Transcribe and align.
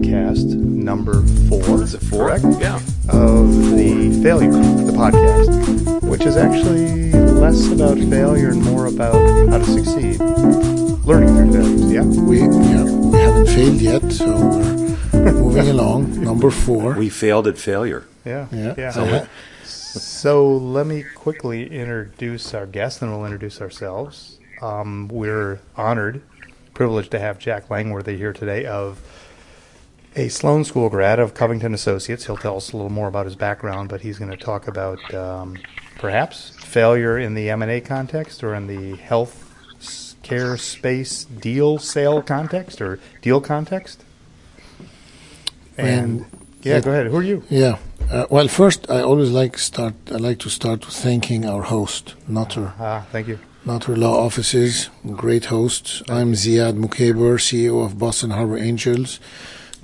podcast 0.00 0.54
number 0.54 1.22
four. 1.48 1.82
Is 1.82 1.94
it 1.94 2.00
four? 2.02 2.28
Correct? 2.28 2.44
Yeah. 2.60 2.76
Of 3.08 3.70
the 3.76 4.20
failure, 4.22 4.50
the 4.52 4.92
podcast, 4.96 6.02
which 6.08 6.22
is 6.24 6.36
actually 6.36 7.12
less 7.12 7.70
about 7.70 7.98
failure 7.98 8.50
and 8.50 8.62
more 8.62 8.86
about 8.86 9.14
how 9.48 9.58
to 9.58 9.64
succeed. 9.64 10.20
Learning 10.20 11.28
through 11.36 11.52
failures, 11.52 11.92
yeah? 11.92 12.02
We 12.02 12.40
yeah, 12.40 12.84
we 12.84 13.18
haven't 13.18 13.46
failed 13.46 13.80
yet, 13.80 14.12
so 14.12 14.34
we're 15.12 15.32
moving 15.32 15.68
along. 15.68 16.20
Number 16.24 16.50
four. 16.50 16.94
We 16.94 17.08
failed 17.10 17.46
at 17.46 17.58
failure. 17.58 18.04
Yeah. 18.24 18.46
Yeah. 18.52 18.74
yeah. 18.76 18.90
So- 18.90 19.26
So 19.64 20.56
let 20.56 20.86
me 20.88 21.04
quickly 21.14 21.70
introduce 21.70 22.52
our 22.52 22.66
guest, 22.66 23.00
and 23.02 23.12
we'll 23.12 23.24
introduce 23.26 23.60
ourselves. 23.60 24.38
Um, 24.60 25.06
we're 25.08 25.60
honored, 25.76 26.20
privileged 26.72 27.12
to 27.12 27.18
have 27.20 27.38
Jack 27.38 27.70
Langworthy 27.70 28.16
here 28.16 28.32
today 28.32 28.64
of 28.66 28.98
a 30.16 30.28
Sloan 30.28 30.64
School 30.64 30.88
grad 30.90 31.18
of 31.18 31.34
Covington 31.34 31.74
Associates. 31.74 32.26
He'll 32.26 32.36
tell 32.36 32.56
us 32.56 32.72
a 32.72 32.76
little 32.76 32.90
more 32.92 33.08
about 33.08 33.26
his 33.26 33.36
background, 33.36 33.88
but 33.88 34.00
he's 34.02 34.18
going 34.18 34.30
to 34.30 34.36
talk 34.36 34.68
about 34.68 35.12
um, 35.14 35.56
perhaps 35.98 36.50
failure 36.58 37.18
in 37.18 37.34
the 37.34 37.50
M&A 37.50 37.80
context 37.80 38.42
or 38.44 38.54
in 38.54 38.66
the 38.66 38.96
health 38.96 39.40
care 40.22 40.56
space 40.56 41.24
deal 41.24 41.78
sale 41.78 42.22
context 42.22 42.80
or 42.80 42.98
deal 43.22 43.40
context. 43.40 44.04
And 45.76 45.88
And- 46.20 46.26
yeah, 46.62 46.80
go 46.80 46.92
ahead. 46.92 47.08
Who 47.08 47.16
are 47.16 47.22
you? 47.22 47.42
Yeah. 47.50 47.76
Uh, 48.10 48.24
well, 48.30 48.48
first, 48.48 48.88
I 48.90 49.02
always 49.02 49.30
like 49.30 49.58
start. 49.58 49.94
I 50.10 50.16
like 50.16 50.38
to 50.40 50.48
start 50.50 50.86
with 50.86 50.94
thanking 50.94 51.44
our 51.44 51.62
host, 51.62 52.14
Nutter, 52.26 52.72
Ah, 52.78 53.04
thank 53.12 53.28
you. 53.28 53.38
Nutter 53.66 53.94
Law 53.96 54.24
Offices. 54.24 54.88
Great 55.14 55.46
hosts. 55.46 56.02
I'm 56.08 56.32
Ziad 56.32 56.74
Mukaber, 56.78 57.38
CEO 57.38 57.84
of 57.84 57.98
Boston 57.98 58.30
Harbor 58.30 58.56
Angels. 58.58 59.20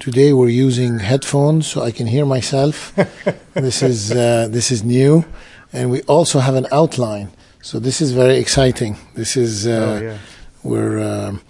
Today 0.00 0.32
we're 0.32 0.48
using 0.48 0.98
headphones 0.98 1.66
so 1.66 1.82
I 1.82 1.90
can 1.90 2.06
hear 2.06 2.24
myself. 2.24 2.94
this 3.52 3.82
is 3.82 4.10
uh, 4.10 4.48
this 4.50 4.70
is 4.70 4.82
new, 4.82 5.26
and 5.74 5.90
we 5.90 6.00
also 6.04 6.38
have 6.38 6.54
an 6.54 6.66
outline. 6.72 7.28
So 7.60 7.78
this 7.78 8.00
is 8.00 8.12
very 8.12 8.38
exciting. 8.38 8.96
This 9.14 9.36
is 9.36 9.66
uh, 9.66 9.70
oh 9.70 10.02
yeah. 10.02 10.18
we're 10.62 10.98
um 11.00 11.42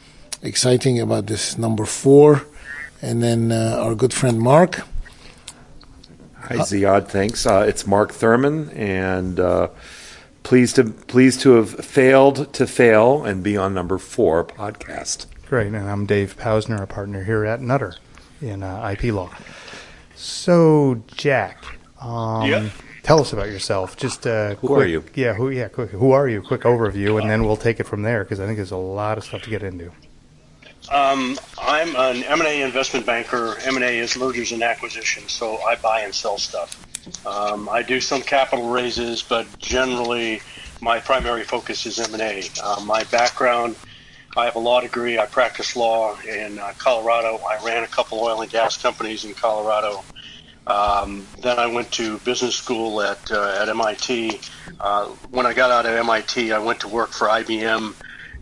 exciting 0.42 0.98
about 0.98 1.29
this 1.29 1.59
number 1.59 1.84
four, 1.84 2.42
and 3.01 3.23
then 3.23 3.53
uh, 3.53 3.79
our 3.84 3.95
good 3.95 4.12
friend 4.12 4.41
Mark. 4.41 4.81
Hi, 6.35 6.57
Ziad. 6.57 7.07
Thanks. 7.07 7.47
Uh, 7.47 7.64
it's 7.69 7.87
Mark 7.87 8.12
Thurman, 8.12 8.70
and 8.70 9.39
uh, 9.39 9.69
pleased 10.42 10.75
to 10.75 10.91
pleased 10.91 11.41
to 11.42 11.51
have 11.53 11.70
failed 11.70 12.53
to 12.55 12.67
fail 12.67 13.25
and 13.25 13.45
be 13.45 13.57
on 13.57 13.75
number 13.75 13.97
four 13.97 14.45
podcast. 14.45 15.27
Great, 15.47 15.69
and 15.69 15.89
I'm 15.89 16.05
Dave 16.05 16.37
Pausner, 16.37 16.83
a 16.83 16.89
partner 16.89 17.23
here 17.23 17.45
at 17.45 17.61
Nutter 17.61 17.95
in 18.41 18.62
uh, 18.62 18.88
IP 18.98 19.12
Law. 19.12 19.30
So, 20.14 21.02
Jack, 21.16 21.64
um, 22.00 22.46
Yeah. 22.46 22.69
tell 23.02 23.20
us 23.20 23.33
about 23.33 23.48
yourself. 23.48 23.96
Just 23.96 24.27
uh, 24.27 24.55
Who 24.56 24.69
quick, 24.69 24.80
are 24.86 24.86
you? 24.88 25.05
Yeah, 25.14 25.34
who? 25.34 25.50
Yeah, 25.50 25.69
quick. 25.69 25.91
Who 25.91 26.12
are 26.12 26.28
you? 26.28 26.42
Quick 26.42 26.62
overview, 26.62 27.20
and 27.20 27.28
then 27.30 27.44
we'll 27.44 27.56
take 27.56 27.80
it 27.80 27.84
from 27.86 28.02
there 28.02 28.24
because 28.24 28.41
I 28.41 28.46
think 28.46 28.56
there's 28.56 28.70
a 28.70 28.77
lot 28.77 29.18
of 29.18 29.24
stuff 29.24 29.42
to 29.42 29.50
get 29.50 29.62
into. 29.62 29.91
Um, 30.91 31.38
I'm 31.61 31.94
an 31.94 32.24
M&A 32.24 32.62
investment 32.62 33.06
banker. 33.06 33.56
M&A 33.64 33.98
is 33.98 34.16
mergers 34.18 34.50
and 34.52 34.62
acquisitions, 34.62 35.30
so 35.33 35.58
I 35.62 35.77
buy 35.77 36.00
and 36.00 36.14
sell 36.14 36.36
stuff. 36.38 36.77
Um, 37.27 37.68
I 37.68 37.83
do 37.83 38.00
some 38.00 38.22
capital 38.22 38.68
raises, 38.70 39.22
but 39.22 39.46
generally 39.58 40.41
my 40.80 40.98
primary 40.98 41.44
focus 41.44 41.86
is 41.86 41.98
M&A. 42.00 42.42
Uh, 42.62 42.80
my 42.84 43.05
background, 43.05 43.77
I 44.36 44.45
have 44.45 44.55
a 44.55 44.61
law 44.61 44.80
degree. 44.80 45.18
I 45.18 45.27
practice 45.27 45.74
law 45.74 46.17
in 46.20 46.58
uh, 46.58 46.73
Colorado. 46.79 47.39
I 47.39 47.64
ran 47.64 47.83
a 47.83 47.89
couple 47.89 48.20
oil 48.20 48.42
and 48.42 48.51
gas 48.51 48.77
companies 48.77 49.24
in 49.24 49.35
Colorado. 49.35 50.05
Um, 50.67 51.27
then 51.41 51.58
I 51.58 51.67
went 51.67 51.91
to 51.92 52.18
business 52.18 52.55
school 52.55 53.02
at 53.02 53.30
uh, 53.33 53.58
at 53.61 53.68
MIT. 53.68 54.41
Uh, 54.79 55.07
when 55.30 55.46
I 55.46 55.52
got 55.52 55.70
out 55.73 55.85
of 55.85 55.92
MIT, 55.92 56.52
I 56.52 56.58
went 56.58 56.80
to 56.80 56.89
work 56.89 57.11
for 57.11 57.27
IBM, 57.27 57.92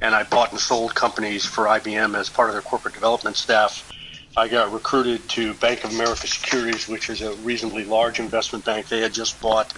and 0.02 0.14
I 0.14 0.24
bought 0.24 0.50
and 0.50 0.60
sold 0.60 0.94
companies 0.94 1.46
for 1.46 1.64
IBM 1.64 2.14
as 2.14 2.28
part 2.28 2.50
of 2.50 2.54
their 2.54 2.62
corporate 2.62 2.94
development 2.94 3.36
staff. 3.36 3.90
I 4.36 4.46
got 4.46 4.72
recruited 4.72 5.26
to 5.30 5.54
Bank 5.54 5.84
of 5.84 5.94
America 5.94 6.26
Securities, 6.26 6.86
which 6.86 7.08
is 7.08 7.22
a 7.22 7.32
reasonably 7.36 7.84
large 7.84 8.20
investment 8.20 8.64
bank. 8.64 8.88
They 8.88 9.00
had 9.00 9.14
just 9.14 9.40
bought 9.40 9.72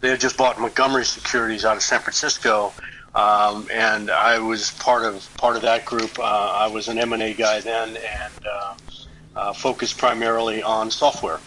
they 0.00 0.10
had 0.10 0.20
just 0.20 0.36
bought 0.36 0.60
Montgomery 0.60 1.04
Securities 1.04 1.64
out 1.64 1.76
of 1.76 1.82
San 1.82 2.00
Francisco, 2.00 2.72
um, 3.14 3.68
and 3.72 4.10
I 4.10 4.38
was 4.38 4.72
part 4.72 5.04
of 5.04 5.28
part 5.36 5.56
of 5.56 5.62
that 5.62 5.84
group. 5.84 6.18
Uh, 6.18 6.22
I 6.22 6.66
was 6.68 6.88
an 6.88 6.98
M 6.98 7.12
and 7.12 7.22
A 7.22 7.32
guy 7.32 7.60
then, 7.60 7.96
and 7.96 8.46
uh, 8.50 8.74
uh, 9.36 9.52
focused 9.52 9.98
primarily 9.98 10.62
on 10.62 10.90
software. 10.90 11.40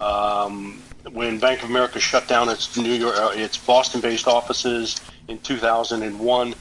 Um, 0.00 0.82
when 1.12 1.38
Bank 1.38 1.62
of 1.62 1.70
America 1.70 2.00
shut 2.00 2.28
down 2.28 2.48
its 2.48 2.76
New 2.76 2.92
York, 2.92 3.16
uh, 3.16 3.32
its 3.34 3.58
Boston-based 3.58 4.26
offices 4.26 5.00
in 5.28 5.38
2001, 5.38 6.54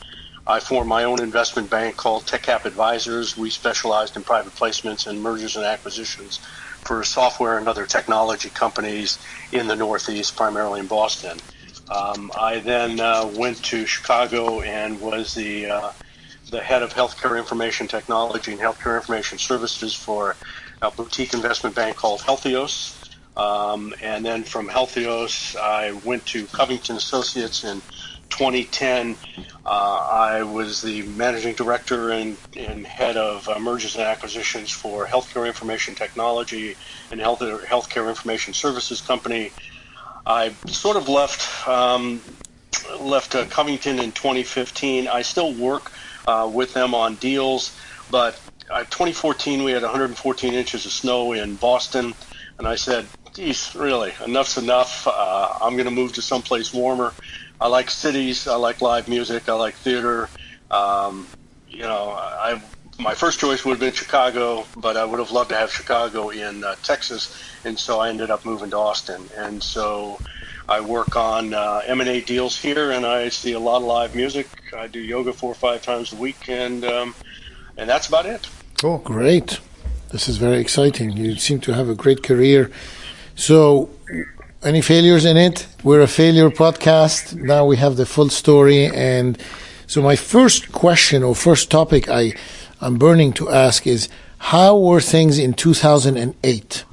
I 0.48 0.60
formed 0.60 0.90
my 0.90 1.04
own 1.04 1.22
investment 1.22 1.70
bank 1.70 1.96
called 1.96 2.24
TechCap 2.26 2.66
Advisors. 2.66 3.38
We 3.38 3.50
specialized 3.50 4.16
in 4.16 4.24
private 4.24 4.56
placements 4.56 5.08
and 5.08 5.22
mergers 5.22 5.56
and 5.56 5.66
acquisitions 5.66 6.40
for 6.82 7.04
software 7.04 7.58
and 7.58 7.68
other 7.68 7.86
technology 7.86 8.50
companies 8.50 9.20
in 9.52 9.68
the 9.68 9.76
Northeast, 9.76 10.36
primarily 10.36 10.80
in 10.80 10.88
Boston. 10.88 11.38
Um, 11.90 12.32
I 12.40 12.60
then 12.60 13.00
uh, 13.00 13.32
went 13.36 13.64
to 13.66 13.86
Chicago 13.86 14.62
and 14.62 15.00
was 15.02 15.34
the 15.34 15.68
uh, 15.68 15.92
the 16.52 16.62
head 16.62 16.84
of 16.84 16.94
healthcare 16.94 17.38
information 17.38 17.88
technology 17.88 18.52
and 18.52 18.62
healthcare 18.62 18.96
information 18.96 19.38
services 19.38 19.94
for 19.94 20.36
a 20.82 20.92
boutique 20.92 21.34
investment 21.34 21.76
bank 21.76 21.96
called 21.96 22.22
Healthios. 22.22 22.96
Um, 23.38 23.94
and 24.02 24.26
then 24.26 24.44
from 24.44 24.68
Healthios, 24.68 25.56
I 25.56 25.92
went 25.92 26.26
to 26.28 26.46
Covington 26.48 26.96
Associates 26.96 27.64
in 27.64 27.82
2010. 28.30 29.16
Uh, 29.66 29.70
I 29.70 30.44
was 30.44 30.82
the 30.82 31.04
managing 31.04 31.54
director 31.54 32.12
and, 32.12 32.36
and 32.58 32.86
head 32.86 33.18
of 33.18 33.48
uh, 33.48 33.60
mergers 33.60 33.96
and 33.96 34.04
acquisitions 34.04 34.72
for 34.72 35.06
healthcare 35.06 35.46
information 35.46 35.96
technology 35.96 36.76
and 37.12 37.20
health, 37.20 37.40
healthcare 37.40 38.10
information 38.10 38.54
services 38.54 39.02
company. 39.02 39.52
I 40.30 40.54
sort 40.68 40.96
of 40.96 41.10
left 41.10 41.68
um, 41.68 42.22
left 43.00 43.34
uh, 43.34 43.46
Covington 43.46 43.98
in 43.98 44.12
2015. 44.12 45.08
I 45.08 45.24
still 45.24 45.56
work 45.56 45.92
uh, 46.28 46.48
with 46.54 46.72
them 46.76 46.94
on 46.94 47.16
deals, 47.16 47.76
but 48.12 48.40
uh, 48.70 48.82
2014 48.82 49.64
we 49.64 49.72
had 49.72 49.82
114 49.82 50.54
inches 50.54 50.86
of 50.86 50.92
snow 50.92 51.34
in 51.34 51.56
Boston, 51.56 52.14
and 52.60 52.68
I 52.68 52.76
said, 52.76 53.08
"Geez, 53.34 53.74
really, 53.74 54.14
enough's 54.24 54.60
enough. 54.60 55.08
Uh, 55.08 55.58
I'm 55.62 55.74
going 55.74 55.86
to 55.86 55.92
move 55.92 56.14
to 56.14 56.22
someplace 56.22 56.72
warmer." 56.72 57.12
I 57.60 57.68
like 57.68 57.90
cities. 57.90 58.48
I 58.48 58.56
like 58.56 58.82
live 58.82 59.08
music. 59.08 59.50
I 59.50 59.54
like 59.54 59.74
theater. 59.74 60.30
Um, 60.70 61.28
you 61.68 61.82
know, 61.82 62.12
I 62.12 62.62
my 63.00 63.14
first 63.14 63.40
choice 63.40 63.64
would 63.64 63.72
have 63.72 63.80
been 63.80 63.94
Chicago, 63.94 64.66
but 64.76 64.98
I 64.98 65.06
would 65.06 65.20
have 65.20 65.32
loved 65.32 65.50
to 65.50 65.56
have 65.56 65.72
Chicago 65.72 66.30
in 66.30 66.64
uh, 66.64 66.76
Texas, 66.84 67.34
and 67.64 67.80
so 67.80 68.00
I 68.00 68.10
ended 68.10 68.30
up 68.30 68.46
moving 68.46 68.70
to 68.72 68.78
Austin. 68.78 69.24
And 69.38 69.64
so 69.64 70.20
I 70.68 70.82
work 70.82 71.16
on 71.16 71.54
uh, 71.54 71.82
M&A 71.86 72.22
deals 72.22 72.60
here, 72.60 72.92
and 72.92 73.06
I 73.06 73.30
see 73.30 73.54
a 73.54 73.60
lot 73.60 73.78
of 73.78 73.84
live 73.84 74.16
music. 74.16 74.48
I 74.78 74.88
do 74.88 75.00
yoga 75.00 75.34
four 75.34 75.52
or 75.52 75.56
five 75.56 75.82
times 75.82 76.14
a 76.14 76.18
week, 76.18 76.50
and 76.50 76.84
um, 76.84 77.16
and 77.78 77.90
that's 77.90 78.08
about 78.08 78.26
it. 78.26 78.48
Cool. 78.80 79.00
Great. 79.00 79.60
This 80.12 80.28
is 80.28 80.38
very 80.38 80.60
exciting. 80.60 81.12
You 81.12 81.36
seem 81.38 81.60
to 81.62 81.74
have 81.74 81.88
a 81.90 81.96
great 81.96 82.22
career. 82.24 82.72
So, 83.36 83.90
any 84.62 84.82
failures 84.82 85.24
in 85.24 85.38
it? 85.38 85.68
We're 85.84 86.02
a 86.02 86.08
failure 86.08 86.50
podcast. 86.50 87.36
Now 87.36 87.66
we 87.66 87.78
have 87.78 87.96
the 87.96 88.06
full 88.06 88.30
story. 88.30 88.88
And 88.88 89.38
so, 89.88 90.02
my 90.02 90.16
first 90.16 90.72
question 90.72 91.24
or 91.24 91.34
first 91.36 91.72
topic 91.72 92.10
I, 92.10 92.34
I'm 92.82 92.98
burning 92.98 93.34
to 93.34 93.50
ask 93.50 93.86
is 93.86 94.10
how 94.38 94.78
were 94.78 95.02
things 95.02 95.38
in 95.38 95.54
2008? 95.54 96.86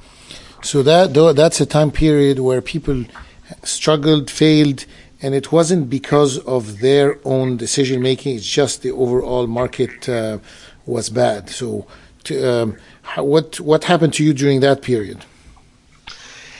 So, 0.61 0.83
that 0.83 1.13
that's 1.35 1.61
a 1.61 1.65
time 1.65 1.91
period 1.91 2.39
where 2.39 2.61
people 2.61 3.05
struggled, 3.63 4.29
failed, 4.29 4.85
and 5.21 5.33
it 5.33 5.51
wasn't 5.51 5.89
because 5.89 6.37
of 6.39 6.79
their 6.79 7.19
own 7.23 7.57
decision 7.57 8.01
making, 8.01 8.35
it's 8.35 8.45
just 8.45 8.81
the 8.81 8.91
overall 8.91 9.47
market 9.47 10.09
uh, 10.09 10.39
was 10.85 11.09
bad. 11.09 11.49
So, 11.49 11.87
to, 12.25 12.51
um, 12.51 12.77
how, 13.03 13.23
what 13.23 13.59
what 13.59 13.85
happened 13.85 14.13
to 14.15 14.25
you 14.25 14.33
during 14.33 14.59
that 14.61 14.81
period? 14.81 15.23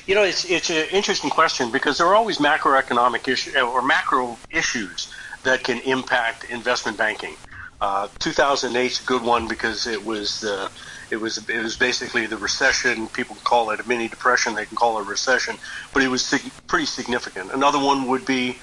You 0.05 0.15
know, 0.15 0.23
it's 0.23 0.45
it's 0.45 0.69
an 0.69 0.87
interesting 0.91 1.29
question 1.29 1.69
because 1.69 1.97
there 1.97 2.07
are 2.07 2.15
always 2.15 2.37
macroeconomic 2.37 3.27
issues 3.27 3.55
or 3.57 3.81
macro 3.81 4.37
issues 4.49 5.11
that 5.43 5.63
can 5.63 5.79
impact 5.81 6.49
investment 6.49 6.97
banking. 6.97 7.35
Uh, 7.79 8.07
2008 8.19 8.91
is 8.91 9.01
a 9.01 9.03
good 9.03 9.21
one 9.21 9.47
because 9.47 9.85
it 9.85 10.03
was 10.03 10.39
the 10.39 10.69
it 11.11 11.17
was 11.17 11.37
it 11.49 11.61
was 11.61 11.77
basically 11.77 12.25
the 12.25 12.37
recession. 12.37 13.07
People 13.07 13.37
call 13.43 13.69
it 13.69 13.79
a 13.79 13.87
mini 13.87 14.07
depression. 14.07 14.55
They 14.55 14.65
can 14.65 14.75
call 14.75 14.97
it 14.97 15.01
a 15.01 15.03
recession, 15.03 15.55
but 15.93 16.03
it 16.03 16.07
was 16.07 16.25
sig- 16.25 16.51
pretty 16.67 16.85
significant. 16.85 17.51
Another 17.53 17.79
one 17.79 18.07
would 18.07 18.25
be 18.25 18.53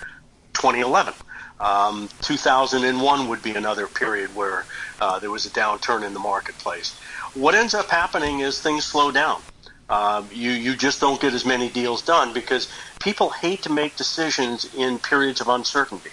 2011. 0.55 1.15
Um, 1.61 2.09
2001 2.23 3.29
would 3.29 3.43
be 3.43 3.53
another 3.53 3.87
period 3.87 4.35
where 4.35 4.65
uh, 5.01 5.21
there 5.21 5.31
was 5.31 5.47
a 5.47 5.51
downturn 5.51 6.05
in 6.05 6.13
the 6.13 6.19
marketplace. 6.21 6.99
What 7.35 7.55
ends 7.55 7.75
up 7.75 7.89
happening 7.89 8.41
is 8.41 8.61
things 8.61 8.85
slow 8.85 9.13
down. 9.13 9.41
Um, 9.89 10.29
you 10.33 10.51
you 10.51 10.75
just 10.75 11.01
don't 11.01 11.21
get 11.21 11.35
as 11.35 11.45
many 11.45 11.69
deals 11.69 12.03
done 12.03 12.33
because 12.33 12.69
people 13.01 13.31
hate 13.31 13.63
to 13.63 13.71
make 13.71 13.97
decisions 13.97 14.65
in 14.75 14.99
periods 14.99 15.41
of 15.41 15.49
uncertainty. 15.49 16.11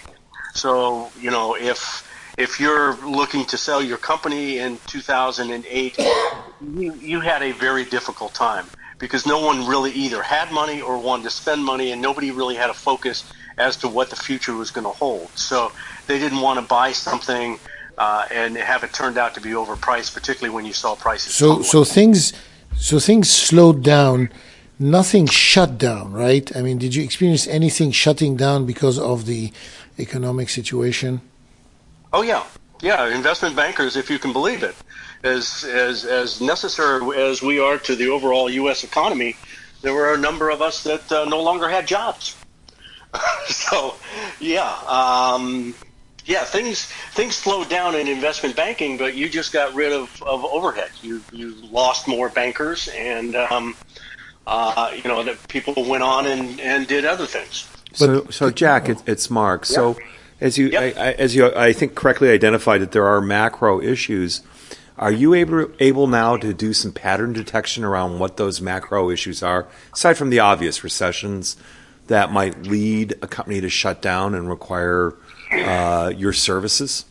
So 0.54 1.10
you 1.18 1.30
know 1.30 1.56
if 1.56 2.06
if 2.38 2.58
you're 2.58 2.96
looking 3.04 3.44
to 3.46 3.56
sell 3.56 3.82
your 3.82 3.98
company 3.98 4.58
in 4.58 4.78
2008, 4.86 5.98
you, 5.98 6.94
you 6.94 7.20
had 7.20 7.42
a 7.42 7.52
very 7.52 7.84
difficult 7.84 8.34
time 8.34 8.66
because 8.98 9.26
no 9.26 9.44
one 9.44 9.66
really 9.66 9.90
either 9.92 10.22
had 10.22 10.50
money 10.52 10.80
or 10.80 10.96
wanted 10.98 11.24
to 11.24 11.30
spend 11.30 11.64
money, 11.64 11.90
and 11.90 12.00
nobody 12.00 12.30
really 12.30 12.54
had 12.54 12.70
a 12.70 12.74
focus 12.74 13.24
as 13.58 13.76
to 13.76 13.88
what 13.88 14.10
the 14.10 14.16
future 14.16 14.54
was 14.54 14.70
going 14.70 14.84
to 14.84 14.90
hold. 14.90 15.28
So 15.36 15.72
they 16.06 16.18
didn't 16.18 16.40
want 16.40 16.60
to 16.60 16.66
buy 16.66 16.92
something 16.92 17.58
uh, 17.98 18.26
and 18.30 18.56
have 18.56 18.84
it 18.84 18.92
turned 18.92 19.18
out 19.18 19.34
to 19.34 19.40
be 19.40 19.50
overpriced, 19.50 20.14
particularly 20.14 20.54
when 20.54 20.64
you 20.64 20.72
saw 20.72 20.94
prices. 20.94 21.34
So 21.34 21.62
so 21.62 21.84
things 21.84 22.32
so 22.76 22.98
things 22.98 23.30
slowed 23.30 23.82
down. 23.82 24.30
Nothing 24.78 25.26
shut 25.26 25.78
down, 25.78 26.12
right? 26.12 26.54
I 26.56 26.62
mean, 26.62 26.78
did 26.78 26.94
you 26.94 27.04
experience 27.04 27.46
anything 27.46 27.92
shutting 27.92 28.36
down 28.36 28.66
because 28.66 28.98
of 28.98 29.26
the 29.26 29.52
economic 29.98 30.48
situation? 30.48 31.20
Oh 32.12 32.22
yeah, 32.22 32.44
yeah. 32.80 33.06
Investment 33.08 33.56
bankers, 33.56 33.96
if 33.96 34.10
you 34.10 34.18
can 34.18 34.32
believe 34.32 34.62
it, 34.62 34.74
as 35.22 35.64
as 35.64 36.04
as 36.04 36.40
necessary 36.40 37.16
as 37.16 37.42
we 37.42 37.58
are 37.58 37.78
to 37.78 37.96
the 37.96 38.08
overall 38.08 38.50
U.S. 38.50 38.84
economy, 38.84 39.36
there 39.82 39.94
were 39.94 40.14
a 40.14 40.18
number 40.18 40.50
of 40.50 40.62
us 40.62 40.82
that 40.84 41.10
uh, 41.10 41.24
no 41.24 41.42
longer 41.42 41.68
had 41.68 41.86
jobs. 41.86 42.36
so, 43.46 43.94
yeah, 44.40 44.78
um, 44.86 45.74
yeah. 46.24 46.44
Things 46.44 46.86
things 47.12 47.36
slowed 47.36 47.68
down 47.68 47.94
in 47.94 48.08
investment 48.08 48.56
banking, 48.56 48.96
but 48.96 49.14
you 49.14 49.28
just 49.28 49.52
got 49.52 49.74
rid 49.74 49.92
of, 49.92 50.22
of 50.22 50.44
overhead. 50.44 50.90
You 51.02 51.22
you 51.32 51.54
lost 51.70 52.08
more 52.08 52.28
bankers, 52.28 52.88
and 52.88 53.36
um, 53.36 53.76
uh, 54.46 54.92
you 54.94 55.04
know 55.04 55.22
that 55.24 55.46
people 55.48 55.74
went 55.86 56.02
on 56.02 56.26
and, 56.26 56.60
and 56.60 56.86
did 56.86 57.04
other 57.04 57.26
things. 57.26 57.68
So, 57.92 58.24
so 58.30 58.50
Jack, 58.50 58.88
it, 58.88 59.02
it's 59.06 59.28
Mark. 59.28 59.66
So, 59.66 59.98
as 60.42 60.58
you 60.58 60.68
Yep. 60.68 60.96
I, 60.96 61.00
I, 61.00 61.12
as 61.12 61.34
you 61.34 61.54
I 61.54 61.72
think 61.72 61.94
correctly 61.94 62.28
identified 62.28 62.80
that 62.82 62.92
there 62.92 63.06
are 63.06 63.20
macro 63.20 63.80
issues. 63.80 64.42
Are 64.98 65.12
you 65.12 65.32
able 65.34 65.70
able 65.80 66.06
now 66.06 66.36
to 66.36 66.52
do 66.52 66.72
some 66.72 66.92
pattern 66.92 67.32
detection 67.32 67.84
around 67.84 68.18
what 68.18 68.36
those 68.36 68.60
macro 68.60 69.08
issues 69.08 69.42
are, 69.42 69.66
aside 69.92 70.18
from 70.18 70.30
the 70.30 70.40
obvious 70.40 70.84
recessions 70.84 71.56
that 72.08 72.30
might 72.30 72.64
lead 72.64 73.12
a 73.22 73.26
company 73.26 73.60
to 73.60 73.70
shut 73.70 74.02
down 74.02 74.34
and 74.34 74.48
require 74.48 75.14
uh, 75.52 76.12
your 76.14 76.32
services? 76.32 77.06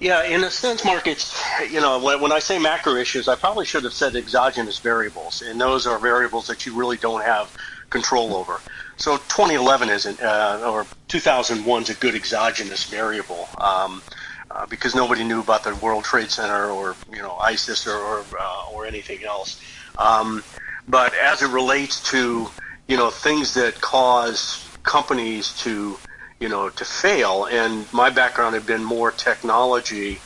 Yeah, 0.00 0.24
in 0.24 0.44
a 0.44 0.50
sense, 0.50 0.84
Mark, 0.84 1.06
it's 1.06 1.40
you 1.70 1.80
know 1.80 2.02
when, 2.02 2.20
when 2.20 2.32
I 2.32 2.38
say 2.38 2.58
macro 2.58 2.94
issues, 2.94 3.28
I 3.28 3.36
probably 3.36 3.66
should 3.66 3.84
have 3.84 3.92
said 3.92 4.16
exogenous 4.16 4.78
variables, 4.78 5.42
and 5.42 5.60
those 5.60 5.86
are 5.86 5.98
variables 5.98 6.46
that 6.46 6.66
you 6.66 6.74
really 6.74 6.96
don't 6.96 7.22
have 7.22 7.54
control 7.90 8.34
over. 8.34 8.60
So 8.98 9.16
2011 9.16 9.90
isn't, 9.90 10.20
uh, 10.20 10.60
or 10.66 10.84
2001 11.06 11.82
is 11.82 11.90
a 11.90 11.94
good 11.94 12.16
exogenous 12.16 12.84
variable 12.84 13.48
um, 13.60 14.02
uh, 14.50 14.66
because 14.66 14.96
nobody 14.96 15.22
knew 15.22 15.40
about 15.40 15.62
the 15.62 15.74
World 15.76 16.02
Trade 16.02 16.30
Center 16.30 16.68
or 16.70 16.96
you 17.12 17.22
know 17.22 17.36
ISIS 17.36 17.86
or 17.86 17.96
or, 17.96 18.24
uh, 18.38 18.74
or 18.74 18.86
anything 18.86 19.22
else. 19.24 19.62
Um, 19.98 20.42
but 20.88 21.14
as 21.14 21.42
it 21.42 21.48
relates 21.48 22.10
to 22.10 22.48
you 22.88 22.96
know 22.96 23.10
things 23.10 23.54
that 23.54 23.80
cause 23.80 24.68
companies 24.82 25.56
to 25.60 25.96
you 26.40 26.48
know 26.48 26.68
to 26.68 26.84
fail, 26.84 27.44
and 27.44 27.90
my 27.92 28.10
background 28.10 28.54
had 28.54 28.66
been 28.66 28.82
more 28.82 29.12
technology. 29.12 30.18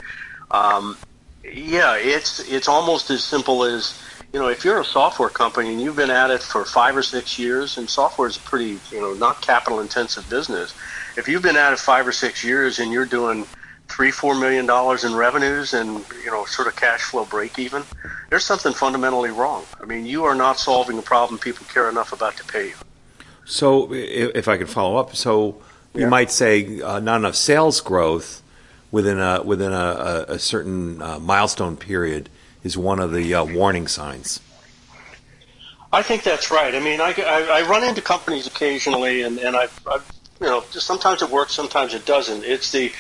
Um, 0.50 0.96
yeah, 1.44 1.96
it's 1.96 2.40
it's 2.50 2.68
almost 2.68 3.10
as 3.10 3.22
simple 3.22 3.64
as 3.64 4.00
you 4.32 4.40
know 4.40 4.48
if 4.48 4.64
you're 4.64 4.80
a 4.80 4.84
software 4.84 5.28
company 5.28 5.70
and 5.70 5.80
you've 5.80 5.96
been 5.96 6.10
at 6.10 6.30
it 6.30 6.42
for 6.42 6.64
five 6.64 6.96
or 6.96 7.02
six 7.02 7.38
years, 7.38 7.76
and 7.78 7.88
software 7.88 8.28
is 8.28 8.36
a 8.36 8.40
pretty 8.40 8.78
you 8.90 9.00
know 9.00 9.12
not 9.14 9.40
capital 9.42 9.80
intensive 9.80 10.28
business. 10.30 10.74
If 11.16 11.28
you've 11.28 11.42
been 11.42 11.56
at 11.56 11.72
it 11.72 11.78
five 11.78 12.06
or 12.06 12.12
six 12.12 12.42
years 12.42 12.78
and 12.78 12.92
you're 12.92 13.06
doing 13.06 13.46
three 13.88 14.10
four 14.10 14.34
million 14.34 14.64
dollars 14.64 15.04
in 15.04 15.14
revenues 15.14 15.74
and 15.74 16.04
you 16.24 16.30
know 16.30 16.44
sort 16.46 16.66
of 16.66 16.76
cash 16.76 17.02
flow 17.02 17.26
break 17.26 17.58
even, 17.58 17.82
there's 18.30 18.44
something 18.44 18.72
fundamentally 18.72 19.30
wrong. 19.30 19.64
I 19.80 19.84
mean, 19.84 20.06
you 20.06 20.24
are 20.24 20.34
not 20.34 20.58
solving 20.58 20.98
a 20.98 21.02
problem 21.02 21.38
people 21.38 21.66
care 21.66 21.88
enough 21.88 22.12
about 22.12 22.36
to 22.38 22.44
pay 22.44 22.68
you. 22.68 22.74
So, 23.44 23.92
if 23.92 24.48
I 24.48 24.56
could 24.56 24.70
follow 24.70 24.96
up, 24.96 25.14
so 25.16 25.60
we 25.92 26.06
might 26.06 26.30
say 26.30 26.80
uh, 26.80 27.00
not 27.00 27.16
enough 27.16 27.34
sales 27.34 27.80
growth 27.80 28.42
within 28.90 29.18
a 29.18 29.42
within 29.42 29.72
a, 29.72 30.24
a, 30.28 30.34
a 30.34 30.38
certain 30.38 31.02
uh, 31.02 31.18
milestone 31.18 31.76
period 31.76 32.30
is 32.62 32.76
one 32.76 32.98
of 32.98 33.12
the 33.12 33.34
uh, 33.34 33.44
warning 33.44 33.88
signs. 33.88 34.40
I 35.92 36.02
think 36.02 36.22
that's 36.22 36.50
right. 36.50 36.74
I 36.74 36.80
mean, 36.80 37.00
I, 37.00 37.12
I, 37.18 37.60
I 37.60 37.68
run 37.68 37.84
into 37.84 38.00
companies 38.00 38.46
occasionally, 38.46 39.22
and 39.22 39.38
and 39.38 39.54
I, 39.54 39.68
I, 39.86 39.98
you 40.40 40.46
know, 40.46 40.62
sometimes 40.70 41.22
it 41.22 41.28
works, 41.28 41.52
sometimes 41.52 41.92
it 41.92 42.06
doesn't. 42.06 42.44
It's 42.44 42.72
the 42.72 42.92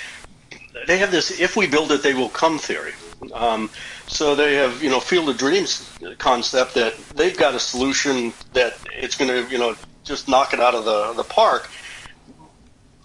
they 0.86 0.98
have 0.98 1.10
this 1.10 1.40
"if 1.40 1.56
we 1.56 1.66
build 1.66 1.90
it, 1.92 2.02
they 2.02 2.14
will 2.14 2.28
come" 2.28 2.58
theory. 2.58 2.92
Um, 3.32 3.70
so 4.08 4.34
they 4.34 4.54
have 4.56 4.82
you 4.82 4.90
know 4.90 5.00
field 5.00 5.28
of 5.30 5.38
dreams 5.38 5.88
concept 6.18 6.74
that 6.74 6.96
they've 7.14 7.36
got 7.36 7.54
a 7.54 7.60
solution 7.60 8.32
that 8.52 8.76
it's 8.92 9.16
going 9.16 9.30
to 9.30 9.50
you 9.50 9.58
know 9.58 9.74
just 10.04 10.28
knock 10.28 10.52
it 10.52 10.60
out 10.60 10.74
of 10.74 10.84
the 10.84 11.14
the 11.14 11.24
park, 11.24 11.70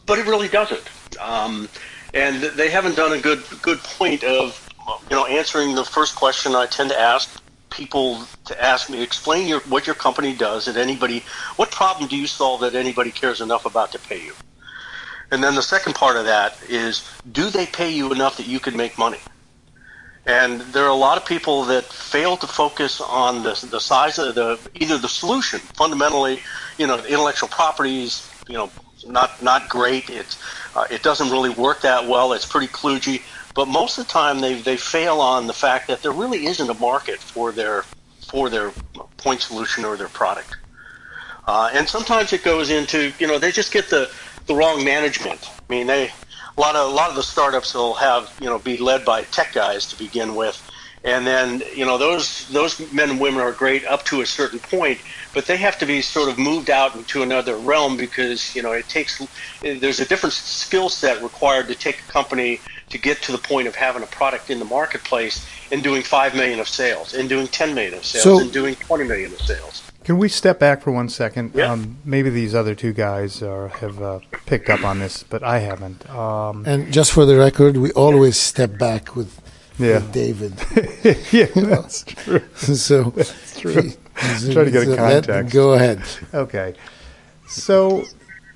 but 0.05 0.19
it 0.19 0.25
really 0.25 0.49
doesn't. 0.49 0.89
Um, 1.19 1.69
and 2.13 2.41
they 2.41 2.69
haven't 2.69 2.95
done 2.95 3.13
a 3.13 3.21
good 3.21 3.43
good 3.61 3.79
point 3.79 4.23
of 4.23 4.63
you 5.09 5.15
know 5.15 5.25
answering 5.25 5.75
the 5.75 5.83
first 5.83 6.15
question 6.15 6.55
I 6.55 6.65
tend 6.65 6.89
to 6.89 6.99
ask 6.99 7.41
people 7.69 8.23
to 8.45 8.63
ask 8.63 8.89
me 8.89 9.01
explain 9.01 9.47
your 9.47 9.59
what 9.61 9.85
your 9.85 9.95
company 9.95 10.33
does 10.33 10.65
that 10.65 10.77
anybody 10.77 11.23
what 11.57 11.71
problem 11.71 12.07
do 12.07 12.15
you 12.15 12.27
solve 12.27 12.61
that 12.61 12.75
anybody 12.75 13.11
cares 13.11 13.41
enough 13.41 13.65
about 13.65 13.91
to 13.91 13.99
pay 13.99 14.23
you? 14.23 14.33
And 15.29 15.43
then 15.43 15.55
the 15.55 15.61
second 15.61 15.95
part 15.95 16.15
of 16.15 16.25
that 16.25 16.57
is 16.69 17.09
do 17.31 17.49
they 17.49 17.65
pay 17.65 17.91
you 17.91 18.11
enough 18.13 18.37
that 18.37 18.47
you 18.47 18.59
can 18.59 18.77
make 18.77 18.97
money? 18.97 19.19
And 20.25 20.61
there 20.61 20.83
are 20.83 20.89
a 20.89 20.95
lot 20.95 21.17
of 21.17 21.25
people 21.25 21.63
that 21.65 21.85
fail 21.85 22.35
to 22.37 22.47
focus 22.47 22.99
on 22.99 23.43
the, 23.43 23.67
the 23.69 23.79
size 23.79 24.19
of 24.19 24.35
the 24.35 24.59
either 24.75 24.97
the 24.97 25.09
solution 25.09 25.59
fundamentally 25.59 26.39
you 26.77 26.87
know 26.87 26.97
intellectual 27.05 27.49
properties 27.49 28.29
you 28.47 28.55
know 28.55 28.71
not 29.05 29.41
not 29.43 29.69
great. 29.69 30.09
It's 30.09 30.37
uh, 30.75 30.85
it 30.89 31.03
doesn't 31.03 31.29
really 31.29 31.49
work 31.49 31.81
that 31.81 32.07
well. 32.07 32.33
It's 32.33 32.45
pretty 32.45 32.67
kludgy 32.67 33.21
but 33.57 33.67
most 33.67 33.97
of 33.97 34.05
the 34.05 34.13
time 34.13 34.39
they, 34.39 34.61
they 34.61 34.77
fail 34.77 35.19
on 35.19 35.47
the 35.47 35.53
fact 35.53 35.87
that 35.87 36.03
there 36.03 36.11
really 36.11 36.45
isn't 36.45 36.69
a 36.69 36.75
market 36.75 37.19
for 37.19 37.51
their 37.51 37.81
for 38.21 38.51
their 38.51 38.71
point 39.17 39.41
solution 39.41 39.83
or 39.83 39.97
their 39.97 40.09
product. 40.09 40.55
Uh, 41.47 41.71
and 41.73 41.89
sometimes 41.89 42.31
it 42.33 42.43
goes 42.43 42.69
into 42.69 43.11
you 43.17 43.25
know 43.25 43.39
they 43.39 43.51
just 43.51 43.73
get 43.73 43.89
the 43.89 44.11
the 44.45 44.53
wrong 44.53 44.85
management. 44.85 45.49
I 45.49 45.73
mean 45.73 45.87
they 45.87 46.05
a 46.05 46.61
lot 46.61 46.75
of 46.75 46.91
a 46.91 46.93
lot 46.93 47.09
of 47.09 47.15
the 47.15 47.23
startups 47.23 47.73
will 47.73 47.95
have 47.95 48.31
you 48.39 48.45
know 48.45 48.59
be 48.59 48.77
led 48.77 49.03
by 49.03 49.23
tech 49.23 49.53
guys 49.53 49.87
to 49.87 49.97
begin 49.97 50.35
with. 50.35 50.61
And 51.03 51.25
then 51.25 51.63
you 51.73 51.85
know 51.85 51.97
those 51.97 52.47
those 52.49 52.79
men 52.93 53.09
and 53.09 53.19
women 53.19 53.41
are 53.41 53.53
great 53.53 53.83
up 53.85 54.05
to 54.05 54.21
a 54.21 54.25
certain 54.27 54.59
point 54.59 54.99
but 55.33 55.45
they 55.45 55.57
have 55.57 55.77
to 55.79 55.85
be 55.85 56.01
sort 56.01 56.29
of 56.29 56.37
moved 56.37 56.69
out 56.69 56.95
into 56.95 57.21
another 57.21 57.57
realm 57.57 57.97
because 57.97 58.55
you 58.55 58.61
know 58.61 58.71
it 58.71 58.87
takes 58.87 59.21
there's 59.61 59.99
a 59.99 60.05
different 60.05 60.33
skill 60.33 60.89
set 60.89 61.21
required 61.21 61.67
to 61.67 61.75
take 61.75 61.99
a 61.99 62.11
company 62.11 62.59
to 62.89 62.97
get 62.97 63.21
to 63.23 63.31
the 63.31 63.37
point 63.37 63.67
of 63.67 63.75
having 63.75 64.03
a 64.03 64.07
product 64.07 64.49
in 64.49 64.59
the 64.59 64.65
marketplace 64.65 65.45
and 65.71 65.83
doing 65.83 66.01
5 66.03 66.35
million 66.35 66.59
of 66.59 66.67
sales 66.69 67.13
and 67.13 67.27
doing 67.27 67.47
10 67.47 67.73
million 67.75 67.93
of 67.93 68.05
sales 68.05 68.23
So- 68.23 68.39
and 68.39 68.51
doing 68.51 68.75
20 68.75 69.03
million 69.03 69.31
of 69.33 69.41
sales 69.41 69.83
Can 70.03 70.17
we 70.17 70.29
step 70.29 70.57
back 70.59 70.81
for 70.81 70.91
one 70.91 71.09
second? 71.09 71.51
Yeah. 71.53 71.71
Um, 71.73 71.97
maybe 72.05 72.29
these 72.29 72.55
other 72.55 72.75
two 72.75 72.93
guys 72.93 73.41
are, 73.43 73.67
have 73.67 74.01
uh, 74.01 74.19
picked 74.45 74.69
up 74.69 74.83
on 74.85 74.99
this, 74.99 75.23
but 75.23 75.43
I 75.43 75.59
haven't. 75.59 76.09
Um, 76.09 76.63
And 76.65 76.93
just 76.93 77.11
for 77.11 77.25
the 77.25 77.35
record, 77.35 77.75
we 77.75 77.91
always 77.91 78.37
step 78.37 78.77
back 78.77 79.17
with, 79.17 79.41
Yeah. 79.77 79.95
with 79.95 80.13
David. 80.13 80.53
yeah, 81.33 81.47
that's 81.53 82.03
true. 82.03 82.41
so 82.55 83.11
true. 83.59 83.91
Try 84.53 84.63
to 84.63 84.71
get 84.71 84.83
a 84.83 84.85
so 84.85 84.89
let- 84.91 85.27
context. 85.27 85.53
Go 85.53 85.73
ahead. 85.73 86.01
Okay. 86.33 86.73
So, 87.49 88.05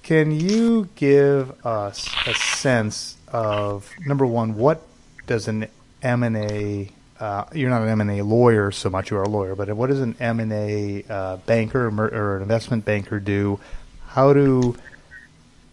can 0.03 0.31
you 0.31 0.87
give 0.95 1.51
us 1.65 2.07
a 2.27 2.33
sense 2.33 3.17
of 3.31 3.89
number 4.05 4.25
one, 4.25 4.55
what 4.55 4.85
does 5.27 5.47
an 5.47 5.67
M 6.01 6.23
and 6.23 6.37
A? 6.37 6.89
Uh, 7.19 7.45
you're 7.53 7.69
not 7.69 7.81
an 7.81 7.89
M 7.89 8.01
and 8.01 8.11
A 8.11 8.23
lawyer 8.23 8.71
so 8.71 8.89
much. 8.89 9.11
You 9.11 9.17
are 9.17 9.23
a 9.23 9.29
lawyer, 9.29 9.55
but 9.55 9.71
what 9.73 9.87
does 9.87 10.01
an 10.01 10.15
M 10.19 10.39
and 10.39 10.51
A 10.51 11.03
uh, 11.09 11.37
banker 11.37 11.87
or, 11.87 12.35
an 12.37 12.41
investment 12.41 12.85
banker 12.85 13.19
do? 13.19 13.59
How 14.07 14.33
do 14.33 14.75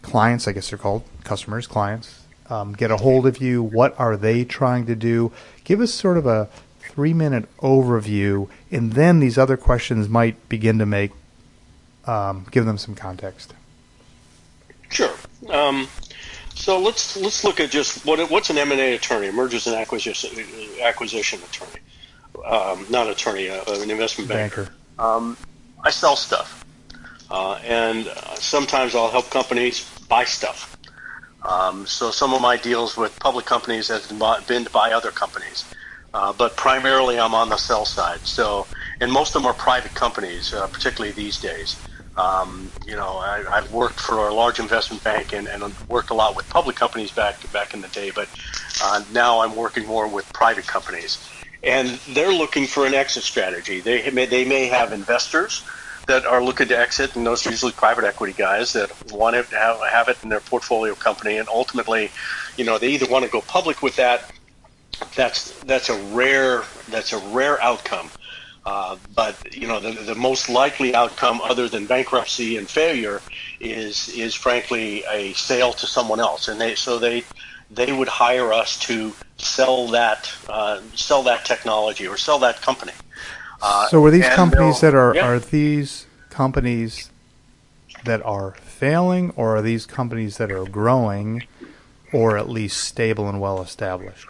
clients, 0.01 0.47
I 0.47 0.53
guess 0.53 0.69
they're 0.69 0.79
called 0.79 1.03
customers, 1.23 1.67
clients, 1.67 2.23
um, 2.49 2.73
get 2.73 2.91
a 2.91 2.97
hold 2.97 3.27
of 3.27 3.41
you? 3.41 3.61
What 3.61 3.99
are 3.99 4.15
they 4.15 4.45
trying 4.45 4.85
to 4.85 4.95
do? 4.95 5.31
Give 5.63 5.81
us 5.81 5.93
sort 5.93 6.17
of 6.17 6.25
a 6.25 6.49
three 6.79 7.13
minute 7.13 7.53
overview, 7.57 8.49
and 8.71 8.93
then 8.93 9.19
these 9.19 9.37
other 9.37 9.57
questions 9.57 10.07
might 10.07 10.49
begin 10.49 10.77
to 10.79 10.85
make 10.85 11.11
um, 12.05 12.45
give 12.51 12.65
them 12.65 12.77
some 12.77 12.95
context. 12.95 13.53
Sure. 14.89 15.13
Um, 15.49 15.87
So 16.59 16.77
let's 16.77 17.15
let's 17.15 17.45
look 17.45 17.61
at 17.61 17.69
just 17.69 18.05
what 18.05 18.19
what's 18.29 18.49
an 18.49 18.57
M 18.57 18.73
and 18.73 18.81
A 18.81 18.95
attorney, 18.95 19.31
mergers 19.31 19.65
and 19.65 19.77
acquisition 19.77 20.29
acquisition 20.83 21.39
attorney, 21.41 21.79
um, 22.45 22.85
not 22.89 23.09
attorney, 23.09 23.49
uh, 23.49 23.63
an 23.67 23.89
investment 23.89 24.29
banker. 24.29 24.65
banker. 24.65 24.75
Um, 24.99 25.37
I 25.81 25.89
sell 25.89 26.17
stuff, 26.17 26.65
uh, 27.31 27.53
and 27.63 28.09
uh, 28.09 28.35
sometimes 28.35 28.93
I'll 28.93 29.09
help 29.09 29.29
companies 29.29 29.89
buy 30.09 30.25
stuff. 30.25 30.75
Um, 31.43 31.87
so 31.87 32.11
some 32.11 32.33
of 32.33 32.41
my 32.41 32.57
deals 32.57 32.97
with 32.97 33.17
public 33.21 33.45
companies 33.45 33.87
have 33.87 34.09
been 34.45 34.65
to 34.65 34.69
buy 34.69 34.91
other 34.91 35.11
companies, 35.11 35.63
uh, 36.13 36.33
but 36.33 36.57
primarily 36.57 37.17
I'm 37.17 37.33
on 37.33 37.47
the 37.47 37.55
sell 37.55 37.85
side. 37.85 38.19
So, 38.27 38.67
and 38.99 39.09
most 39.09 39.33
of 39.33 39.41
them 39.41 39.49
are 39.49 39.53
private 39.53 39.93
companies, 39.93 40.53
uh, 40.53 40.67
particularly 40.67 41.13
these 41.13 41.39
days. 41.39 41.77
Um, 42.17 42.69
you 42.85 42.95
know, 42.95 43.17
I, 43.17 43.61
have 43.61 43.71
worked 43.71 43.99
for 43.99 44.27
a 44.27 44.33
large 44.33 44.59
investment 44.59 45.03
bank 45.03 45.33
and, 45.33 45.47
and, 45.47 45.73
worked 45.87 46.09
a 46.09 46.13
lot 46.13 46.35
with 46.35 46.49
public 46.49 46.75
companies 46.75 47.11
back 47.11 47.49
back 47.53 47.73
in 47.73 47.81
the 47.81 47.87
day, 47.89 48.11
but 48.11 48.27
uh, 48.83 49.03
now 49.13 49.41
I'm 49.41 49.55
working 49.55 49.85
more 49.85 50.07
with 50.07 50.31
private 50.33 50.67
companies, 50.67 51.17
and 51.63 51.87
they're 52.09 52.33
looking 52.33 52.65
for 52.65 52.85
an 52.85 52.93
exit 52.93 53.23
strategy. 53.23 53.79
They 53.79 54.09
may, 54.11 54.25
they 54.25 54.43
may 54.43 54.65
have 54.65 54.91
investors 54.91 55.63
that 56.09 56.25
are 56.25 56.43
looking 56.43 56.67
to 56.67 56.77
exit, 56.77 57.15
and 57.15 57.25
those 57.25 57.45
are 57.45 57.51
usually 57.51 57.71
private 57.71 58.03
equity 58.03 58.33
guys 58.33 58.73
that 58.73 58.91
want 59.13 59.35
to 59.35 59.55
have, 59.55 59.79
have 59.89 60.09
it 60.09 60.17
in 60.23 60.29
their 60.29 60.39
portfolio 60.39 60.95
company, 60.95 61.37
and 61.37 61.47
ultimately, 61.47 62.09
you 62.57 62.65
know, 62.65 62.79
they 62.79 62.89
either 62.89 63.05
want 63.05 63.23
to 63.23 63.31
go 63.31 63.41
public 63.41 63.81
with 63.83 63.95
that. 63.97 64.31
That's 65.15 65.51
that's 65.61 65.89
a 65.89 65.97
rare 66.07 66.63
that's 66.89 67.13
a 67.13 67.19
rare 67.29 67.61
outcome. 67.61 68.09
Uh, 68.65 68.97
but 69.15 69.55
you 69.55 69.67
know 69.67 69.79
the, 69.79 69.91
the 69.91 70.15
most 70.15 70.49
likely 70.49 70.93
outcome, 70.93 71.41
other 71.41 71.67
than 71.67 71.85
bankruptcy 71.85 72.57
and 72.57 72.69
failure, 72.69 73.21
is 73.59 74.09
is 74.09 74.35
frankly 74.35 75.03
a 75.09 75.33
sale 75.33 75.73
to 75.73 75.87
someone 75.87 76.19
else, 76.19 76.47
and 76.47 76.59
they 76.59 76.75
so 76.75 76.99
they 76.99 77.23
they 77.71 77.91
would 77.91 78.07
hire 78.07 78.51
us 78.51 78.77
to 78.79 79.13
sell 79.37 79.87
that 79.87 80.31
uh, 80.49 80.81
sell 80.93 81.23
that 81.23 81.45
technology 81.45 82.07
or 82.07 82.17
sell 82.17 82.39
that 82.39 82.61
company. 82.61 82.91
Uh, 83.61 83.87
so 83.87 84.03
are 84.03 84.11
these 84.11 84.27
companies 84.29 84.81
that 84.81 84.93
are 84.93 85.15
yeah. 85.15 85.25
are 85.25 85.39
these 85.39 86.05
companies 86.29 87.09
that 88.05 88.21
are 88.25 88.51
failing, 88.61 89.31
or 89.35 89.57
are 89.57 89.61
these 89.61 89.85
companies 89.85 90.37
that 90.37 90.51
are 90.51 90.65
growing, 90.65 91.43
or 92.13 92.37
at 92.37 92.49
least 92.49 92.77
stable 92.77 93.27
and 93.27 93.39
well 93.39 93.61
established? 93.61 94.29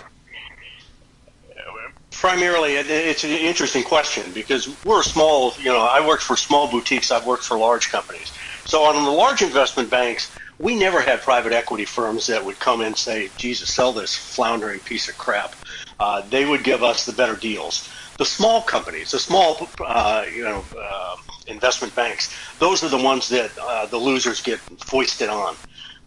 Primarily, 2.20 2.76
it's 2.76 3.24
an 3.24 3.32
interesting 3.32 3.84
question 3.84 4.32
because 4.34 4.68
we're 4.84 5.04
small. 5.04 5.54
You 5.58 5.70
know, 5.70 5.80
I 5.80 6.06
worked 6.06 6.24
for 6.24 6.36
small 6.36 6.70
boutiques. 6.70 7.12
I've 7.12 7.26
worked 7.26 7.44
for 7.44 7.58
large 7.58 7.90
companies. 7.90 8.34
So 8.66 8.84
on 8.84 9.02
the 9.04 9.10
large 9.10 9.42
investment 9.42 9.90
banks, 9.90 10.30
we 10.60 10.76
never 10.78 11.00
had 11.00 11.22
private 11.22 11.54
equity 11.54 11.86
firms 11.86 12.28
that 12.28 12.44
would 12.44 12.60
come 12.60 12.82
in 12.82 12.88
and 12.88 12.98
say, 12.98 13.30
"Jesus, 13.38 13.74
sell 13.74 13.94
this 13.94 14.16
floundering 14.16 14.82
piece 14.82 15.08
of 15.08 15.18
crap." 15.18 15.56
Uh, 15.98 16.22
they 16.30 16.46
would 16.46 16.66
give 16.66 16.84
us 16.84 17.06
the 17.06 17.14
better 17.14 17.36
deals 17.36 17.88
the 18.20 18.26
small 18.26 18.62
companies, 18.62 19.12
the 19.12 19.20
small, 19.20 19.70
uh, 19.80 20.26
you 20.36 20.44
know, 20.44 20.64
uh, 20.78 21.16
investment 21.48 21.96
banks, 21.96 22.36
those 22.60 22.84
are 22.84 22.90
the 22.90 22.98
ones 22.98 23.30
that 23.30 23.50
uh, 23.58 23.86
the 23.86 23.98
losers 23.98 24.42
get 24.42 24.60
foisted 24.60 25.30
on. 25.30 25.56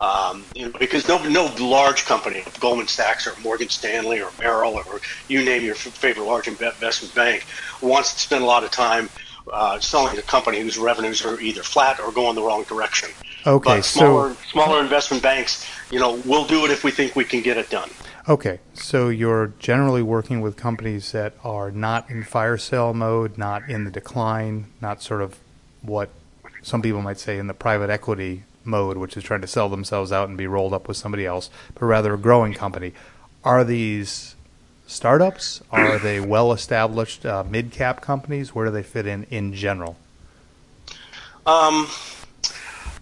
Um, 0.03 0.45
you 0.57 0.67
know, 0.67 0.73
because 0.81 1.07
no, 1.07 1.23
no 1.29 1.55
large 1.61 2.07
company, 2.07 2.43
Goldman 2.59 2.89
Sachs 2.89 3.29
or 3.29 3.41
Morgan 3.41 3.69
Stanley 3.69 4.21
or 4.21 4.31
Merrill 4.41 4.75
or 4.75 5.01
you 5.29 5.45
name 5.45 5.63
your 5.63 5.77
favorite 5.77 6.25
large 6.25 6.49
investment 6.49 7.15
bank, 7.15 7.47
wants 7.81 8.13
to 8.15 8.19
spend 8.19 8.43
a 8.43 8.47
lot 8.47 8.65
of 8.65 8.73
time 8.73 9.09
uh, 9.53 9.79
selling 9.79 10.19
a 10.19 10.23
company 10.23 10.59
whose 10.59 10.77
revenues 10.77 11.25
are 11.25 11.41
either 11.41 11.63
flat 11.63 12.01
or 12.01 12.11
going 12.11 12.35
the 12.35 12.43
wrong 12.43 12.65
direction. 12.65 13.11
Okay, 13.47 13.77
but 13.77 13.85
smaller, 13.85 14.31
so 14.31 14.41
smaller 14.51 14.81
investment 14.81 15.23
banks, 15.23 15.65
you 15.93 16.01
know, 16.01 16.21
we'll 16.25 16.47
do 16.47 16.65
it 16.65 16.73
if 16.73 16.83
we 16.83 16.91
think 16.91 17.15
we 17.15 17.25
can 17.25 17.41
get 17.41 17.57
it 17.57 17.71
done. 17.71 17.91
Okay, 18.29 18.59
so 18.75 19.09
you're 19.09 19.53
generally 19.61 20.03
working 20.03 20.41
with 20.41 20.57
companies 20.57 21.13
that 21.13 21.35
are 21.45 21.71
not 21.71 22.11
in 22.11 22.25
fire 22.25 22.57
sale 22.57 22.93
mode, 22.93 23.39
not 23.39 23.69
in 23.69 23.85
the 23.85 23.91
decline, 23.91 24.67
not 24.81 25.01
sort 25.01 25.23
of 25.23 25.39
what 25.81 26.11
some 26.61 26.83
people 26.83 27.03
might 27.03 27.21
say 27.21 27.39
in 27.39 27.47
the 27.47 27.55
private 27.55 27.89
equity 27.89 28.43
mode, 28.65 28.97
which 28.97 29.17
is 29.17 29.25
trying 29.25 29.41
to 29.41 29.47
sell 29.47 29.69
themselves 29.69 30.13
out 30.13 30.29
and 30.29 30.39
be 30.39 30.47
rolled 30.47 30.73
up 30.73 30.89
with 30.89 30.97
somebody 30.97 31.27
else, 31.27 31.51
but 31.75 31.85
rather 31.85 32.15
a 32.15 32.19
growing 32.19 32.55
company. 32.55 32.93
Are 33.45 33.65
these 33.65 34.35
startups? 34.87 35.63
Are 35.71 35.99
they 35.99 36.21
well 36.35 36.53
established 36.53 37.27
uh, 37.27 37.45
mid 37.49 37.71
cap 37.73 38.01
companies? 38.01 38.55
Where 38.55 38.67
do 38.67 38.73
they 38.73 38.83
fit 38.83 39.07
in 39.07 39.25
in 39.25 39.55
general? 39.55 39.97
Um, 41.47 41.89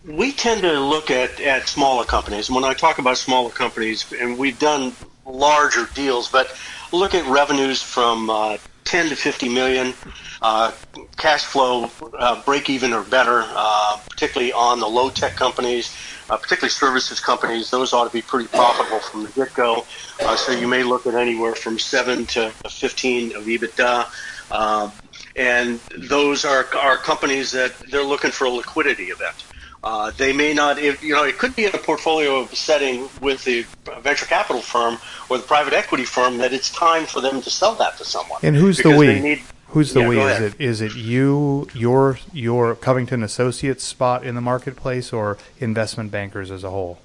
we 0.07 0.33
tend 0.33 0.63
to 0.63 0.81
look 0.81 1.11
at, 1.11 1.41
at 1.41 1.69
smaller 1.69 2.05
companies. 2.05 2.51
When 2.51 2.65
I 2.65 2.73
talk 2.73 2.99
about 2.99 3.19
smaller 3.19 3.51
companies, 3.51 4.11
and 4.19 4.39
we've 4.39 4.59
done 4.59 4.93
larger 5.27 5.87
deals, 5.95 6.31
but 6.31 6.55
look 6.93 7.15
at 7.15 7.27
revenues 7.27 7.83
from 7.83 8.31
uh, 8.31 8.57
10 8.91 9.09
to 9.09 9.15
50 9.15 9.49
million, 9.49 9.95
uh, 10.43 10.73
cash 11.17 11.45
flow 11.45 11.89
uh, 12.19 12.43
break 12.43 12.69
even 12.69 12.93
or 12.93 13.05
better, 13.05 13.45
uh, 13.47 14.01
particularly 14.11 14.53
on 14.53 14.81
the 14.81 14.87
low 14.87 15.09
tech 15.09 15.37
companies, 15.37 15.97
uh, 16.29 16.37
particularly 16.37 16.71
services 16.71 17.21
companies. 17.21 17.71
Those 17.71 17.93
ought 17.93 18.09
to 18.09 18.13
be 18.13 18.21
pretty 18.21 18.49
profitable 18.49 18.99
from 18.99 19.23
the 19.23 19.29
get 19.29 19.55
go. 19.55 19.87
Uh, 20.21 20.35
so 20.35 20.51
you 20.51 20.67
may 20.67 20.83
look 20.83 21.07
at 21.07 21.15
anywhere 21.15 21.55
from 21.55 21.79
7 21.79 22.27
to 22.27 22.51
15 22.69 23.37
of 23.37 23.45
EBITDA. 23.45 24.51
Um, 24.51 24.91
and 25.37 25.79
those 25.97 26.45
are, 26.45 26.67
are 26.75 26.97
companies 26.97 27.53
that 27.53 27.73
they're 27.93 28.03
looking 28.03 28.33
for 28.33 28.47
a 28.47 28.51
liquidity 28.51 29.05
event. 29.05 29.37
Uh, 29.83 30.11
they 30.19 30.33
may 30.33 30.53
not, 30.53 30.79
if, 30.79 31.03
you 31.03 31.15
know, 31.15 31.25
it 31.25 31.39
could 31.39 31.57
be 31.57 31.65
in 31.65 31.75
a 31.75 31.79
portfolio 31.79 32.47
setting 32.49 33.09
with 33.23 33.43
the 33.45 33.65
venture 34.03 34.27
capital 34.27 34.61
firm 34.61 34.99
or 35.31 35.39
the 35.39 35.45
private 35.45 35.73
equity 35.73 36.05
firm 36.05 36.37
that 36.37 36.53
it's 36.53 36.71
time 36.71 37.07
for 37.07 37.23
them 37.23 37.41
to 37.41 37.49
sell 37.49 37.75
that 37.75 37.97
to 37.97 38.05
someone. 38.05 38.39
And 38.43 38.55
who's 38.55 38.79
the 38.79 38.95
we? 38.95 39.21
Need, 39.21 39.43
who's 39.69 39.95
the 39.95 40.01
yeah, 40.01 40.09
we? 40.09 40.21
Is 40.21 40.41
it 40.41 40.61
is 40.61 40.81
it 40.83 40.95
you, 40.95 41.67
your 41.75 42.19
your 42.31 42.75
Covington 42.75 43.23
Associates 43.23 43.83
spot 43.83 44.23
in 44.23 44.35
the 44.35 44.43
marketplace, 44.43 45.15
or 45.15 45.39
investment 45.61 46.11
bankers 46.11 46.51
as 46.51 46.63
a 46.63 46.71
whole? 46.71 46.99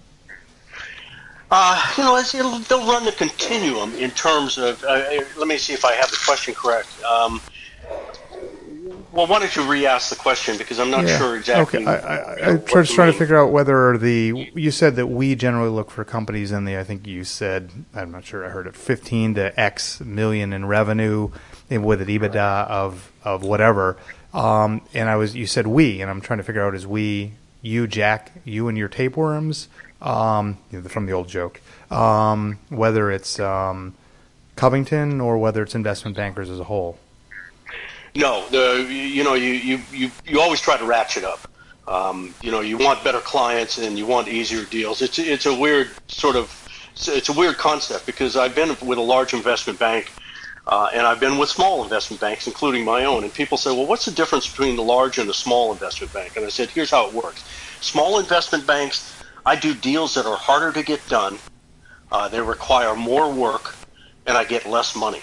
Uh, 1.49 1.93
you 1.95 2.03
know, 2.03 2.59
they'll 2.59 2.85
run 2.85 3.05
the 3.05 3.13
continuum 3.13 3.93
in 3.95 4.11
terms 4.11 4.57
of. 4.57 4.83
Uh, 4.83 5.21
let 5.37 5.47
me 5.47 5.57
see 5.57 5.71
if 5.71 5.85
I 5.85 5.93
have 5.93 6.09
the 6.09 6.17
question 6.25 6.53
correct. 6.53 6.89
Um, 7.05 7.39
well, 9.15 9.27
why 9.27 9.39
don't 9.39 9.55
you 9.55 9.63
re-ask 9.63 10.09
the 10.09 10.17
question 10.17 10.57
because 10.57 10.77
I'm 10.77 10.91
not 10.91 11.07
yeah. 11.07 11.17
sure 11.17 11.37
exactly. 11.37 11.87
Okay, 11.87 11.89
I, 11.89 12.17
I, 12.17 12.49
am 12.49 12.65
just 12.65 12.93
trying 12.93 13.13
to 13.13 13.17
figure 13.17 13.41
out 13.41 13.49
whether 13.49 13.97
the 13.97 14.51
you 14.53 14.71
said 14.71 14.97
that 14.97 15.07
we 15.07 15.35
generally 15.35 15.69
look 15.69 15.89
for 15.89 16.03
companies 16.03 16.51
in 16.51 16.65
the 16.65 16.77
I 16.77 16.83
think 16.83 17.07
you 17.07 17.23
said 17.23 17.71
I'm 17.93 18.11
not 18.11 18.25
sure 18.25 18.45
I 18.45 18.49
heard 18.49 18.67
it 18.67 18.75
15 18.75 19.35
to 19.35 19.57
X 19.57 20.01
million 20.01 20.51
in 20.51 20.65
revenue 20.65 21.29
and 21.69 21.85
with 21.85 22.01
an 22.01 22.09
EBITDA 22.09 22.67
of 22.67 23.09
of 23.23 23.41
whatever. 23.41 23.95
Um, 24.33 24.81
and 24.93 25.07
I 25.07 25.15
was 25.15 25.33
you 25.33 25.47
said 25.47 25.65
we 25.65 26.01
and 26.01 26.11
I'm 26.11 26.19
trying 26.19 26.39
to 26.39 26.43
figure 26.43 26.65
out 26.65 26.75
is 26.75 26.85
we 26.85 27.31
you 27.61 27.87
Jack 27.87 28.33
you 28.43 28.67
and 28.67 28.77
your 28.77 28.89
tapeworms 28.89 29.69
um, 30.01 30.57
from 30.89 31.05
the 31.05 31.13
old 31.13 31.29
joke 31.29 31.61
um, 31.89 32.59
whether 32.67 33.09
it's 33.11 33.39
um, 33.39 33.95
Covington 34.57 35.21
or 35.21 35.37
whether 35.37 35.63
it's 35.63 35.73
investment 35.73 36.17
bankers 36.17 36.49
as 36.49 36.59
a 36.59 36.65
whole. 36.65 36.99
No, 38.15 38.47
the 38.49 38.87
you 38.89 39.23
know 39.23 39.33
you 39.33 39.51
you 39.51 39.81
you, 39.91 40.11
you 40.25 40.39
always 40.39 40.61
try 40.61 40.77
to 40.77 40.85
ratchet 40.85 41.25
up. 41.25 41.51
Um, 41.87 42.33
you 42.41 42.49
know, 42.49 42.61
you 42.61 42.77
want 42.77 43.03
better 43.03 43.19
clients 43.19 43.77
and 43.77 43.97
you 43.97 44.05
want 44.05 44.27
easier 44.29 44.63
deals. 44.63 45.01
It's 45.01 45.19
it's 45.19 45.45
a 45.45 45.53
weird 45.53 45.91
sort 46.07 46.37
of 46.37 46.49
it's 46.95 47.27
a 47.27 47.33
weird 47.33 47.57
concept 47.57 48.05
because 48.05 48.37
I've 48.37 48.55
been 48.55 48.69
with 48.87 48.97
a 48.97 49.01
large 49.01 49.33
investment 49.33 49.79
bank. 49.79 50.11
Uh, 50.67 50.89
and 50.95 51.05
I've 51.05 51.19
been 51.19 51.37
with 51.37 51.49
small 51.49 51.83
investment 51.83 52.19
banks, 52.19 52.47
including 52.47 52.83
my 52.83 53.05
own. 53.05 53.23
And 53.23 53.31
people 53.31 53.55
say, 53.55 53.69
well, 53.69 53.85
what's 53.85 54.05
the 54.05 54.11
difference 54.11 54.49
between 54.49 54.75
the 54.75 54.81
large 54.81 55.19
and 55.19 55.29
the 55.29 55.33
small 55.33 55.71
investment 55.71 56.11
bank? 56.11 56.37
And 56.37 56.43
I 56.43 56.49
said, 56.49 56.69
here's 56.71 56.89
how 56.89 57.07
it 57.07 57.13
works. 57.13 57.43
Small 57.81 58.17
investment 58.17 58.65
banks, 58.65 59.13
I 59.45 59.55
do 59.55 59.75
deals 59.75 60.15
that 60.15 60.25
are 60.25 60.35
harder 60.35 60.71
to 60.71 60.81
get 60.81 61.07
done. 61.07 61.37
Uh, 62.11 62.29
they 62.29 62.41
require 62.41 62.95
more 62.95 63.31
work, 63.31 63.75
and 64.25 64.35
I 64.35 64.43
get 64.43 64.65
less 64.65 64.95
money. 64.95 65.21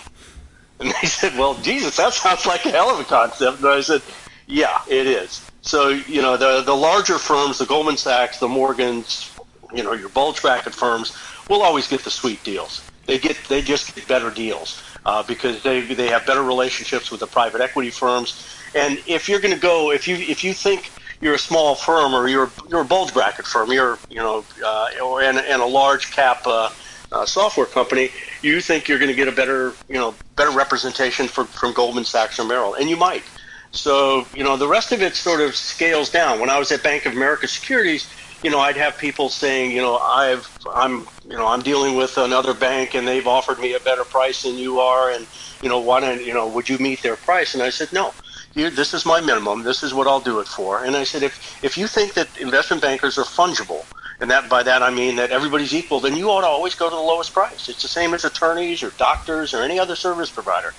And 0.83 0.93
they 1.01 1.07
said, 1.07 1.39
well, 1.39 1.55
Jesus, 1.63 1.97
that 1.97 2.13
sounds 2.13 2.45
like 2.45 2.67
a 2.67 2.71
hell 2.71 2.91
of 2.91 2.99
a 2.99 3.05
concept. 3.05 3.59
And 3.59 3.69
I 3.69 3.81
said, 3.83 4.03
yeah, 4.47 4.83
it 4.89 5.07
is. 5.07 5.49
So, 5.61 5.91
you 5.91 6.21
know, 6.21 6.37
the, 6.37 6.63
the 6.63 6.75
larger 6.75 7.19
firms, 7.19 7.59
the 7.59 7.67
Goldman 7.67 7.97
Sachs, 7.97 8.41
the 8.41 8.49
Morgans, 8.49 9.33
you 9.73 9.85
know, 9.85 9.93
your 9.93 10.09
bulge 10.09 10.43
bracket 10.43 10.75
firms 10.75 11.17
will 11.49 11.63
always 11.63 11.87
get 11.87 12.03
the 12.03 12.11
sweet 12.11 12.43
deals. 12.43 12.83
They 13.07 13.19
get, 13.19 13.37
they 13.49 13.63
just 13.63 13.95
get 13.95 14.09
better 14.09 14.31
deals 14.31 14.83
uh, 15.07 15.23
because 15.23 15.63
they, 15.63 15.83
they 15.83 16.09
have 16.09 16.27
better 16.27 16.43
relationships 16.43 17.13
with 17.13 17.21
the 17.21 17.29
private 17.29 17.61
equity 17.61 17.91
firms. 17.91 18.45
And 18.75 18.99
if 19.07 19.29
you're 19.29 19.41
going 19.41 19.55
to 19.55 19.61
go, 19.61 19.93
if 19.93 20.09
you, 20.09 20.17
if 20.17 20.43
you 20.43 20.53
think 20.53 20.91
you're 21.21 21.35
a 21.35 21.39
small 21.39 21.77
firm 21.77 22.13
or 22.13 22.27
you're, 22.27 22.51
you're 22.69 22.81
a 22.81 22.85
bulge 22.85 23.15
bracket 23.15 23.47
firm, 23.47 23.71
you're, 23.71 23.99
you 24.11 24.17
know, 24.17 24.45
uh, 24.65 24.89
or, 25.01 25.23
and, 25.23 25.39
and 25.39 25.63
a 25.63 25.67
large 25.67 26.11
cap, 26.11 26.43
uh, 26.47 26.71
uh, 27.13 27.27
software 27.27 27.67
company, 27.67 28.11
you 28.43 28.61
think 28.61 28.89
you're 28.89 28.99
going 28.99 29.11
to 29.11 29.15
get 29.17 29.29
a 29.29 29.33
better, 29.33 29.73
you 29.89 29.95
know, 29.95 30.15
better 30.37 30.51
representation 30.51 31.29
for, 31.29 31.45
from 31.45 31.73
Goldman 31.73 32.05
Sachs 32.05 32.39
or 32.39 32.45
Merrill, 32.45 32.75
and 32.75 32.89
you 32.89 32.97
might. 32.97 33.23
So, 33.71 34.27
you 34.35 34.45
know, 34.45 34.57
the 34.57 34.69
rest 34.69 34.93
of 34.93 35.01
it 35.03 35.15
sort 35.15 35.41
of 35.41 35.57
scales 35.57 36.11
down. 36.11 36.41
When 36.41 36.51
I 36.51 36.59
was 36.59 36.71
at 36.73 36.83
Bank 36.83 37.07
of 37.07 37.13
America 37.13 37.49
Securities, 37.49 38.07
you 38.43 38.51
know, 38.51 38.59
I'd 38.59 38.77
have 38.77 38.99
people 38.99 39.29
saying, 39.29 39.71
you 39.71 39.81
know, 39.81 39.97
I've, 39.99 40.49
I'm, 40.75 41.07
you 41.25 41.37
know, 41.37 41.47
I'm 41.47 41.63
dealing 41.63 41.97
with 41.97 42.19
another 42.19 42.55
bank 42.55 42.95
and 42.95 43.07
they've 43.07 43.27
offered 43.27 43.59
me 43.61 43.75
a 43.75 43.81
better 43.81 44.05
price 44.05 44.43
than 44.43 44.57
you 44.57 44.81
are, 44.81 45.11
and 45.11 45.27
you 45.63 45.69
know, 45.69 45.79
why 45.81 46.01
don't, 46.01 46.25
you 46.25 46.35
know, 46.35 46.49
would 46.49 46.69
you 46.69 46.79
meet 46.79 47.03
their 47.03 47.17
price? 47.17 47.55
And 47.55 47.63
I 47.63 47.71
said, 47.71 47.93
no. 47.93 48.13
Here, 48.53 48.69
this 48.69 48.93
is 48.93 49.07
my 49.07 49.19
minimum. 49.23 49.63
This 49.63 49.83
is 49.83 49.95
what 49.95 50.07
I'll 50.07 50.21
do 50.21 50.39
it 50.41 50.47
for. 50.47 50.85
And 50.85 50.95
I 50.95 51.05
said, 51.05 51.23
if 51.23 51.65
if 51.65 51.79
you 51.79 51.87
think 51.87 52.13
that 52.15 52.29
investment 52.39 52.83
bankers 52.83 53.17
are 53.17 53.25
fungible, 53.25 53.87
and 54.23 54.31
that 54.31 54.49
by 54.49 54.63
that 54.63 54.83
I 54.83 54.91
mean 54.91 55.17
that 55.17 55.33
everybody's 55.33 55.75
equal, 55.75 55.99
then 56.01 56.17
you 56.17 56.31
ought 56.31 56.43
to 56.43 56.47
always 56.47 56.75
go 56.77 56.89
to 56.89 56.95
the 56.95 57.03
lowest 57.03 57.33
price. 57.35 57.69
It's 57.69 57.83
the 57.83 57.89
same 57.89 58.15
as 58.15 58.25
attorneys 58.25 58.83
or 58.83 58.91
doctors 58.91 59.53
or 59.53 59.63
any 59.63 59.79
other 59.79 59.97
service 59.97 60.31
provider. 60.31 60.73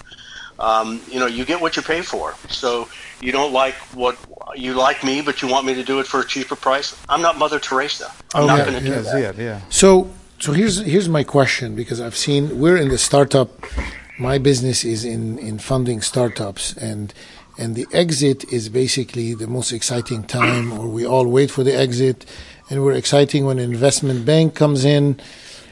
Um, 0.59 1.01
you 1.09 1.19
know, 1.19 1.25
you 1.25 1.43
get 1.43 1.59
what 1.59 1.75
you 1.75 1.81
pay 1.81 2.01
for. 2.01 2.35
So 2.47 2.87
you 3.21 3.31
don't 3.33 3.51
like 3.51 3.75
what 3.93 4.17
you 4.55 4.73
like 4.73 5.03
me, 5.03 5.21
but 5.21 5.41
you 5.41 5.49
want 5.49 5.65
me 5.65 5.73
to 5.73 5.83
do 5.83 5.99
it 5.99 6.07
for 6.07 6.21
a 6.21 6.25
cheaper 6.25 6.55
price. 6.55 6.95
I'm 7.09 7.21
not 7.21 7.37
Mother 7.37 7.59
Teresa. 7.59 8.09
I'm 8.33 8.43
Oh, 8.43 8.47
not 8.47 8.59
yeah, 8.59 8.65
going 8.65 8.79
to 8.81 8.89
do 8.89 8.95
yeah, 8.95 9.01
that. 9.01 9.37
Yeah, 9.37 9.43
yeah. 9.43 9.61
So, 9.69 10.09
so 10.39 10.53
here's 10.53 10.77
here's 10.93 11.09
my 11.09 11.23
question 11.23 11.75
because 11.75 11.99
I've 11.99 12.15
seen 12.15 12.59
we're 12.59 12.77
in 12.77 12.89
the 12.89 12.97
startup. 12.97 13.49
My 14.17 14.37
business 14.37 14.85
is 14.85 15.03
in 15.03 15.37
in 15.39 15.59
funding 15.59 16.01
startups, 16.01 16.77
and 16.77 17.13
and 17.57 17.75
the 17.75 17.87
exit 17.91 18.45
is 18.53 18.69
basically 18.69 19.33
the 19.33 19.47
most 19.47 19.71
exciting 19.73 20.23
time, 20.23 20.71
or 20.71 20.87
we 20.87 21.05
all 21.05 21.27
wait 21.27 21.51
for 21.51 21.63
the 21.63 21.75
exit, 21.75 22.25
and 22.69 22.83
we're 22.83 22.93
exciting 22.93 23.45
when 23.45 23.59
an 23.59 23.71
investment 23.71 24.25
bank 24.25 24.55
comes 24.55 24.85
in. 24.85 25.19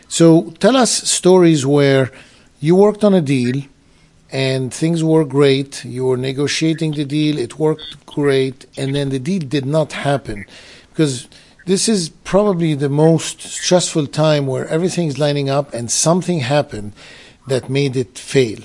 So, 0.08 0.52
tell 0.60 0.76
us 0.76 0.92
stories 0.92 1.66
where 1.66 2.12
you 2.60 2.76
worked 2.76 3.04
on 3.04 3.14
a 3.14 3.22
deal 3.22 3.64
and 4.32 4.74
things 4.74 5.04
were 5.04 5.26
great. 5.26 5.84
You 5.84 6.06
were 6.06 6.18
negotiating 6.18 6.94
the 6.94 7.06
deal, 7.06 7.38
it 7.38 7.60
worked 7.60 8.06
great, 8.06 8.66
and 8.78 8.96
then 8.96 9.10
the 9.10 9.20
deal 9.20 9.42
did 9.42 9.66
not 9.66 9.92
happen. 9.92 10.46
Because 10.90 11.28
this 11.66 11.90
is 11.90 12.10
probably 12.10 12.74
the 12.74 12.90
most 12.90 13.42
stressful 13.42 14.08
time 14.08 14.48
where 14.48 14.68
everything's 14.68 15.20
lining 15.20 15.50
up 15.50 15.74
and 15.74 15.92
something 15.92 16.40
happened 16.40 16.94
that 17.48 17.70
made 17.70 17.96
it 17.96 18.18
fail. 18.18 18.60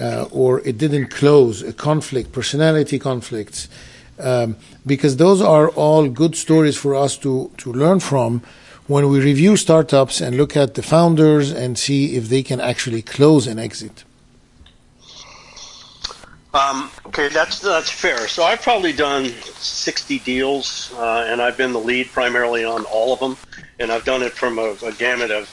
Uh, 0.00 0.26
or 0.32 0.60
it 0.60 0.78
didn't 0.78 1.08
close, 1.08 1.62
a 1.62 1.72
conflict, 1.72 2.32
personality 2.32 2.98
conflicts. 2.98 3.68
Um, 4.18 4.56
because 4.86 5.16
those 5.16 5.42
are 5.42 5.70
all 5.70 6.08
good 6.08 6.36
stories 6.36 6.76
for 6.76 6.94
us 6.94 7.16
to, 7.18 7.50
to 7.58 7.72
learn 7.72 8.00
from 8.00 8.42
when 8.86 9.08
we 9.08 9.18
review 9.18 9.56
startups 9.56 10.20
and 10.20 10.36
look 10.36 10.56
at 10.56 10.74
the 10.74 10.82
founders 10.82 11.50
and 11.50 11.78
see 11.78 12.16
if 12.16 12.28
they 12.28 12.42
can 12.42 12.60
actually 12.60 13.02
close 13.02 13.46
an 13.46 13.58
exit. 13.58 14.04
Um, 16.54 16.88
okay, 17.06 17.28
that's 17.28 17.58
that's 17.58 17.90
fair. 17.90 18.28
So 18.28 18.44
I've 18.44 18.62
probably 18.62 18.92
done 18.92 19.24
60 19.24 20.20
deals, 20.20 20.92
uh, 20.94 21.26
and 21.28 21.42
I've 21.42 21.56
been 21.56 21.72
the 21.72 21.80
lead 21.80 22.10
primarily 22.12 22.64
on 22.64 22.84
all 22.84 23.12
of 23.12 23.18
them. 23.18 23.36
And 23.80 23.90
I've 23.90 24.04
done 24.04 24.22
it 24.22 24.32
from 24.32 24.58
a, 24.60 24.76
a 24.86 24.92
gamut 24.92 25.32
of, 25.32 25.48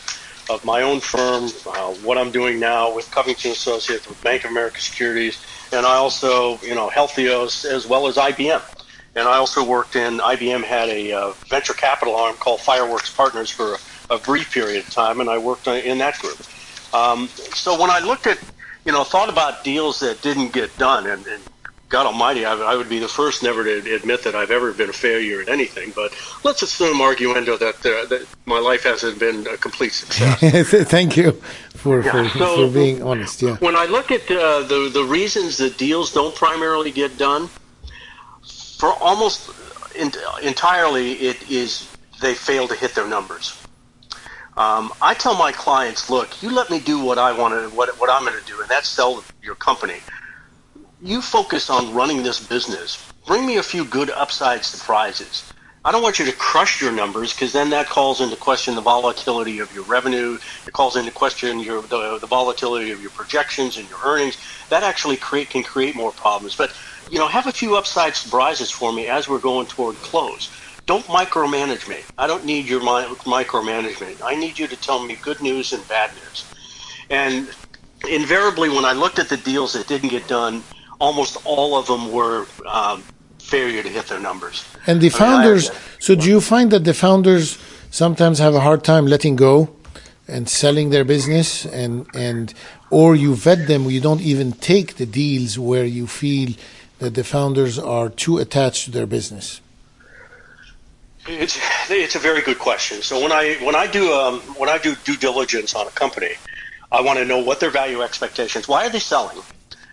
of 0.47 0.63
my 0.63 0.83
own 0.83 0.99
firm, 0.99 1.45
uh, 1.65 1.93
what 2.05 2.19
I'm 2.19 2.29
doing 2.29 2.59
now 2.59 2.93
with 2.93 3.09
Covington 3.09 3.51
Associates, 3.51 4.07
with 4.07 4.21
Bank 4.23 4.43
of 4.43 4.51
America 4.51 4.79
Securities, 4.79 5.43
and 5.71 5.85
I 5.85 5.95
also, 5.95 6.57
you 6.59 6.75
know, 6.75 6.89
Healthios 6.89 7.65
as 7.65 7.87
well 7.87 8.07
as 8.07 8.17
IBM. 8.17 8.61
And 9.15 9.27
I 9.27 9.37
also 9.37 9.65
worked 9.65 9.95
in 9.97 10.19
IBM 10.19 10.63
had 10.63 10.87
a 10.87 11.11
uh, 11.11 11.31
venture 11.49 11.73
capital 11.73 12.15
arm 12.15 12.35
called 12.35 12.61
Fireworks 12.61 13.13
Partners 13.13 13.49
for 13.49 13.75
a, 14.09 14.15
a 14.15 14.17
brief 14.19 14.53
period 14.53 14.85
of 14.85 14.89
time, 14.89 15.19
and 15.19 15.29
I 15.29 15.37
worked 15.37 15.67
in 15.67 15.97
that 15.97 16.17
group. 16.19 16.39
Um, 16.93 17.27
so 17.53 17.79
when 17.79 17.89
I 17.89 17.99
looked 17.99 18.27
at 18.27 18.39
you 18.85 18.91
know, 18.91 19.03
thought 19.03 19.29
about 19.29 19.63
deals 19.63 19.99
that 19.99 20.21
didn't 20.21 20.53
get 20.53 20.75
done, 20.77 21.07
and, 21.07 21.25
and 21.27 21.43
God 21.89 22.05
Almighty, 22.05 22.45
I, 22.45 22.53
I, 22.53 22.75
would 22.75 22.89
be 22.89 22.99
the 22.99 23.07
first 23.07 23.43
never 23.43 23.63
to 23.63 23.95
admit 23.95 24.23
that 24.23 24.33
I've 24.33 24.49
ever 24.49 24.71
been 24.73 24.89
a 24.89 24.93
failure 24.93 25.41
at 25.41 25.49
anything. 25.49 25.91
But 25.95 26.13
let's 26.43 26.61
assume, 26.61 26.97
arguendo, 26.97 27.59
that, 27.59 27.85
uh, 27.85 28.05
that 28.07 28.25
my 28.45 28.59
life 28.59 28.83
hasn't 28.83 29.19
been 29.19 29.45
a 29.47 29.57
complete 29.57 29.93
success. 29.93 30.39
Thank 30.89 31.17
you 31.17 31.41
for 31.81 32.03
Yeah, 32.03 32.11
for, 32.29 32.37
so- 32.37 32.67
for 32.67 32.73
being 32.73 33.01
honest. 33.01 33.41
Yeah. 33.41 33.57
when 33.57 33.75
I 33.75 33.85
look 33.85 34.11
at 34.11 34.29
uh, 34.29 34.61
the 34.61 34.89
the 34.93 35.03
reasons 35.03 35.57
that 35.57 35.77
deals 35.77 36.13
don't 36.13 36.35
primarily 36.35 36.91
get 36.91 37.17
done, 37.17 37.49
for 38.77 38.93
almost 39.01 39.49
in, 39.95 40.11
entirely, 40.43 41.13
it 41.13 41.49
is 41.49 41.87
they 42.21 42.35
fail 42.35 42.67
to 42.67 42.75
hit 42.75 42.93
their 42.93 43.07
numbers. 43.07 43.57
Um, 44.57 44.91
I 45.01 45.13
tell 45.13 45.35
my 45.35 45.51
clients, 45.51 46.09
look, 46.09 46.43
you 46.43 46.49
let 46.51 46.69
me 46.69 46.79
do 46.79 46.99
what 46.99 47.17
I 47.17 47.31
want 47.31 47.53
to, 47.53 47.75
what, 47.75 47.97
what 47.99 48.09
I'm 48.09 48.23
going 48.25 48.37
to 48.39 48.45
do, 48.45 48.59
and 48.61 48.69
that's 48.69 48.87
sell 48.89 49.23
your 49.41 49.55
company. 49.55 49.99
You 51.01 51.21
focus 51.21 51.69
on 51.69 51.93
running 51.95 52.21
this 52.21 52.45
business. 52.45 53.11
Bring 53.25 53.45
me 53.47 53.57
a 53.57 53.63
few 53.63 53.85
good 53.85 54.09
upside 54.11 54.63
surprises. 54.65 55.51
I 55.83 55.91
don't 55.91 56.03
want 56.03 56.19
you 56.19 56.25
to 56.25 56.31
crush 56.33 56.79
your 56.79 56.91
numbers 56.91 57.33
because 57.33 57.53
then 57.53 57.71
that 57.71 57.89
calls 57.89 58.21
into 58.21 58.35
question 58.35 58.75
the 58.75 58.81
volatility 58.81 59.59
of 59.59 59.71
your 59.71 59.83
revenue. 59.83 60.37
It 60.67 60.73
calls 60.73 60.95
into 60.95 61.11
question 61.11 61.59
your 61.59 61.87
the, 61.87 62.19
the 62.19 62.27
volatility 62.27 62.91
of 62.91 63.01
your 63.01 63.09
projections 63.09 63.77
and 63.77 63.89
your 63.89 63.99
earnings. 64.03 64.37
That 64.69 64.83
actually 64.83 65.17
create 65.17 65.49
can 65.49 65.63
create 65.63 65.95
more 65.95 66.11
problems. 66.11 66.55
But 66.55 66.71
you 67.09 67.17
know, 67.17 67.27
have 67.27 67.47
a 67.47 67.51
few 67.51 67.75
upside 67.75 68.15
surprises 68.15 68.69
for 68.69 68.93
me 68.93 69.07
as 69.07 69.27
we're 69.27 69.39
going 69.39 69.67
toward 69.67 70.01
close. 70.01 70.51
Don't 70.85 71.05
micromanage 71.05 71.87
me. 71.87 72.03
I 72.17 72.27
don't 72.27 72.45
need 72.45 72.67
your 72.67 72.81
mi- 72.81 73.15
micromanagement. 73.25 74.19
I 74.23 74.35
need 74.35 74.59
you 74.59 74.67
to 74.67 74.77
tell 74.77 75.03
me 75.03 75.15
good 75.15 75.41
news 75.41 75.73
and 75.73 75.87
bad 75.87 76.13
news. 76.15 76.45
And 77.09 77.49
invariably, 78.09 78.69
when 78.69 78.85
I 78.85 78.93
looked 78.93 79.19
at 79.19 79.29
the 79.29 79.37
deals 79.37 79.73
that 79.73 79.87
didn't 79.87 80.09
get 80.09 80.27
done, 80.27 80.63
almost 80.99 81.37
all 81.43 81.77
of 81.77 81.87
them 81.87 82.11
were 82.11 82.47
um, 82.69 83.05
failure 83.55 83.83
to 83.83 83.91
hit 83.97 84.05
their 84.11 84.23
numbers. 84.29 84.55
And 84.87 85.01
the 85.01 85.11
I 85.11 85.13
mean, 85.13 85.21
I- 85.21 85.25
founders. 85.25 85.63
So 85.99 86.15
do 86.15 86.27
you 86.33 86.41
find 86.53 86.67
that 86.71 86.83
the 86.89 86.93
founders 87.05 87.45
sometimes 88.01 88.39
have 88.39 88.55
a 88.55 88.61
hard 88.67 88.81
time 88.91 89.05
letting 89.15 89.35
go 89.35 89.55
and 90.27 90.47
selling 90.47 90.91
their 90.91 91.03
business, 91.15 91.65
and 91.81 91.93
and 92.27 92.53
or 92.89 93.15
you 93.23 93.35
vet 93.35 93.67
them, 93.67 93.81
you 93.89 94.01
don't 94.09 94.23
even 94.33 94.47
take 94.53 94.89
the 95.01 95.05
deals 95.05 95.51
where 95.69 95.87
you 95.97 96.07
feel 96.07 96.49
that 96.99 97.13
the 97.19 97.23
founders 97.23 97.79
are 97.79 98.09
too 98.09 98.37
attached 98.37 98.85
to 98.85 98.91
their 98.91 99.07
business. 99.07 99.61
It's 101.27 101.57
it's 101.89 102.15
a 102.15 102.23
very 102.29 102.41
good 102.41 102.59
question. 102.59 103.01
So 103.01 103.19
when 103.23 103.33
I 103.41 103.55
when 103.67 103.75
I 103.75 103.87
do 103.87 104.03
um, 104.21 104.39
when 104.61 104.69
I 104.69 104.77
do 104.77 104.95
due 105.03 105.17
diligence 105.17 105.75
on 105.79 105.85
a 105.87 105.91
company, 106.03 106.33
I 106.91 106.99
want 107.01 107.19
to 107.19 107.25
know 107.25 107.39
what 107.47 107.59
their 107.59 107.73
value 107.83 108.01
expectations. 108.01 108.67
Why 108.67 108.85
are 108.85 108.89
they 108.89 109.03
selling? 109.13 109.39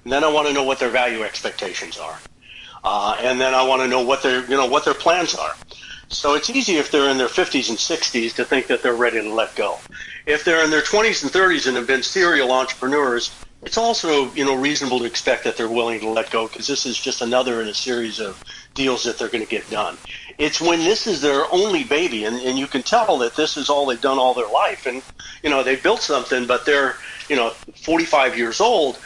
And 0.04 0.12
then 0.12 0.22
I 0.24 0.28
want 0.28 0.46
to 0.48 0.54
know 0.54 0.64
what 0.70 0.78
their 0.78 0.92
value 1.02 1.22
expectations 1.22 1.98
are, 1.98 2.18
uh, 2.84 3.16
and 3.20 3.40
then 3.40 3.54
I 3.54 3.62
want 3.62 3.82
to 3.82 3.88
know 3.88 4.02
what 4.02 4.22
their 4.22 4.42
you 4.42 4.56
know 4.56 4.66
what 4.66 4.84
their 4.84 4.94
plans 4.94 5.34
are. 5.34 5.52
So 6.08 6.34
it's 6.34 6.48
easy 6.48 6.76
if 6.76 6.90
they're 6.90 7.10
in 7.10 7.18
their 7.18 7.28
50s 7.28 7.68
and 7.68 7.76
60s 7.76 8.34
to 8.36 8.44
think 8.44 8.68
that 8.68 8.82
they're 8.82 8.94
ready 8.94 9.20
to 9.20 9.32
let 9.32 9.54
go. 9.56 9.78
If 10.24 10.42
they're 10.42 10.64
in 10.64 10.70
their 10.70 10.80
20s 10.80 11.22
and 11.22 11.30
30s 11.30 11.66
and 11.66 11.76
have 11.76 11.86
been 11.86 12.02
serial 12.02 12.50
entrepreneurs, 12.50 13.30
it's 13.62 13.76
also 13.76 14.32
you 14.32 14.44
know 14.44 14.54
reasonable 14.54 15.00
to 15.00 15.04
expect 15.04 15.44
that 15.44 15.56
they're 15.56 15.68
willing 15.68 16.00
to 16.00 16.08
let 16.08 16.30
go 16.30 16.46
because 16.46 16.66
this 16.66 16.86
is 16.86 16.98
just 16.98 17.20
another 17.20 17.60
in 17.60 17.68
a 17.68 17.74
series 17.74 18.20
of 18.20 18.40
deals 18.74 19.02
that 19.04 19.18
they're 19.18 19.28
going 19.28 19.44
to 19.44 19.50
get 19.50 19.68
done. 19.68 19.98
It's 20.38 20.60
when 20.60 20.78
this 20.78 21.06
is 21.06 21.20
their 21.20 21.52
only 21.52 21.84
baby, 21.84 22.24
and, 22.24 22.36
and 22.36 22.58
you 22.58 22.68
can 22.68 22.82
tell 22.82 23.18
that 23.18 23.34
this 23.34 23.56
is 23.56 23.68
all 23.68 23.86
they've 23.86 24.00
done 24.00 24.18
all 24.18 24.34
their 24.34 24.48
life, 24.48 24.86
and 24.86 25.02
you 25.42 25.50
know 25.50 25.62
they 25.62 25.76
built 25.76 26.00
something, 26.00 26.46
but 26.46 26.64
they're 26.64 26.94
you 27.28 27.36
know 27.36 27.50
45 27.74 28.38
years 28.38 28.60
old. 28.60 28.98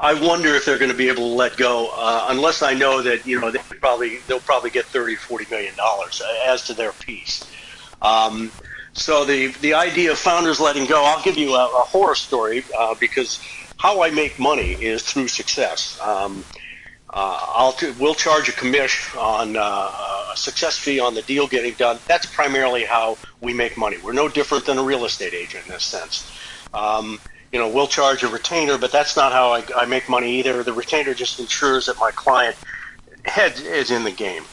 I 0.00 0.14
wonder 0.14 0.54
if 0.54 0.64
they're 0.64 0.78
going 0.78 0.90
to 0.90 0.96
be 0.96 1.08
able 1.08 1.28
to 1.28 1.34
let 1.34 1.56
go, 1.56 1.90
uh, 1.94 2.26
unless 2.30 2.62
I 2.62 2.72
know 2.72 3.02
that 3.02 3.26
you 3.26 3.38
know 3.38 3.50
they 3.50 3.58
probably 3.80 4.18
they'll 4.26 4.40
probably 4.40 4.70
get 4.70 4.86
thirty 4.86 5.14
or 5.14 5.18
40 5.18 5.46
million 5.50 5.74
dollars 5.76 6.22
as 6.46 6.66
to 6.66 6.74
their 6.74 6.92
piece. 6.92 7.44
Um, 8.00 8.50
so 8.92 9.24
the 9.24 9.48
the 9.60 9.74
idea 9.74 10.12
of 10.12 10.18
founders 10.18 10.58
letting 10.58 10.86
go, 10.86 11.04
I'll 11.04 11.22
give 11.22 11.36
you 11.36 11.54
a, 11.54 11.64
a 11.64 11.82
horror 11.82 12.14
story 12.14 12.64
uh, 12.78 12.94
because 12.98 13.40
how 13.76 14.02
I 14.02 14.10
make 14.10 14.38
money 14.38 14.72
is 14.72 15.02
through 15.02 15.28
success. 15.28 15.98
Um, 16.00 16.44
uh, 17.12 17.38
I'll 17.42 17.76
we'll 17.98 18.14
charge 18.14 18.48
a 18.48 18.52
commission 18.52 19.18
on 19.18 19.56
uh, 19.56 20.30
a 20.32 20.36
success 20.36 20.78
fee 20.78 21.00
on 21.00 21.14
the 21.14 21.22
deal 21.22 21.46
getting 21.46 21.74
done. 21.74 21.98
That's 22.06 22.26
primarily 22.26 22.84
how 22.84 23.18
we 23.40 23.52
make 23.52 23.76
money. 23.76 23.96
We're 23.98 24.12
no 24.12 24.28
different 24.28 24.64
than 24.64 24.78
a 24.78 24.82
real 24.82 25.04
estate 25.04 25.34
agent 25.34 25.66
in 25.66 25.72
this 25.72 25.84
sense. 25.84 26.30
Um, 26.72 27.18
you 27.52 27.58
know, 27.58 27.68
we'll 27.68 27.86
charge 27.86 28.22
a 28.22 28.28
retainer, 28.28 28.78
but 28.78 28.92
that's 28.92 29.16
not 29.16 29.32
how 29.32 29.52
I, 29.52 29.64
I 29.76 29.86
make 29.86 30.08
money 30.08 30.38
either. 30.38 30.62
The 30.62 30.72
retainer 30.72 31.14
just 31.14 31.40
ensures 31.40 31.86
that 31.86 31.98
my 31.98 32.10
client 32.12 32.56
head 33.24 33.58
is 33.60 33.90
in 33.90 34.04
the 34.04 34.12
game. 34.12 34.44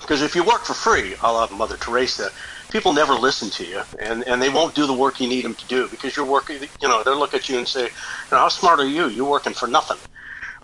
Because 0.00 0.22
if 0.22 0.34
you 0.34 0.42
work 0.42 0.64
for 0.64 0.74
free, 0.74 1.14
a 1.22 1.32
la 1.32 1.48
Mother 1.48 1.76
Teresa, 1.76 2.30
people 2.70 2.92
never 2.92 3.14
listen 3.14 3.50
to 3.50 3.64
you, 3.64 3.82
and, 4.00 4.26
and 4.26 4.42
they 4.42 4.48
won't 4.48 4.74
do 4.74 4.86
the 4.86 4.92
work 4.92 5.20
you 5.20 5.28
need 5.28 5.44
them 5.44 5.54
to 5.54 5.66
do 5.66 5.86
because 5.88 6.16
you're 6.16 6.26
working. 6.26 6.58
You 6.80 6.88
know, 6.88 7.04
they'll 7.04 7.18
look 7.18 7.34
at 7.34 7.48
you 7.48 7.58
and 7.58 7.68
say, 7.68 7.84
you 7.84 7.88
know, 8.32 8.38
"How 8.38 8.48
smart 8.48 8.80
are 8.80 8.86
you? 8.86 9.08
You're 9.08 9.30
working 9.30 9.52
for 9.52 9.68
nothing." 9.68 9.98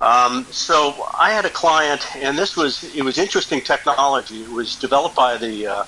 Um, 0.00 0.46
so 0.50 1.06
I 1.18 1.30
had 1.30 1.44
a 1.44 1.50
client, 1.50 2.16
and 2.16 2.36
this 2.36 2.56
was 2.56 2.82
it 2.96 3.02
was 3.02 3.18
interesting 3.18 3.60
technology. 3.60 4.42
It 4.42 4.50
was 4.50 4.74
developed 4.76 5.14
by 5.14 5.36
the 5.36 5.66
uh, 5.66 5.84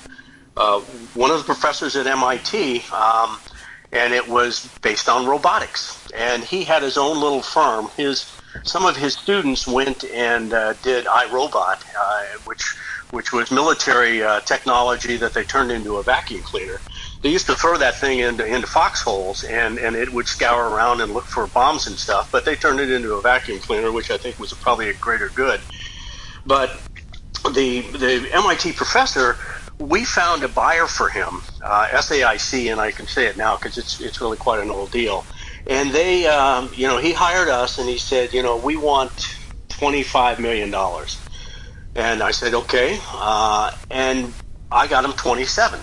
uh, 0.56 0.80
one 1.14 1.30
of 1.30 1.38
the 1.38 1.44
professors 1.44 1.96
at 1.96 2.06
MIT, 2.06 2.84
um, 2.92 3.38
and 3.92 4.14
it 4.14 4.28
was 4.28 4.68
based 4.82 5.08
on 5.08 5.26
robotics. 5.26 6.10
And 6.12 6.42
he 6.42 6.64
had 6.64 6.82
his 6.82 6.96
own 6.96 7.20
little 7.20 7.42
firm. 7.42 7.88
His 7.96 8.30
some 8.64 8.84
of 8.84 8.96
his 8.96 9.14
students 9.14 9.66
went 9.66 10.04
and 10.04 10.52
uh, 10.52 10.74
did 10.82 11.06
iRobot, 11.06 11.78
uh, 11.98 12.24
which 12.44 12.74
which 13.10 13.32
was 13.32 13.50
military 13.50 14.22
uh, 14.22 14.40
technology 14.40 15.16
that 15.16 15.34
they 15.34 15.44
turned 15.44 15.72
into 15.72 15.96
a 15.96 16.02
vacuum 16.02 16.42
cleaner. 16.42 16.80
They 17.22 17.28
used 17.28 17.46
to 17.46 17.54
throw 17.54 17.76
that 17.76 17.96
thing 17.96 18.20
into, 18.20 18.46
into 18.46 18.66
foxholes 18.66 19.42
and, 19.42 19.78
and 19.78 19.96
it 19.96 20.12
would 20.12 20.28
scour 20.28 20.70
around 20.70 21.00
and 21.00 21.12
look 21.12 21.24
for 21.24 21.46
bombs 21.48 21.86
and 21.86 21.96
stuff, 21.96 22.30
but 22.30 22.44
they 22.44 22.54
turned 22.54 22.80
it 22.80 22.90
into 22.90 23.14
a 23.14 23.20
vacuum 23.20 23.58
cleaner, 23.58 23.90
which 23.90 24.10
I 24.10 24.16
think 24.16 24.38
was 24.38 24.52
probably 24.52 24.90
a 24.90 24.94
greater 24.94 25.28
good. 25.28 25.60
But 26.46 26.80
the, 27.52 27.80
the 27.80 28.28
MIT 28.32 28.72
professor, 28.72 29.36
we 29.80 30.04
found 30.04 30.44
a 30.44 30.48
buyer 30.48 30.86
for 30.86 31.08
him, 31.08 31.40
uh, 31.64 31.86
SAIC, 31.88 32.70
and 32.70 32.80
I 32.80 32.90
can 32.92 33.06
say 33.06 33.26
it 33.26 33.36
now 33.36 33.56
because 33.56 33.78
it's, 33.78 34.00
it's 34.00 34.20
really 34.20 34.36
quite 34.36 34.60
an 34.60 34.70
old 34.70 34.90
deal. 34.90 35.24
And 35.66 35.90
they, 35.90 36.26
um, 36.26 36.70
you 36.74 36.86
know, 36.86 36.98
he 36.98 37.12
hired 37.12 37.48
us 37.48 37.78
and 37.78 37.88
he 37.88 37.96
said, 37.96 38.34
you 38.34 38.42
know, 38.42 38.56
we 38.58 38.76
want 38.76 39.10
$25 39.70 40.38
million. 40.38 40.74
And 41.94 42.22
I 42.22 42.30
said, 42.30 42.54
okay. 42.54 42.98
Uh, 43.12 43.72
and 43.90 44.32
I 44.70 44.86
got 44.86 45.04
him 45.04 45.12
27. 45.12 45.80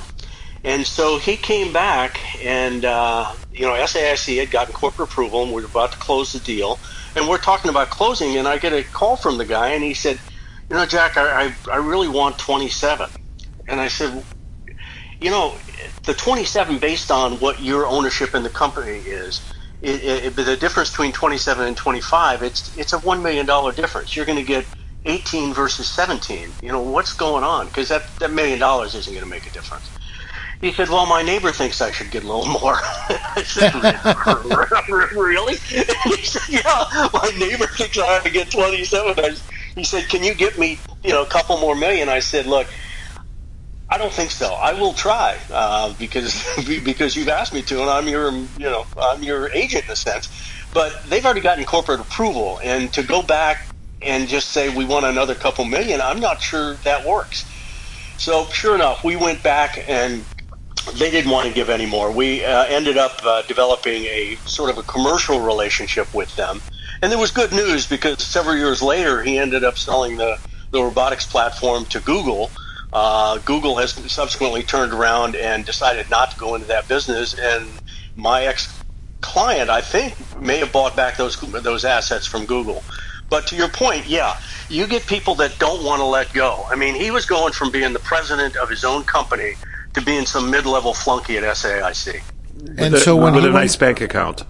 And 0.63 0.85
so 0.85 1.17
he 1.17 1.37
came 1.37 1.71
back, 1.71 2.19
and 2.43 2.83
uh, 2.83 3.31
you 3.53 3.61
know, 3.61 3.73
SAIC 3.73 4.39
had 4.39 4.51
gotten 4.51 4.73
corporate 4.73 5.07
approval, 5.09 5.43
and 5.43 5.53
we 5.53 5.61
are 5.61 5.65
about 5.65 5.93
to 5.93 5.97
close 5.97 6.33
the 6.33 6.39
deal. 6.39 6.77
And 7.15 7.29
we're 7.29 7.37
talking 7.37 7.69
about 7.69 7.89
closing, 7.89 8.35
and 8.37 8.47
I 8.47 8.57
get 8.57 8.73
a 8.73 8.83
call 8.83 9.15
from 9.15 9.37
the 9.37 9.45
guy, 9.45 9.69
and 9.69 9.83
he 9.83 9.93
said, 9.93 10.19
"You 10.69 10.75
know, 10.75 10.85
Jack, 10.85 11.15
I 11.15 11.45
I, 11.45 11.55
I 11.71 11.77
really 11.77 12.09
want 12.09 12.37
27." 12.37 13.09
And 13.67 13.79
I 13.79 13.87
said, 13.87 14.23
"You 15.19 15.29
know, 15.31 15.55
the 16.03 16.13
27 16.13 16.79
based 16.79 17.11
on 17.11 17.33
what 17.39 17.61
your 17.61 17.85
ownership 17.87 18.35
in 18.35 18.43
the 18.43 18.49
company 18.49 18.99
is." 18.99 19.41
It, 19.81 20.03
it, 20.03 20.35
the 20.35 20.57
difference 20.57 20.89
between 20.89 21.11
27 21.11 21.67
and 21.67 21.77
25, 21.77 22.41
it's 22.41 22.75
it's 22.77 22.93
a 22.93 22.99
one 22.99 23.21
million 23.21 23.45
dollar 23.45 23.71
difference. 23.71 24.15
You're 24.15 24.25
going 24.25 24.39
to 24.39 24.43
get 24.43 24.65
18 25.05 25.53
versus 25.53 25.87
17. 25.87 26.49
You 26.61 26.71
know 26.71 26.81
what's 26.81 27.13
going 27.13 27.43
on? 27.43 27.67
Because 27.67 27.89
that 27.89 28.03
that 28.19 28.31
million 28.31 28.59
dollars 28.59 28.95
isn't 28.95 29.13
going 29.13 29.23
to 29.23 29.29
make 29.29 29.45
a 29.45 29.51
difference. 29.51 29.89
He 30.61 30.71
said, 30.71 30.89
"Well, 30.89 31.05
my 31.05 31.21
neighbor 31.21 31.51
thinks 31.51 31.81
I 31.81 31.91
should 31.91 32.09
get 32.09 32.23
a 32.23 32.27
little 32.27 32.47
more." 32.59 32.75
I 32.79 33.43
said, 33.45 33.73
"Really?" 35.15 35.55
He 36.03 36.23
said, 36.23 36.41
"Yeah, 36.49 37.09
my 37.13 37.31
neighbor 37.37 37.67
thinks 37.67 37.97
I 37.99 38.05
have 38.07 38.23
to 38.23 38.31
get 38.31 38.49
twenty-seven. 38.49 39.23
I, 39.23 39.35
he 39.75 39.83
said, 39.83 40.09
"Can 40.09 40.23
you 40.23 40.33
get 40.33 40.57
me, 40.57 40.79
you 41.03 41.11
know, 41.11 41.21
a 41.21 41.27
couple 41.27 41.59
more 41.59 41.75
million? 41.75 42.09
I 42.09 42.19
said, 42.19 42.47
"Look, 42.47 42.67
I 43.89 43.97
don't 43.97 44.13
think 44.13 44.31
so. 44.31 44.53
I 44.53 44.73
will 44.73 44.93
try 44.93 45.37
uh, 45.49 45.93
because 45.95 46.45
because 46.83 47.15
you've 47.15 47.29
asked 47.29 47.53
me 47.53 47.63
to, 47.63 47.81
and 47.81 47.89
I'm 47.89 48.07
your, 48.07 48.31
you 48.31 48.49
know, 48.57 48.85
I'm 48.97 49.23
your 49.23 49.51
agent 49.53 49.85
in 49.85 49.91
a 49.91 49.95
sense. 49.95 50.29
But 50.73 50.93
they've 51.09 51.25
already 51.25 51.41
gotten 51.41 51.65
corporate 51.65 52.01
approval, 52.01 52.59
and 52.63 52.91
to 52.93 53.03
go 53.03 53.21
back 53.23 53.59
and 54.01 54.27
just 54.27 54.49
say 54.49 54.69
we 54.75 54.85
want 54.85 55.05
another 55.05 55.35
couple 55.35 55.65
million, 55.65 56.01
I'm 56.01 56.19
not 56.19 56.41
sure 56.41 56.77
that 56.83 57.05
works." 57.07 57.45
So 58.17 58.47
sure 58.51 58.75
enough, 58.75 59.03
we 59.03 59.15
went 59.15 59.43
back 59.43 59.79
and 59.87 60.25
they 60.95 61.11
didn't 61.11 61.31
want 61.31 61.47
to 61.47 61.53
give 61.53 61.69
any 61.69 61.85
more. 61.85 62.11
We 62.11 62.43
uh, 62.45 62.65
ended 62.65 62.97
up 62.97 63.19
uh, 63.23 63.43
developing 63.43 64.05
a 64.05 64.39
sort 64.45 64.69
of 64.69 64.77
a 64.77 64.83
commercial 64.83 65.41
relationship 65.41 66.13
with 66.13 66.35
them. 66.35 66.61
And 67.01 67.11
there 67.11 67.19
was 67.19 67.31
good 67.31 67.51
news 67.51 67.87
because 67.87 68.23
several 68.25 68.55
years 68.57 68.81
later, 68.81 69.23
he 69.23 69.37
ended 69.37 69.63
up 69.63 69.77
selling 69.77 70.17
the, 70.17 70.37
the 70.71 70.83
robotics 70.83 71.25
platform 71.27 71.85
to 71.87 71.99
Google. 72.01 72.51
Uh, 72.93 73.37
Google 73.39 73.75
has 73.77 73.91
subsequently 74.11 74.63
turned 74.63 74.93
around 74.93 75.35
and 75.35 75.65
decided 75.65 76.09
not 76.09 76.31
to 76.31 76.37
go 76.37 76.55
into 76.55 76.67
that 76.67 76.87
business. 76.87 77.33
And 77.37 77.67
my 78.15 78.45
ex 78.45 78.73
client, 79.21 79.69
I 79.69 79.81
think, 79.81 80.15
may 80.41 80.57
have 80.57 80.71
bought 80.71 80.95
back 80.95 81.17
those 81.17 81.39
those 81.39 81.83
assets 81.85 82.25
from 82.25 82.45
Google. 82.45 82.83
But 83.29 83.45
to 83.47 83.55
your 83.57 83.67
point, 83.67 84.07
yeah, 84.07 84.39
you 84.69 84.87
get 84.87 85.05
people 85.05 85.35
that 85.35 85.59
don't 85.59 85.83
want 85.83 85.99
to 85.99 86.05
let 86.05 86.31
go. 86.31 86.65
I 86.69 86.75
mean, 86.75 86.95
he 86.95 87.11
was 87.11 87.25
going 87.25 87.51
from 87.51 87.71
being 87.71 87.91
the 87.91 87.99
president 87.99 88.55
of 88.55 88.69
his 88.69 88.85
own 88.85 89.03
company 89.03 89.55
to 89.95 90.01
being 90.01 90.25
some 90.25 90.49
mid-level 90.49 90.93
flunky 90.93 91.37
at 91.37 91.43
SAIC. 91.43 92.21
And 92.77 92.93
with 92.93 93.03
so 93.03 93.17
a, 93.17 93.21
when 93.21 93.33
with 93.33 93.43
he 93.43 93.49
a 93.49 93.51
went, 93.51 93.65
nice 93.65 93.75
bank 93.75 93.99
account. 93.99 94.43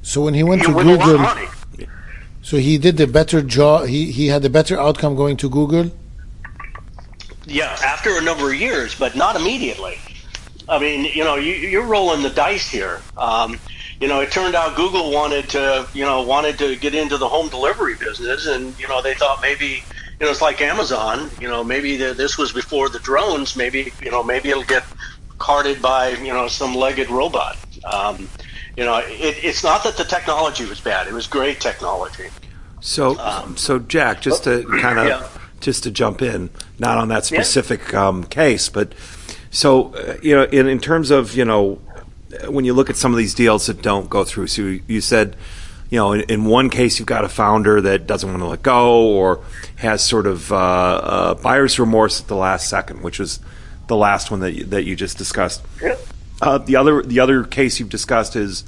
so 0.00 0.22
when 0.22 0.32
he 0.34 0.42
went 0.42 0.62
He 0.62 0.68
to 0.68 0.72
won 0.72 0.86
a 0.88 0.92
lot 0.96 1.12
of 1.12 1.18
Google, 1.18 1.18
money. 1.18 1.46
so 2.40 2.56
he 2.56 2.78
did 2.78 2.96
the 2.96 3.06
better 3.06 3.42
job. 3.42 3.86
He 3.88 4.10
he 4.12 4.28
had 4.28 4.44
a 4.44 4.50
better 4.50 4.78
outcome 4.80 5.14
going 5.14 5.36
to 5.38 5.48
Google. 5.50 5.90
Yeah, 7.46 7.76
after 7.84 8.16
a 8.16 8.20
number 8.20 8.52
of 8.52 8.60
years, 8.60 8.94
but 8.98 9.16
not 9.16 9.36
immediately. 9.36 9.98
I 10.68 10.78
mean, 10.78 11.04
you 11.04 11.24
know, 11.24 11.36
you, 11.36 11.54
you're 11.54 11.86
rolling 11.86 12.22
the 12.22 12.30
dice 12.30 12.68
here. 12.68 13.00
Um, 13.16 13.58
you 14.00 14.08
know, 14.08 14.20
it 14.20 14.30
turned 14.30 14.54
out 14.54 14.76
Google 14.76 15.12
wanted 15.12 15.48
to, 15.50 15.86
you 15.94 16.04
know, 16.04 16.22
wanted 16.22 16.58
to 16.58 16.76
get 16.76 16.94
into 16.94 17.16
the 17.18 17.28
home 17.28 17.48
delivery 17.48 17.94
business, 17.94 18.46
and 18.46 18.78
you 18.78 18.88
know, 18.88 19.02
they 19.02 19.14
thought 19.14 19.40
maybe, 19.40 19.82
you 20.18 20.26
know, 20.26 20.30
it's 20.30 20.40
like 20.40 20.60
Amazon. 20.60 21.30
You 21.40 21.48
know, 21.48 21.62
maybe 21.62 21.96
the, 21.96 22.14
this 22.14 22.38
was 22.38 22.52
before 22.52 22.88
the 22.88 22.98
drones. 23.00 23.56
Maybe, 23.56 23.92
you 24.02 24.10
know, 24.10 24.22
maybe 24.22 24.50
it'll 24.50 24.64
get 24.64 24.84
carted 25.38 25.82
by, 25.82 26.10
you 26.10 26.32
know, 26.32 26.48
some 26.48 26.74
legged 26.74 27.10
robot. 27.10 27.56
Um, 27.84 28.28
you 28.76 28.84
know, 28.84 28.98
it, 28.98 29.44
it's 29.44 29.62
not 29.62 29.84
that 29.84 29.96
the 29.96 30.04
technology 30.04 30.64
was 30.64 30.80
bad; 30.80 31.06
it 31.06 31.12
was 31.12 31.26
great 31.26 31.60
technology. 31.60 32.28
So, 32.80 33.14
so 33.56 33.78
Jack, 33.78 34.20
just 34.22 34.44
to 34.44 34.64
kind 34.80 34.98
of 34.98 35.06
yeah. 35.06 35.28
Just 35.62 35.82
to 35.84 35.90
jump 35.90 36.20
in, 36.20 36.50
not 36.78 36.98
on 36.98 37.08
that 37.08 37.24
specific 37.24 37.94
um, 37.94 38.24
case, 38.24 38.68
but 38.68 38.92
so 39.50 39.94
uh, 39.94 40.16
you 40.22 40.34
know, 40.34 40.44
in, 40.44 40.66
in 40.66 40.78
terms 40.78 41.10
of 41.10 41.34
you 41.34 41.44
know, 41.44 41.80
when 42.48 42.64
you 42.64 42.74
look 42.74 42.90
at 42.90 42.96
some 42.96 43.12
of 43.12 43.18
these 43.18 43.34
deals 43.34 43.66
that 43.66 43.82
don't 43.82 44.10
go 44.10 44.24
through, 44.24 44.48
so 44.48 44.62
you, 44.62 44.82
you 44.86 45.00
said, 45.00 45.36
you 45.90 45.98
know, 45.98 46.12
in, 46.12 46.22
in 46.22 46.44
one 46.44 46.70
case 46.70 46.98
you've 46.98 47.06
got 47.06 47.24
a 47.24 47.28
founder 47.28 47.80
that 47.80 48.06
doesn't 48.06 48.28
want 48.28 48.42
to 48.42 48.46
let 48.46 48.62
go 48.62 49.06
or 49.06 49.40
has 49.76 50.02
sort 50.04 50.26
of 50.26 50.50
uh, 50.52 50.56
uh, 50.56 51.34
buyer's 51.34 51.78
remorse 51.78 52.20
at 52.20 52.28
the 52.28 52.36
last 52.36 52.68
second, 52.68 53.02
which 53.02 53.18
was 53.18 53.40
the 53.88 53.96
last 53.96 54.30
one 54.30 54.40
that 54.40 54.52
you, 54.52 54.64
that 54.64 54.84
you 54.84 54.96
just 54.96 55.18
discussed. 55.18 55.62
Uh, 56.40 56.58
the 56.58 56.76
other 56.76 57.02
the 57.02 57.20
other 57.20 57.44
case 57.44 57.78
you've 57.78 57.90
discussed 57.90 58.34
is 58.34 58.64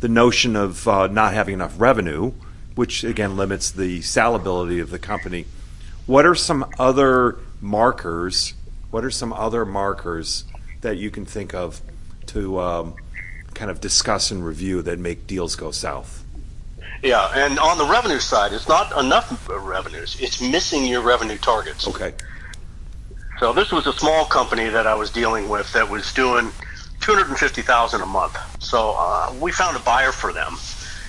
the 0.00 0.08
notion 0.08 0.54
of 0.54 0.86
uh, 0.86 1.06
not 1.06 1.32
having 1.32 1.54
enough 1.54 1.74
revenue, 1.80 2.32
which 2.74 3.02
again 3.02 3.36
limits 3.36 3.70
the 3.70 4.00
salability 4.00 4.80
of 4.80 4.90
the 4.90 4.98
company. 4.98 5.46
What 6.06 6.24
are 6.24 6.34
some 6.36 6.64
other 6.78 7.38
markers? 7.60 8.54
What 8.90 9.04
are 9.04 9.10
some 9.10 9.32
other 9.32 9.64
markers 9.64 10.44
that 10.80 10.96
you 10.96 11.10
can 11.10 11.26
think 11.26 11.52
of 11.52 11.80
to 12.26 12.60
um, 12.60 12.94
kind 13.54 13.70
of 13.70 13.80
discuss 13.80 14.30
and 14.30 14.44
review 14.44 14.82
that 14.82 14.98
make 15.00 15.26
deals 15.26 15.56
go 15.56 15.72
south? 15.72 16.24
Yeah, 17.02 17.30
and 17.34 17.58
on 17.58 17.76
the 17.76 17.84
revenue 17.84 18.20
side, 18.20 18.52
it's 18.52 18.68
not 18.68 18.96
enough 18.98 19.48
revenues; 19.48 20.16
it's 20.20 20.40
missing 20.40 20.86
your 20.86 21.02
revenue 21.02 21.38
targets. 21.38 21.86
Okay. 21.86 22.14
So 23.38 23.52
this 23.52 23.70
was 23.70 23.86
a 23.86 23.92
small 23.92 24.24
company 24.24 24.68
that 24.68 24.86
I 24.86 24.94
was 24.94 25.10
dealing 25.10 25.48
with 25.48 25.70
that 25.74 25.90
was 25.90 26.12
doing 26.14 26.50
two 27.00 27.12
hundred 27.12 27.28
and 27.28 27.38
fifty 27.38 27.62
thousand 27.62 28.00
a 28.00 28.06
month. 28.06 28.38
So 28.62 28.94
uh, 28.96 29.34
we 29.40 29.52
found 29.52 29.76
a 29.76 29.80
buyer 29.80 30.12
for 30.12 30.32
them, 30.32 30.54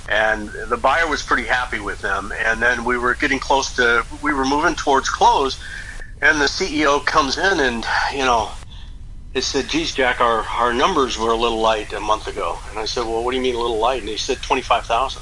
and 0.10 0.50
the 0.70 0.78
buyer 0.78 1.08
was 1.08 1.22
pretty 1.22 1.44
happy 1.44 1.80
with 1.80 2.02
them. 2.02 2.34
And 2.46 2.62
then 2.62 2.86
we 2.86 2.98
were 2.98 3.16
getting 3.16 3.40
close 3.40 3.76
to, 3.76 4.06
we 4.22 4.34
were 4.34 4.46
moving 4.46 4.76
towards 4.76 5.10
close, 5.10 5.62
and 6.22 6.40
the 6.40 6.46
CEO 6.46 7.06
comes 7.06 7.38
in 7.38 7.60
and 7.60 7.86
you 8.14 8.26
know, 8.26 8.50
he 9.34 9.42
said, 9.42 9.68
"Geez, 9.68 9.94
Jack, 9.94 10.20
our 10.20 10.42
our 10.44 10.74
numbers 10.74 11.18
were 11.18 11.32
a 11.32 11.36
little 11.36 11.60
light 11.60 11.94
a 11.94 12.00
month 12.00 12.28
ago." 12.28 12.58
And 12.70 12.80
I 12.80 12.86
said, 12.86 13.06
"Well, 13.06 13.24
what 13.24 13.32
do 13.32 13.38
you 13.38 13.44
mean 13.44 13.56
a 13.56 13.60
little 13.60 13.78
light?" 13.78 14.00
And 14.00 14.10
he 14.10 14.18
said, 14.18 14.42
25,000. 14.42 15.22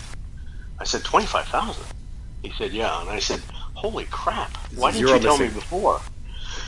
I 0.80 0.84
said, 0.84 1.04
25,000? 1.04 1.84
He 2.42 2.54
said, 2.58 2.72
"Yeah." 2.72 3.02
And 3.02 3.10
I 3.10 3.20
said, 3.20 3.42
"Holy 3.74 4.06
crap! 4.06 4.56
Why 4.76 4.92
didn't 4.92 5.08
you 5.08 5.20
tell 5.20 5.38
me 5.38 5.48
before?" 5.48 6.00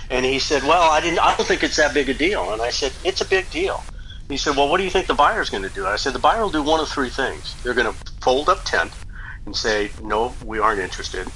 And 0.10 0.26
he 0.26 0.40
said, 0.40 0.64
"Well, 0.64 0.92
I 0.92 1.00
didn't. 1.00 1.20
I 1.20 1.36
don't 1.38 1.46
think 1.46 1.64
it's 1.64 1.78
that 1.78 1.94
big 1.94 2.10
a 2.10 2.14
deal." 2.14 2.52
And 2.52 2.62
I 2.62 2.72
said, 2.72 2.92
"It's 3.04 3.22
a 3.22 3.26
big 3.26 3.50
deal." 3.52 3.84
He 4.30 4.38
said, 4.38 4.56
"Well, 4.58 4.70
what 4.70 4.78
do 4.78 4.84
you 4.84 4.90
think 4.90 5.08
the 5.08 5.14
buyer's 5.14 5.50
going 5.50 5.64
to 5.64 5.70
do?" 5.70 5.86
I 5.88 5.96
said, 5.96 6.14
"The 6.14 6.20
buyer 6.20 6.42
will 6.42 6.50
do 6.50 6.64
one 6.64 6.80
of 6.80 6.90
three 6.90 7.10
things. 7.10 7.56
They're 7.64 7.74
going 7.74 7.94
to 7.94 8.00
fold 8.22 8.50
up 8.50 8.64
tent 8.66 8.92
and 9.46 9.56
say, 9.56 9.92
no, 10.04 10.34
we 10.46 10.60
aren't 10.60 10.82
interested.' 10.82 11.32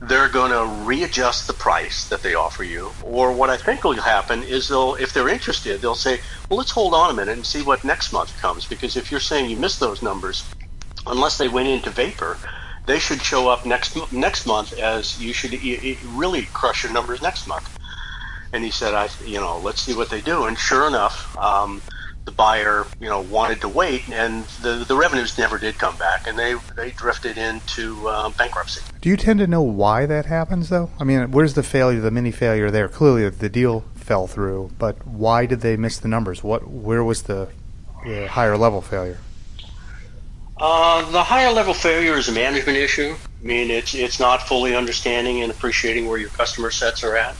They're 0.00 0.28
going 0.28 0.50
to 0.50 0.84
readjust 0.84 1.46
the 1.46 1.54
price 1.54 2.08
that 2.08 2.22
they 2.22 2.34
offer 2.34 2.64
you, 2.64 2.92
or 3.02 3.32
what 3.32 3.48
I 3.48 3.56
think 3.56 3.84
will 3.84 3.94
happen 3.94 4.42
is 4.42 4.68
they'll, 4.68 4.96
if 4.96 5.14
they're 5.14 5.28
interested, 5.28 5.80
they'll 5.80 5.94
say, 5.94 6.20
well, 6.48 6.58
let's 6.58 6.72
hold 6.72 6.92
on 6.92 7.10
a 7.10 7.14
minute 7.14 7.36
and 7.36 7.46
see 7.46 7.62
what 7.62 7.84
next 7.84 8.12
month 8.12 8.36
comes. 8.42 8.66
Because 8.66 8.96
if 8.96 9.10
you're 9.10 9.20
saying 9.20 9.48
you 9.48 9.56
missed 9.56 9.80
those 9.80 10.02
numbers, 10.02 10.44
unless 11.06 11.38
they 11.38 11.48
went 11.48 11.68
into 11.68 11.90
vapor, 11.90 12.36
they 12.86 12.98
should 12.98 13.22
show 13.22 13.48
up 13.48 13.64
next 13.64 13.96
next 14.12 14.46
month 14.46 14.72
as 14.74 15.18
you 15.22 15.32
should 15.32 15.52
really 16.04 16.42
crush 16.52 16.82
your 16.82 16.92
numbers 16.92 17.22
next 17.22 17.46
month." 17.46 17.70
And 18.52 18.62
he 18.62 18.70
said, 18.70 18.94
"I, 18.94 19.08
you 19.24 19.40
know, 19.40 19.58
let's 19.58 19.80
see 19.80 19.94
what 19.94 20.10
they 20.10 20.20
do." 20.20 20.44
And 20.44 20.58
sure 20.58 20.86
enough, 20.86 21.34
um, 21.38 21.80
the 22.24 22.32
buyer, 22.32 22.86
you 23.00 23.08
know, 23.08 23.20
wanted 23.20 23.60
to 23.60 23.68
wait, 23.68 24.08
and 24.08 24.44
the 24.62 24.84
the 24.86 24.96
revenues 24.96 25.36
never 25.36 25.58
did 25.58 25.78
come 25.78 25.96
back, 25.96 26.26
and 26.26 26.38
they 26.38 26.54
they 26.74 26.90
drifted 26.90 27.36
into 27.36 28.08
uh, 28.08 28.30
bankruptcy. 28.30 28.80
Do 29.00 29.08
you 29.08 29.16
tend 29.16 29.40
to 29.40 29.46
know 29.46 29.62
why 29.62 30.06
that 30.06 30.26
happens, 30.26 30.70
though? 30.70 30.90
I 30.98 31.04
mean, 31.04 31.30
where's 31.30 31.54
the 31.54 31.62
failure, 31.62 32.00
the 32.00 32.10
mini 32.10 32.30
failure 32.30 32.70
there? 32.70 32.88
Clearly, 32.88 33.28
the 33.28 33.48
deal 33.48 33.84
fell 33.94 34.26
through, 34.26 34.70
but 34.78 35.06
why 35.06 35.46
did 35.46 35.60
they 35.60 35.76
miss 35.76 35.98
the 35.98 36.08
numbers? 36.08 36.42
What, 36.42 36.68
where 36.68 37.02
was 37.02 37.22
the, 37.22 37.48
the 38.04 38.28
higher 38.28 38.56
level 38.56 38.80
failure? 38.82 39.18
Uh, 40.58 41.10
the 41.10 41.22
higher 41.22 41.52
level 41.52 41.74
failure 41.74 42.14
is 42.14 42.28
a 42.28 42.32
management 42.32 42.78
issue. 42.78 43.14
I 43.42 43.46
mean, 43.46 43.70
it's 43.70 43.94
it's 43.94 44.20
not 44.20 44.46
fully 44.46 44.74
understanding 44.74 45.42
and 45.42 45.50
appreciating 45.50 46.08
where 46.08 46.18
your 46.18 46.30
customer 46.30 46.70
sets 46.70 47.02
are 47.02 47.16
at. 47.16 47.34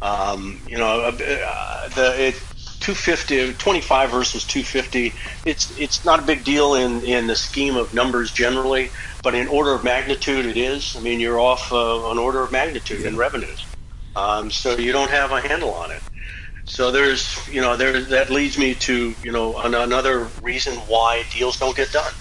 Um, 0.00 0.60
you 0.68 0.78
know, 0.78 1.00
uh, 1.02 1.88
the 1.88 2.28
it, 2.28 2.42
250, 2.84 3.54
25 3.54 4.10
versus 4.10 4.44
250. 4.44 5.14
It's 5.46 5.76
it's 5.78 6.04
not 6.04 6.18
a 6.18 6.22
big 6.22 6.44
deal 6.44 6.74
in 6.74 7.02
in 7.04 7.26
the 7.26 7.34
scheme 7.34 7.76
of 7.76 7.94
numbers 7.94 8.30
generally, 8.30 8.90
but 9.22 9.34
in 9.34 9.48
order 9.48 9.72
of 9.72 9.82
magnitude, 9.82 10.44
it 10.44 10.58
is. 10.58 10.94
I 10.94 11.00
mean, 11.00 11.18
you're 11.18 11.40
off 11.40 11.72
uh, 11.72 12.10
an 12.10 12.18
order 12.18 12.42
of 12.42 12.52
magnitude 12.52 13.06
in 13.06 13.16
revenues, 13.16 13.64
um, 14.14 14.50
so 14.50 14.76
you 14.76 14.92
don't 14.92 15.10
have 15.10 15.32
a 15.32 15.40
handle 15.40 15.70
on 15.70 15.92
it. 15.92 16.02
So 16.66 16.90
there's, 16.90 17.48
you 17.48 17.62
know, 17.62 17.74
there 17.78 18.02
that 18.02 18.28
leads 18.28 18.58
me 18.58 18.74
to, 18.74 19.14
you 19.22 19.32
know, 19.32 19.58
an, 19.62 19.74
another 19.74 20.28
reason 20.42 20.74
why 20.86 21.24
deals 21.32 21.58
don't 21.58 21.74
get 21.74 21.90
done. 21.90 22.12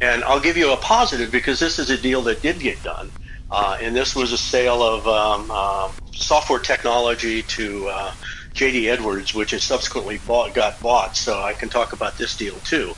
And 0.00 0.24
I'll 0.24 0.40
give 0.40 0.56
you 0.56 0.72
a 0.72 0.76
positive 0.78 1.30
because 1.30 1.60
this 1.60 1.78
is 1.78 1.90
a 1.90 1.96
deal 1.96 2.22
that 2.22 2.42
did 2.42 2.58
get 2.58 2.82
done, 2.82 3.08
uh, 3.52 3.76
and 3.80 3.94
this 3.94 4.16
was 4.16 4.32
a 4.32 4.38
sale 4.38 4.82
of 4.82 5.06
um, 5.06 5.48
uh, 5.48 5.92
software 6.12 6.58
technology 6.58 7.42
to 7.42 7.88
uh, 7.88 8.12
JD 8.54 8.86
Edwards, 8.86 9.34
which 9.34 9.52
has 9.52 9.62
subsequently 9.62 10.18
bought, 10.26 10.54
got 10.54 10.80
bought. 10.80 11.16
So 11.16 11.40
I 11.40 11.54
can 11.54 11.68
talk 11.68 11.92
about 11.92 12.18
this 12.18 12.36
deal 12.36 12.54
too. 12.64 12.94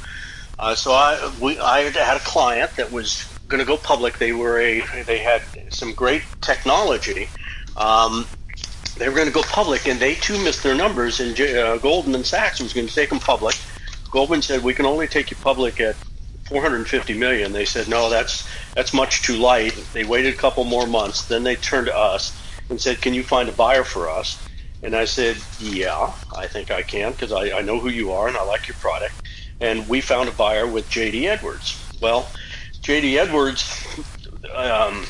Uh, 0.59 0.75
so 0.75 0.93
I 0.93 1.33
we 1.41 1.59
I 1.59 1.83
had 1.83 2.17
a 2.17 2.21
client 2.21 2.77
that 2.77 2.93
was 2.93 3.29
going 3.49 3.61
to 3.61 3.67
go 3.67 3.77
public. 3.77 4.19
They 4.19 4.33
were 4.33 4.59
a 4.61 4.81
they 5.05 5.19
had 5.19 5.43
some 5.71 5.93
great 5.93 6.23
technology. 6.41 7.29
Um, 7.77 8.27
they 8.97 9.09
were 9.09 9.15
going 9.15 9.27
to 9.27 9.35
go 9.35 9.43
public, 9.43 9.89
and 9.89 9.99
they 9.99 10.15
too 10.15 10.43
missed 10.43 10.63
their 10.63 10.75
numbers. 10.75 11.21
And 11.21 11.39
uh, 11.41 11.79
Goldman 11.79 12.25
Sachs 12.25 12.61
was 12.61 12.73
going 12.73 12.87
to 12.87 12.95
take 12.95 13.11
them 13.11 13.19
public. 13.19 13.57
Goldman 14.11 14.43
said 14.43 14.63
we 14.63 14.75
can 14.75 14.87
only 14.87 15.09
take 15.09 15.31
you 15.31 15.37
public 15.37 15.81
at 15.81 15.97
450 16.47 17.15
million. 17.15 17.53
They 17.53 17.65
said 17.65 17.89
no, 17.89 18.11
that's 18.11 18.49
that's 18.75 18.93
much 18.93 19.23
too 19.23 19.37
light. 19.37 19.75
They 19.93 20.05
waited 20.05 20.35
a 20.35 20.37
couple 20.37 20.65
more 20.65 20.87
months. 20.87 21.27
Then 21.27 21.43
they 21.43 21.57
turned 21.57 21.87
to 21.87 21.97
us 21.97 22.39
and 22.71 22.81
said, 22.81 23.01
"Can 23.01 23.15
you 23.15 23.23
find 23.25 23.49
a 23.49 23.53
buyer 23.53 23.85
for 23.85 24.09
us?" 24.09 24.39
And 24.85 24.97
I 24.97 25.07
said, 25.07 25.39
Yeah, 25.59 26.15
I 26.37 26.49
think 26.49 26.73
I 26.73 26.85
can 26.85 27.13
because 27.13 27.33
I, 27.33 27.53
I 27.59 27.63
know 27.63 27.81
who 27.81 27.91
you 27.91 28.13
are 28.15 28.29
and 28.29 28.39
I 28.39 28.45
like 28.45 28.69
your 28.69 28.77
product. 28.77 29.15
And 29.61 29.89
we 29.89 30.03
found 30.03 30.31
a 30.31 30.35
buyer 30.35 30.69
with 30.69 30.91
JD 30.91 31.25
Edwards. 31.27 31.99
Well, 32.03 32.33
JD 32.85 33.19
Edwards, 33.19 33.87
um, 34.57 35.07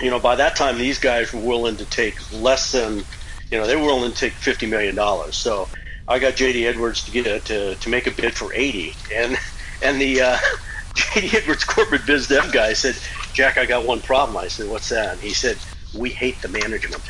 you 0.00 0.10
know, 0.10 0.20
by 0.20 0.36
that 0.36 0.56
time 0.56 0.78
these 0.78 1.00
guys 1.00 1.32
were 1.34 1.40
willing 1.42 1.78
to 1.78 1.86
take 1.86 2.18
less 2.32 2.72
than, 2.72 3.06
you 3.50 3.58
know, 3.58 3.66
they 3.66 3.76
were 3.76 3.84
willing 3.86 4.12
to 4.12 4.18
take 4.18 4.34
fifty 4.34 4.66
million 4.66 4.96
dollars. 4.96 5.36
So 5.36 5.70
I 6.08 6.20
got 6.20 6.34
JD 6.36 6.64
Edwards 6.66 7.04
to 7.04 7.12
get 7.12 7.46
to 7.46 7.76
to 7.76 7.90
make 7.90 8.08
a 8.08 8.12
bid 8.12 8.36
for 8.36 8.52
eighty, 8.54 8.98
and 9.14 9.38
and 9.82 10.00
the 10.00 10.22
uh, 10.22 10.38
JD 10.96 11.34
Edwards 11.42 11.64
corporate 11.64 12.06
biz 12.06 12.28
dev 12.28 12.52
guy 12.52 12.74
said, 12.74 12.96
Jack, 13.34 13.58
I 13.58 13.66
got 13.66 13.86
one 13.86 14.02
problem. 14.02 14.38
I 14.38 14.48
said, 14.48 14.68
What's 14.68 14.90
that? 14.90 15.14
And 15.14 15.22
he 15.22 15.34
said, 15.34 15.60
We 15.94 16.10
hate 16.10 16.42
the 16.42 16.48
management. 16.48 17.04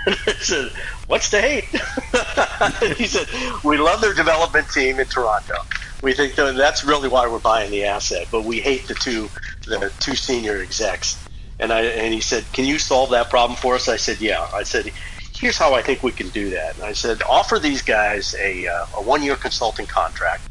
I 0.06 0.34
said, 0.40 0.70
"What's 1.06 1.30
the 1.30 1.40
hate?" 1.40 1.64
he 2.96 3.06
said, 3.06 3.26
"We 3.62 3.78
love 3.78 4.00
their 4.00 4.14
development 4.14 4.68
team 4.70 4.98
in 4.98 5.06
Toronto. 5.06 5.54
We 6.02 6.12
think 6.12 6.36
that's 6.36 6.84
really 6.84 7.08
why 7.08 7.26
we're 7.26 7.38
buying 7.38 7.70
the 7.70 7.84
asset, 7.84 8.28
but 8.30 8.44
we 8.44 8.60
hate 8.60 8.88
the 8.88 8.94
two 8.94 9.30
the 9.66 9.92
two 9.98 10.14
senior 10.14 10.60
execs." 10.60 11.20
And 11.58 11.72
I 11.72 11.82
and 11.82 12.12
he 12.12 12.20
said, 12.20 12.50
"Can 12.52 12.64
you 12.64 12.78
solve 12.78 13.10
that 13.10 13.30
problem 13.30 13.56
for 13.56 13.74
us?" 13.74 13.88
I 13.88 13.96
said, 13.96 14.20
"Yeah." 14.20 14.46
I 14.54 14.62
said, 14.64 14.92
"Here's 15.34 15.56
how 15.56 15.74
I 15.74 15.82
think 15.82 16.02
we 16.02 16.12
can 16.12 16.30
do 16.30 16.50
that." 16.50 16.76
And 16.76 16.84
I 16.84 16.92
said, 16.92 17.22
"Offer 17.28 17.58
these 17.58 17.82
guys 17.82 18.34
a 18.40 18.66
uh, 18.66 18.86
a 18.98 19.02
one 19.02 19.22
year 19.22 19.36
consulting 19.36 19.86
contract." 19.86 20.42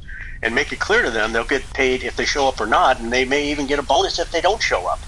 And 0.41 0.53
make 0.53 0.73
it 0.73 0.79
clear 0.79 1.01
to 1.01 1.09
them 1.09 1.31
they'll 1.31 1.45
get 1.45 1.71
paid 1.73 2.03
if 2.03 2.17
they 2.17 2.25
show 2.25 2.49
up 2.49 2.59
or 2.59 2.65
not, 2.67 2.99
and 2.99 3.13
they 3.13 3.23
may 3.23 3.49
even 3.51 3.65
get 3.65 3.79
a 3.79 3.83
bonus 3.83 4.19
if 4.19 4.29
they 4.31 4.41
don't 4.41 4.61
show 4.61 4.85
up. 4.87 5.05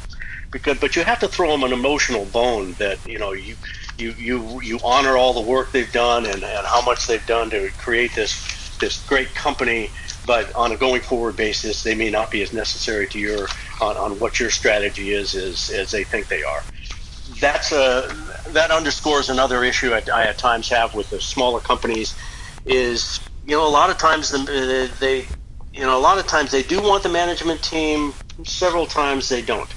Because, 0.49 0.77
but 0.79 0.95
you 0.95 1.03
have 1.03 1.19
to 1.19 1.27
throw 1.27 1.51
them 1.51 1.63
an 1.63 1.73
emotional 1.73 2.23
bone 2.23 2.75
that 2.79 3.05
you 3.05 3.19
know 3.19 3.33
you 3.33 3.57
you 3.97 4.13
you 4.17 4.61
you 4.61 4.79
honor 4.83 5.17
all 5.17 5.33
the 5.33 5.41
work 5.49 5.71
they've 5.71 5.91
done 5.91 6.25
and, 6.25 6.43
and 6.43 6.67
how 6.67 6.81
much 6.81 7.07
they've 7.07 7.25
done 7.25 7.49
to 7.49 7.69
create 7.77 8.13
this 8.15 8.77
this 8.79 9.05
great 9.05 9.33
company. 9.35 9.89
But 10.25 10.53
on 10.55 10.71
a 10.71 10.77
going 10.77 11.01
forward 11.01 11.35
basis 11.35 11.83
they 11.83 11.95
may 11.95 12.09
not 12.09 12.31
be 12.31 12.41
as 12.41 12.51
necessary 12.51 13.07
to 13.07 13.19
your 13.19 13.47
on, 13.79 13.97
on 13.97 14.19
what 14.19 14.39
your 14.39 14.49
strategy 14.49 15.11
is 15.11 15.35
as, 15.35 15.69
as 15.69 15.91
they 15.91 16.03
think 16.03 16.27
they 16.27 16.43
are. 16.43 16.63
That's 17.39 17.71
a 17.71 18.09
that 18.49 18.71
underscores 18.71 19.29
another 19.29 19.63
issue 19.63 19.93
I, 19.93 20.01
I 20.13 20.23
at 20.25 20.37
times 20.37 20.69
have 20.69 20.93
with 20.93 21.09
the 21.09 21.21
smaller 21.21 21.59
companies 21.59 22.15
is 22.65 23.19
you 23.45 23.55
know 23.55 23.67
a 23.67 23.69
lot 23.69 23.89
of 23.89 23.97
times 23.97 24.31
the, 24.31 24.91
they 24.99 25.25
you 25.73 25.81
know 25.81 25.97
a 25.97 26.01
lot 26.01 26.17
of 26.17 26.27
times 26.27 26.51
they 26.51 26.63
do 26.63 26.81
want 26.81 27.03
the 27.03 27.09
management 27.09 27.61
team 27.61 28.13
several 28.43 28.85
times 28.85 29.29
they 29.29 29.41
don't 29.41 29.73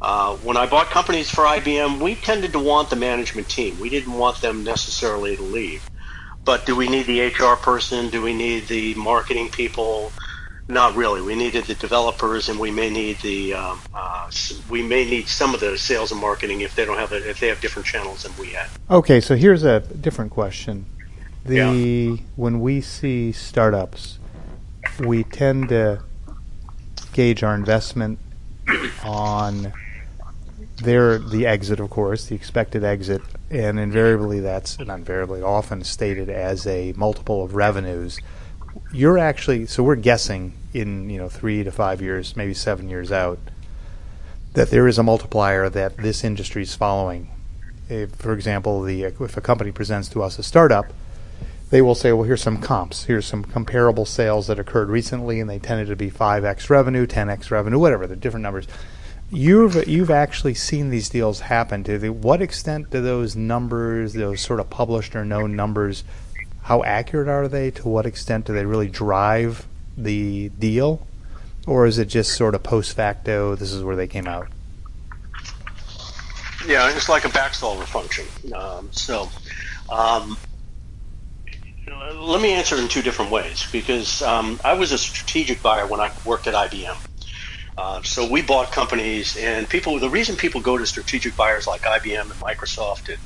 uh, 0.00 0.36
when 0.36 0.56
I 0.56 0.66
bought 0.66 0.90
companies 0.90 1.28
for 1.28 1.44
IBM, 1.44 2.00
we 2.00 2.14
tended 2.14 2.52
to 2.52 2.58
want 2.58 2.90
the 2.90 2.96
management 2.96 3.48
team. 3.48 3.78
We 3.80 3.88
didn't 3.88 4.12
want 4.12 4.40
them 4.40 4.62
necessarily 4.62 5.36
to 5.36 5.42
leave. 5.42 5.88
But 6.44 6.66
do 6.66 6.76
we 6.76 6.88
need 6.88 7.06
the 7.06 7.26
HR 7.26 7.56
person? 7.56 8.08
Do 8.08 8.22
we 8.22 8.32
need 8.32 8.68
the 8.68 8.94
marketing 8.94 9.50
people? 9.50 10.12
Not 10.68 10.94
really. 10.94 11.20
We 11.20 11.34
needed 11.34 11.64
the 11.64 11.74
developers, 11.74 12.48
and 12.48 12.60
we 12.60 12.70
may 12.70 12.90
need 12.90 13.18
the 13.20 13.54
um, 13.54 13.80
uh, 13.94 14.30
we 14.70 14.82
may 14.82 15.04
need 15.04 15.26
some 15.28 15.54
of 15.54 15.60
the 15.60 15.76
sales 15.78 16.12
and 16.12 16.20
marketing 16.20 16.60
if 16.60 16.76
they 16.76 16.84
don't 16.84 16.98
have 16.98 17.12
a, 17.12 17.28
if 17.28 17.40
they 17.40 17.48
have 17.48 17.60
different 17.60 17.86
channels 17.86 18.22
than 18.22 18.32
we 18.38 18.50
had. 18.50 18.68
Okay, 18.90 19.20
so 19.20 19.34
here's 19.34 19.62
a 19.62 19.80
different 19.80 20.30
question. 20.30 20.86
The 21.44 21.56
yeah. 21.56 22.16
when 22.36 22.60
we 22.60 22.82
see 22.82 23.32
startups, 23.32 24.18
we 25.00 25.24
tend 25.24 25.70
to 25.70 26.02
gauge 27.12 27.42
our 27.42 27.54
investment 27.54 28.18
on 29.04 29.72
they're 30.82 31.18
the 31.18 31.46
exit, 31.46 31.80
of 31.80 31.90
course, 31.90 32.26
the 32.26 32.34
expected 32.34 32.84
exit, 32.84 33.22
and 33.50 33.78
invariably 33.78 34.40
that's, 34.40 34.76
and 34.76 34.90
invariably 34.90 35.42
often 35.42 35.82
stated 35.84 36.28
as 36.28 36.66
a 36.66 36.92
multiple 36.96 37.42
of 37.42 37.54
revenues. 37.54 38.20
You're 38.92 39.18
actually, 39.18 39.66
so 39.66 39.82
we're 39.82 39.96
guessing 39.96 40.52
in, 40.72 41.10
you 41.10 41.18
know, 41.18 41.28
three 41.28 41.64
to 41.64 41.72
five 41.72 42.00
years, 42.00 42.36
maybe 42.36 42.54
seven 42.54 42.88
years 42.88 43.10
out, 43.10 43.38
that 44.54 44.70
there 44.70 44.86
is 44.86 44.98
a 44.98 45.02
multiplier 45.02 45.68
that 45.68 45.96
this 45.96 46.22
industry 46.22 46.62
is 46.62 46.74
following. 46.74 47.30
If, 47.88 48.14
for 48.14 48.32
example, 48.32 48.82
the 48.82 49.04
if 49.04 49.36
a 49.36 49.40
company 49.40 49.72
presents 49.72 50.08
to 50.10 50.22
us 50.22 50.38
a 50.38 50.42
startup, 50.42 50.92
they 51.70 51.82
will 51.82 51.94
say, 51.94 52.12
well, 52.12 52.24
here's 52.24 52.42
some 52.42 52.60
comps. 52.60 53.04
Here's 53.04 53.26
some 53.26 53.44
comparable 53.44 54.06
sales 54.06 54.46
that 54.46 54.58
occurred 54.58 54.88
recently, 54.88 55.40
and 55.40 55.50
they 55.50 55.58
tended 55.58 55.88
to 55.88 55.96
be 55.96 56.10
5x 56.10 56.70
revenue, 56.70 57.06
10x 57.06 57.50
revenue, 57.50 57.78
whatever, 57.78 58.06
the 58.06 58.16
different 58.16 58.42
numbers 58.42 58.66
You've 59.30 59.86
you've 59.86 60.10
actually 60.10 60.54
seen 60.54 60.88
these 60.88 61.10
deals 61.10 61.40
happen. 61.40 61.84
To 61.84 62.08
what 62.10 62.40
extent 62.40 62.90
do 62.90 63.02
those 63.02 63.36
numbers, 63.36 64.14
those 64.14 64.40
sort 64.40 64.58
of 64.58 64.70
published 64.70 65.14
or 65.14 65.24
known 65.24 65.54
numbers, 65.54 66.02
how 66.62 66.82
accurate 66.82 67.28
are 67.28 67.46
they? 67.46 67.70
To 67.72 67.88
what 67.88 68.06
extent 68.06 68.46
do 68.46 68.54
they 68.54 68.64
really 68.64 68.88
drive 68.88 69.66
the 69.98 70.48
deal, 70.50 71.06
or 71.66 71.84
is 71.84 71.98
it 71.98 72.06
just 72.06 72.34
sort 72.36 72.54
of 72.54 72.62
post 72.62 72.96
facto? 72.96 73.54
This 73.54 73.72
is 73.72 73.82
where 73.82 73.96
they 73.96 74.06
came 74.06 74.26
out. 74.26 74.48
Yeah, 76.66 76.90
it's 76.94 77.08
like 77.08 77.24
a 77.24 77.28
backsolver 77.28 77.84
function. 77.84 78.24
Um, 78.52 78.88
so, 78.92 79.28
um, 79.90 80.38
let 82.14 82.40
me 82.40 82.52
answer 82.52 82.76
in 82.76 82.88
two 82.88 83.02
different 83.02 83.30
ways 83.30 83.66
because 83.70 84.22
um, 84.22 84.58
I 84.64 84.72
was 84.72 84.92
a 84.92 84.98
strategic 84.98 85.62
buyer 85.62 85.86
when 85.86 86.00
I 86.00 86.10
worked 86.24 86.46
at 86.46 86.54
IBM. 86.54 86.96
Uh, 87.78 88.02
so 88.02 88.28
we 88.28 88.42
bought 88.42 88.72
companies, 88.72 89.36
and 89.36 89.68
people. 89.68 90.00
The 90.00 90.10
reason 90.10 90.34
people 90.34 90.60
go 90.60 90.76
to 90.76 90.84
strategic 90.84 91.36
buyers 91.36 91.68
like 91.68 91.82
IBM 91.82 92.22
and 92.22 92.40
Microsoft 92.40 93.08
and 93.08 93.18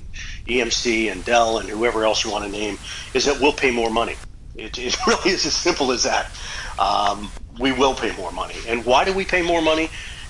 EMC 0.46 1.10
and 1.10 1.24
Dell 1.24 1.56
and 1.56 1.70
whoever 1.70 2.04
else 2.04 2.22
you 2.22 2.30
want 2.30 2.44
to 2.44 2.50
name 2.50 2.76
is 3.14 3.24
that 3.24 3.40
we'll 3.40 3.54
pay 3.54 3.70
more 3.70 3.88
money. 3.88 4.14
It, 4.54 4.78
it 4.78 4.94
really 5.06 5.30
is 5.30 5.46
as 5.46 5.54
simple 5.54 5.90
as 5.90 6.02
that. 6.02 6.30
Um, 6.78 7.32
we 7.58 7.72
will 7.72 7.94
pay 7.94 8.14
more 8.14 8.30
money, 8.30 8.56
and 8.68 8.84
why 8.84 9.06
do 9.06 9.14
we 9.14 9.24
pay 9.24 9.40
more 9.40 9.62
money? 9.62 9.88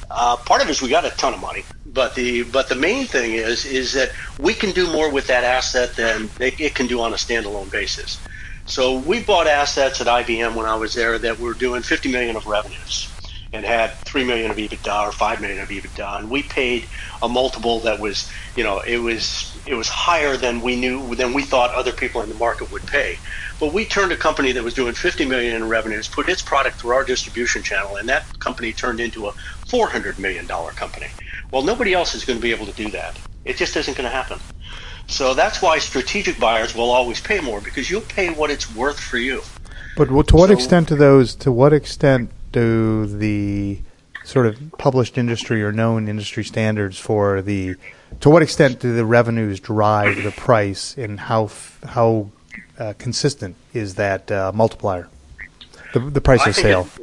Uh, 0.08 0.36
part 0.36 0.62
of 0.62 0.68
it 0.68 0.70
is 0.70 0.80
we 0.80 0.88
got 0.88 1.04
a 1.04 1.10
ton 1.10 1.34
of 1.34 1.40
money, 1.40 1.64
but 1.84 2.14
the 2.14 2.44
but 2.44 2.68
the 2.68 2.76
main 2.76 3.06
thing 3.06 3.32
is 3.32 3.64
is 3.64 3.92
that 3.94 4.12
we 4.38 4.54
can 4.54 4.70
do 4.70 4.86
more 4.92 5.10
with 5.10 5.26
that 5.26 5.42
asset 5.42 5.96
than 5.96 6.30
it, 6.38 6.60
it 6.60 6.76
can 6.76 6.86
do 6.86 7.00
on 7.00 7.12
a 7.12 7.16
standalone 7.16 7.72
basis. 7.72 8.20
So 8.66 9.00
we 9.00 9.20
bought 9.24 9.48
assets 9.48 10.00
at 10.00 10.06
IBM 10.06 10.54
when 10.54 10.66
I 10.66 10.76
was 10.76 10.94
there 10.94 11.18
that 11.18 11.40
were 11.40 11.54
doing 11.54 11.82
50 11.82 12.12
million 12.12 12.36
of 12.36 12.46
revenues 12.46 13.11
and 13.52 13.64
had 13.66 13.92
three 13.92 14.24
million 14.24 14.50
of 14.50 14.56
EBITDA 14.56 15.08
or 15.08 15.12
five 15.12 15.40
million 15.40 15.60
of 15.60 15.68
EBITDA, 15.68 16.20
and 16.20 16.30
we 16.30 16.42
paid 16.42 16.86
a 17.20 17.28
multiple 17.28 17.80
that 17.80 18.00
was, 18.00 18.30
you 18.56 18.64
know, 18.64 18.80
it 18.80 18.98
was 18.98 19.54
it 19.66 19.74
was 19.74 19.88
higher 19.88 20.36
than 20.36 20.60
we 20.60 20.76
knew 20.76 21.14
than 21.14 21.34
we 21.34 21.42
thought 21.42 21.72
other 21.74 21.92
people 21.92 22.22
in 22.22 22.28
the 22.28 22.34
market 22.36 22.72
would 22.72 22.86
pay. 22.86 23.18
But 23.60 23.72
we 23.72 23.84
turned 23.84 24.10
a 24.10 24.16
company 24.16 24.52
that 24.52 24.64
was 24.64 24.74
doing 24.74 24.94
50 24.94 25.26
million 25.26 25.54
in 25.54 25.68
revenues, 25.68 26.08
put 26.08 26.28
its 26.28 26.42
product 26.42 26.76
through 26.76 26.92
our 26.92 27.04
distribution 27.04 27.62
channel, 27.62 27.96
and 27.96 28.08
that 28.08 28.38
company 28.40 28.72
turned 28.72 29.00
into 29.00 29.28
a 29.28 29.32
400 29.32 30.18
million 30.18 30.46
dollar 30.46 30.72
company. 30.72 31.08
Well, 31.50 31.62
nobody 31.62 31.92
else 31.92 32.14
is 32.14 32.24
going 32.24 32.38
to 32.38 32.42
be 32.42 32.50
able 32.52 32.66
to 32.66 32.72
do 32.72 32.90
that. 32.90 33.18
It 33.44 33.56
just 33.56 33.76
isn't 33.76 33.96
going 33.96 34.08
to 34.08 34.16
happen. 34.16 34.38
So 35.08 35.34
that's 35.34 35.60
why 35.60 35.78
strategic 35.78 36.40
buyers 36.40 36.74
will 36.74 36.90
always 36.90 37.20
pay 37.20 37.40
more 37.40 37.60
because 37.60 37.90
you'll 37.90 38.00
pay 38.00 38.30
what 38.30 38.50
it's 38.50 38.74
worth 38.74 38.98
for 38.98 39.18
you. 39.18 39.42
But 39.96 40.06
to 40.06 40.14
what 40.14 40.28
so, 40.28 40.52
extent 40.54 40.88
do 40.88 40.96
those? 40.96 41.34
To 41.36 41.52
what 41.52 41.74
extent 41.74 42.30
do 42.52 43.06
the 43.06 43.80
sort 44.24 44.46
of 44.46 44.56
published 44.78 45.18
industry 45.18 45.62
or 45.64 45.72
known 45.72 46.08
industry 46.08 46.44
standards 46.44 46.98
for 46.98 47.42
the 47.42 47.74
to 48.20 48.30
what 48.30 48.42
extent 48.42 48.78
do 48.78 48.94
the 48.94 49.04
revenues 49.04 49.58
drive 49.58 50.22
the 50.22 50.30
price 50.30 50.96
and 50.96 51.18
how 51.18 51.50
how 51.86 52.28
uh, 52.78 52.92
consistent 52.98 53.56
is 53.74 53.96
that 53.96 54.30
uh, 54.30 54.52
multiplier 54.54 55.08
the, 55.92 55.98
the 55.98 56.20
price 56.20 56.46
of 56.46 56.54
sale 56.54 56.88
it- 56.96 57.02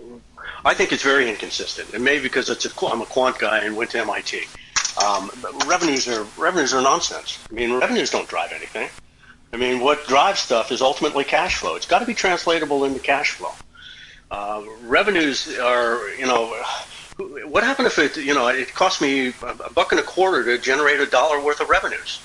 I 0.66 0.74
think 0.74 0.92
it's 0.92 1.04
very 1.04 1.30
inconsistent, 1.30 1.94
and 1.94 2.04
maybe 2.04 2.22
because 2.24 2.50
it's 2.50 2.66
a, 2.66 2.86
I'm 2.88 3.00
a 3.02 3.06
quant 3.06 3.40
guy 3.40 3.60
and 3.64 3.78
went 3.78 3.92
to 3.92 4.00
MIT. 4.00 4.42
Um, 5.02 5.32
revenues 5.68 6.06
are 6.10 6.26
revenues 6.38 6.74
are 6.74 6.82
nonsense. 6.82 7.40
I 7.50 7.54
mean, 7.54 7.80
revenues 7.80 8.12
don't 8.12 8.28
drive 8.28 8.52
anything. 8.52 8.90
I 9.54 9.58
mean, 9.58 9.80
what 9.80 10.06
drives 10.08 10.42
stuff 10.42 10.74
is 10.74 10.82
ultimately 10.82 11.24
cash 11.24 11.56
flow. 11.56 11.76
It's 11.76 11.86
got 11.86 12.00
to 12.00 12.06
be 12.06 12.14
translatable 12.14 12.84
into 12.84 13.00
cash 13.00 13.32
flow. 13.32 13.52
Uh, 14.32 14.62
revenues 14.82 15.58
are, 15.60 16.08
you 16.12 16.26
know, 16.26 16.54
what 17.48 17.64
happened 17.64 17.88
if 17.88 17.98
it, 17.98 18.16
you 18.18 18.34
know, 18.34 18.48
it 18.48 18.74
cost 18.74 19.02
me 19.02 19.34
a 19.44 19.70
buck 19.74 19.92
and 19.92 20.00
a 20.00 20.04
quarter 20.04 20.44
to 20.46 20.58
generate 20.60 21.00
a 21.00 21.06
dollar 21.06 21.44
worth 21.44 21.60
of 21.60 21.70
revenues? 21.70 22.20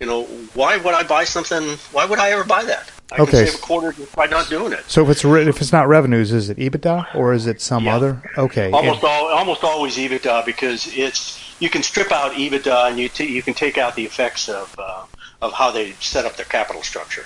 You 0.00 0.06
know, 0.06 0.24
why 0.54 0.76
would 0.76 0.92
I 0.94 1.04
buy 1.04 1.24
something? 1.24 1.78
Why 1.92 2.04
would 2.04 2.18
I 2.18 2.30
ever 2.30 2.44
buy 2.44 2.64
that? 2.64 2.90
I 3.12 3.22
Okay. 3.22 3.30
can 3.30 3.46
save 3.46 3.54
a 3.54 3.58
quarter 3.58 3.94
by 4.16 4.26
not 4.26 4.50
doing 4.50 4.72
it. 4.72 4.84
so 4.88 5.04
if 5.04 5.08
it's 5.10 5.24
re- 5.24 5.46
if 5.48 5.60
it's 5.60 5.70
not 5.72 5.86
revenues 5.86 6.32
is 6.32 6.50
it 6.50 6.58
EBITDA 6.58 7.14
or 7.14 7.32
is 7.32 7.46
it 7.46 7.60
some 7.60 7.84
Yeah. 7.84 7.94
other 7.94 8.20
okay 8.36 8.72
Almost 8.72 9.02
and- 9.04 9.08
all, 9.12 9.28
almost 9.28 9.62
always 9.62 9.96
EBITDA 9.96 10.44
because 10.44 10.88
it's 10.88 11.38
you 11.60 11.70
can 11.70 11.84
strip 11.84 12.10
out 12.10 12.32
EBITDA 12.32 12.88
and 12.90 12.98
you 12.98 13.08
t- 13.08 13.28
you 13.32 13.44
can 13.44 13.54
take 13.54 13.78
out 13.78 13.94
the 13.94 14.04
effects 14.04 14.48
of 14.48 14.74
uh, 14.76 15.04
of 15.40 15.52
how 15.52 15.70
they 15.70 15.92
set 16.00 16.24
up 16.24 16.34
their 16.36 16.46
capital 16.46 16.82
structure. 16.82 17.24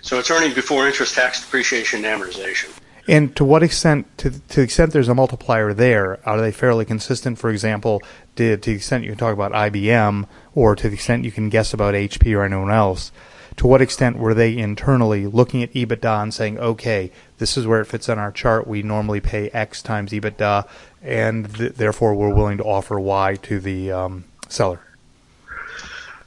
So 0.00 0.18
it's 0.18 0.28
earning 0.28 0.54
before 0.54 0.88
interest, 0.88 1.14
tax, 1.14 1.40
depreciation, 1.44 2.04
and 2.04 2.20
amortization. 2.20 2.70
And 3.08 3.34
to 3.36 3.44
what 3.44 3.62
extent, 3.62 4.06
to, 4.18 4.30
to 4.30 4.56
the 4.56 4.62
extent 4.62 4.92
there's 4.92 5.08
a 5.08 5.14
multiplier 5.14 5.74
there, 5.74 6.20
are 6.26 6.40
they 6.40 6.52
fairly 6.52 6.84
consistent? 6.84 7.38
For 7.38 7.50
example, 7.50 8.00
to, 8.36 8.56
to 8.56 8.70
the 8.70 8.76
extent 8.76 9.04
you 9.04 9.10
can 9.10 9.18
talk 9.18 9.34
about 9.34 9.52
IBM, 9.52 10.26
or 10.54 10.76
to 10.76 10.88
the 10.88 10.94
extent 10.94 11.24
you 11.24 11.32
can 11.32 11.48
guess 11.48 11.74
about 11.74 11.94
HP 11.94 12.36
or 12.36 12.44
anyone 12.44 12.70
else, 12.70 13.10
to 13.56 13.66
what 13.66 13.82
extent 13.82 14.18
were 14.18 14.34
they 14.34 14.56
internally 14.56 15.26
looking 15.26 15.62
at 15.62 15.72
EBITDA 15.72 16.22
and 16.22 16.32
saying, 16.32 16.58
okay, 16.58 17.10
this 17.38 17.56
is 17.56 17.66
where 17.66 17.80
it 17.80 17.86
fits 17.86 18.08
on 18.08 18.18
our 18.18 18.32
chart. 18.32 18.66
We 18.66 18.82
normally 18.82 19.20
pay 19.20 19.50
X 19.50 19.82
times 19.82 20.12
EBITDA, 20.12 20.68
and 21.02 21.54
th- 21.54 21.74
therefore 21.74 22.14
we're 22.14 22.34
willing 22.34 22.58
to 22.58 22.64
offer 22.64 23.00
Y 23.00 23.36
to 23.42 23.60
the 23.60 23.92
um, 23.92 24.24
seller. 24.48 24.80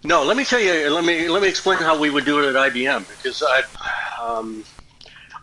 No, 0.04 0.24
let 0.24 0.38
me 0.38 0.46
tell 0.46 0.60
you. 0.60 0.90
Let 0.92 1.04
me 1.04 1.28
let 1.30 1.42
me 1.42 1.48
explain 1.48 1.80
how 1.80 2.00
we 2.00 2.12
would 2.12 2.26
do 2.26 2.40
it 2.40 2.56
at 2.56 2.72
IBM 2.72 3.08
because 3.18 3.42
I, 3.42 3.64
um, 4.22 4.64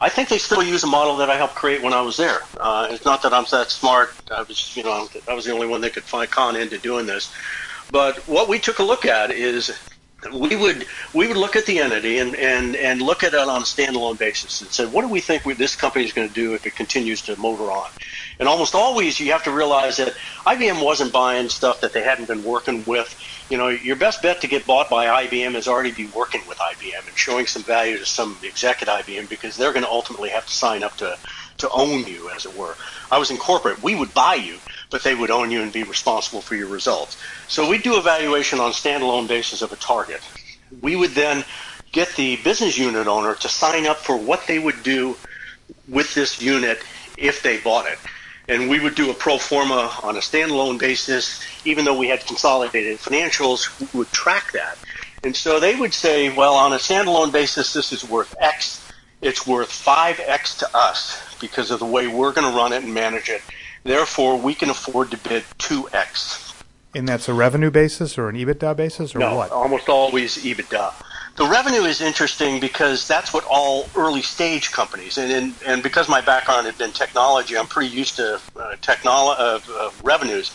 I 0.03 0.09
think 0.09 0.29
they 0.29 0.38
still 0.38 0.65
use 0.65 0.83
a 0.83 0.88
model 0.88 1.17
that 1.19 1.31
I 1.31 1.37
helped 1.37 1.55
create 1.55 1.81
when 1.81 1.93
I 1.93 2.01
was 2.01 2.17
there. 2.17 2.41
Uh, 2.59 2.88
it's 2.91 3.05
not 3.05 3.23
that 3.23 3.33
I'm 3.33 3.45
that 3.53 3.71
smart. 3.71 4.12
I 4.33 4.43
was, 4.43 4.77
you 4.77 4.83
know, 4.83 5.09
I 5.29 5.33
was 5.33 5.45
the 5.45 5.53
only 5.53 5.69
one 5.69 5.81
that 5.83 5.95
could 5.95 6.03
find 6.03 6.29
con 6.29 6.57
into 6.57 6.77
doing 6.77 7.07
this. 7.07 7.33
But 7.88 8.19
what 8.27 8.49
we 8.49 8.59
took 8.59 8.81
a 8.81 8.83
look 8.83 9.07
at 9.07 9.31
is 9.31 9.73
we 10.35 10.57
would 10.57 10.87
we 11.15 11.29
would 11.29 11.37
look 11.37 11.55
at 11.55 11.67
the 11.67 11.79
entity 11.79 12.19
and, 12.19 12.35
and, 12.35 12.75
and 12.75 13.01
look 13.01 13.23
at 13.23 13.33
it 13.33 13.38
on 13.38 13.62
a 13.62 13.65
standalone 13.65 14.19
basis 14.19 14.61
and 14.61 14.71
say, 14.73 14.87
what 14.87 15.03
do 15.03 15.09
we 15.09 15.21
think 15.21 15.45
we, 15.45 15.55
this 15.55 15.77
company 15.77 16.05
is 16.05 16.12
going 16.12 16.27
to 16.27 16.35
do 16.35 16.55
if 16.55 16.67
it 16.67 16.75
continues 16.75 17.23
to 17.23 17.37
motor 17.37 17.71
on? 17.71 17.88
And 18.43 18.49
almost 18.49 18.75
always, 18.75 19.21
you 19.21 19.31
have 19.31 19.45
to 19.45 19.53
realize 19.53 19.99
that 19.99 20.15
IBM 20.45 20.85
wasn't 20.85 21.13
buying 21.13 21.49
stuff 21.49 21.81
that 21.83 21.93
they 21.93 22.03
hadn't 22.03 22.27
been 22.27 22.43
working 22.43 22.85
with. 22.85 23.17
You 23.49 23.57
know, 23.57 23.69
your 23.69 23.95
best 23.95 24.21
bet 24.21 24.41
to 24.41 24.49
get 24.49 24.67
bought 24.67 24.91
by 24.91 25.27
IBM 25.27 25.55
is 25.55 25.69
already 25.69 25.93
be 25.93 26.07
working 26.09 26.41
with 26.49 26.59
IBM 26.59 27.07
and 27.07 27.17
showing 27.17 27.47
some 27.47 27.63
value 27.63 27.99
to 27.99 28.05
some 28.05 28.37
exec 28.43 28.83
at 28.83 28.89
IBM 28.89 29.29
because 29.29 29.57
they're 29.57 29.73
going 29.73 29.85
to 29.85 29.89
ultimately 29.89 30.31
have 30.31 30.45
to 30.45 30.53
sign 30.53 30.83
up 30.83 30.97
to 30.97 31.17
to 31.59 31.71
own 31.71 32.05
you, 32.05 32.31
as 32.31 32.45
it 32.45 32.57
were. 32.57 32.75
I 33.13 33.19
was 33.19 33.31
in 33.31 33.37
corporate; 33.37 33.81
we 33.81 33.95
would 33.95 34.13
buy 34.13 34.35
you, 34.35 34.59
but 34.91 35.05
they 35.05 35.15
would 35.15 35.31
own 35.31 35.53
you 35.53 35.63
and 35.63 35.73
be 35.73 35.85
responsible 35.85 36.41
for 36.41 36.57
your 36.57 36.67
results. 36.67 37.17
So 37.47 37.71
we 37.71 37.79
do 37.79 37.97
evaluation 37.97 38.59
on 38.59 38.73
standalone 38.73 39.29
basis 39.29 39.63
of 39.63 39.71
a 39.71 39.77
target. 39.77 40.21
We 40.81 40.97
would 40.97 41.11
then 41.11 41.45
get 41.93 42.17
the 42.17 42.39
business 42.43 42.77
unit 42.77 43.07
owner 43.07 43.37
to 43.37 43.49
sign 43.49 43.87
up 43.87 43.99
for 43.99 44.17
what 44.17 44.49
they 44.49 44.59
would 44.59 44.83
do 44.83 45.15
with 45.89 46.13
this 46.17 46.43
unit 46.43 46.83
if 47.17 47.45
they 47.45 47.61
bought 47.61 47.87
it. 47.87 48.01
And 48.49 48.69
we 48.69 48.81
would 48.81 48.95
do 48.95 49.11
a 49.11 49.15
pro 49.15 49.39
forma 49.39 49.97
on 50.03 50.17
a 50.17 50.21
standalone 50.21 50.79
basis, 50.79 51.41
even 51.65 51.85
though 51.85 51.97
we 51.97 52.09
had 52.09 52.27
consolidated 52.27 52.99
financials, 52.99 53.69
we 53.81 53.99
would 53.99 54.11
track 54.11 54.53
that. 54.53 54.77
And 55.25 55.35
so 55.37 55.61
they 55.61 55.77
would 55.77 55.95
say, 55.95 56.35
well, 56.35 56.55
on 56.55 56.73
a 56.73 56.77
standalone 56.77 57.31
basis, 57.33 57.73
this 57.73 57.93
is 57.93 58.09
worth 58.09 58.35
X. 58.41 58.81
It's 59.21 59.47
worth 59.47 59.71
5X 59.71 60.59
to 60.59 60.69
us 60.77 61.37
because 61.41 61.71
of 61.71 61.79
the 61.79 61.87
way 61.87 62.09
we're 62.09 62.33
going 62.33 62.51
to 62.51 62.57
run 62.57 62.73
it 62.73 62.83
and 62.83 62.93
manage 62.93 63.29
it. 63.29 63.43
Therefore, 63.85 64.37
we 64.37 64.55
can 64.55 64.71
afford 64.71 65.13
to 65.13 65.17
bid 65.19 65.45
2X. 65.59 66.53
And 66.95 67.09
that's 67.09 67.29
a 67.29 67.35
revenue 67.35 67.71
basis 67.71 68.19
or 68.19 68.29
an 68.29 68.37
EBITDA 68.37 68.77
basis 68.77 69.15
or 69.15 69.21
No, 69.21 69.37
what? 69.37 69.51
almost 69.53 69.89
always 69.89 70.37
EBITDA. 70.39 70.93
The 71.37 71.47
revenue 71.47 71.85
is 71.85 72.03
interesting 72.03 72.61
because 72.61 73.09
that's 73.09 73.33
what 73.33 73.45
all 73.49 73.88
early 73.97 74.21
stage 74.21 74.71
companies 74.71 75.16
and 75.16 75.33
and, 75.33 75.55
and 75.66 75.83
because 75.83 76.09
my 76.09 76.21
background 76.21 76.66
had 76.66 76.77
been 76.77 76.92
technology, 76.92 77.57
I'm 77.57 77.66
pretty 77.66 77.95
used 77.95 78.16
to 78.16 78.38
uh, 78.57 78.77
uh, 79.05 79.61
uh, 79.71 79.90
revenues. 80.03 80.51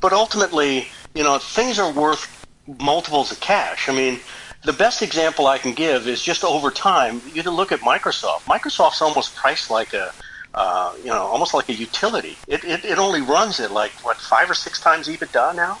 But 0.00 0.12
ultimately, 0.12 0.88
you 1.14 1.24
know, 1.24 1.38
things 1.38 1.78
are 1.78 1.92
worth 1.92 2.46
multiples 2.80 3.32
of 3.32 3.40
cash. 3.40 3.88
I 3.88 3.92
mean, 3.92 4.20
the 4.64 4.72
best 4.72 5.02
example 5.02 5.46
I 5.46 5.58
can 5.58 5.74
give 5.74 6.08
is 6.08 6.22
just 6.22 6.42
over 6.42 6.70
time. 6.70 7.20
You 7.34 7.42
can 7.42 7.52
look 7.52 7.70
at 7.70 7.80
Microsoft. 7.80 8.40
Microsoft's 8.44 9.02
almost 9.02 9.36
priced 9.36 9.70
like 9.70 9.92
a 9.92 10.12
uh, 10.54 10.94
you 11.00 11.10
know, 11.10 11.22
almost 11.22 11.52
like 11.52 11.68
a 11.68 11.74
utility. 11.74 12.36
It, 12.46 12.64
it, 12.64 12.84
it 12.84 12.98
only 12.98 13.20
runs 13.20 13.60
at 13.60 13.72
like 13.72 13.90
what 14.04 14.16
five 14.16 14.48
or 14.48 14.54
six 14.54 14.80
times 14.80 15.08
EBITDA 15.08 15.54
now, 15.54 15.80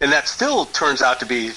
and 0.00 0.10
that 0.10 0.26
still 0.26 0.64
turns 0.66 1.02
out 1.02 1.20
to 1.20 1.26
be 1.26 1.50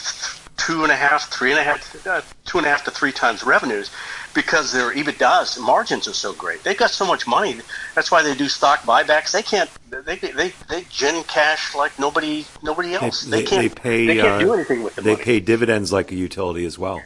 two 0.57 0.83
and 0.83 0.91
a 0.91 0.95
half, 0.95 1.29
three 1.31 1.51
and 1.51 1.59
a 1.59 1.63
half, 1.63 2.07
uh, 2.07 2.21
two 2.45 2.57
and 2.57 2.67
a 2.67 2.69
half 2.69 2.83
to 2.85 2.91
three 2.91 3.11
times 3.11 3.43
revenues 3.43 3.91
because 4.33 4.71
their 4.71 4.91
EBITDA's 4.91 5.59
margins 5.59 6.07
are 6.07 6.13
so 6.13 6.33
great. 6.33 6.63
They've 6.63 6.77
got 6.77 6.91
so 6.91 7.05
much 7.05 7.27
money. 7.27 7.57
That's 7.95 8.11
why 8.11 8.23
they 8.23 8.35
do 8.35 8.47
stock 8.47 8.81
buybacks. 8.81 9.31
They 9.31 9.43
can't. 9.43 9.69
They 9.89 10.15
they 10.17 10.53
they 10.69 10.85
gen 10.89 11.23
cash 11.23 11.75
like 11.75 11.97
nobody 11.99 12.45
nobody 12.61 12.93
else. 12.93 13.21
They, 13.21 13.43
can't. 13.43 13.73
pay. 13.75 14.07
they 14.07 14.15
can't 14.15 14.27
uh, 14.27 14.39
do 14.39 14.53
anything 14.53 14.83
with 14.83 14.95
the 14.95 15.01
They 15.01 15.13
money. 15.13 15.23
pay 15.23 15.39
dividends 15.39 15.91
like 15.91 16.11
a 16.11 16.15
utility 16.15 16.65
as 16.65 16.77
well. 16.77 17.01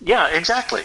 Yeah, 0.00 0.28
exactly. 0.28 0.82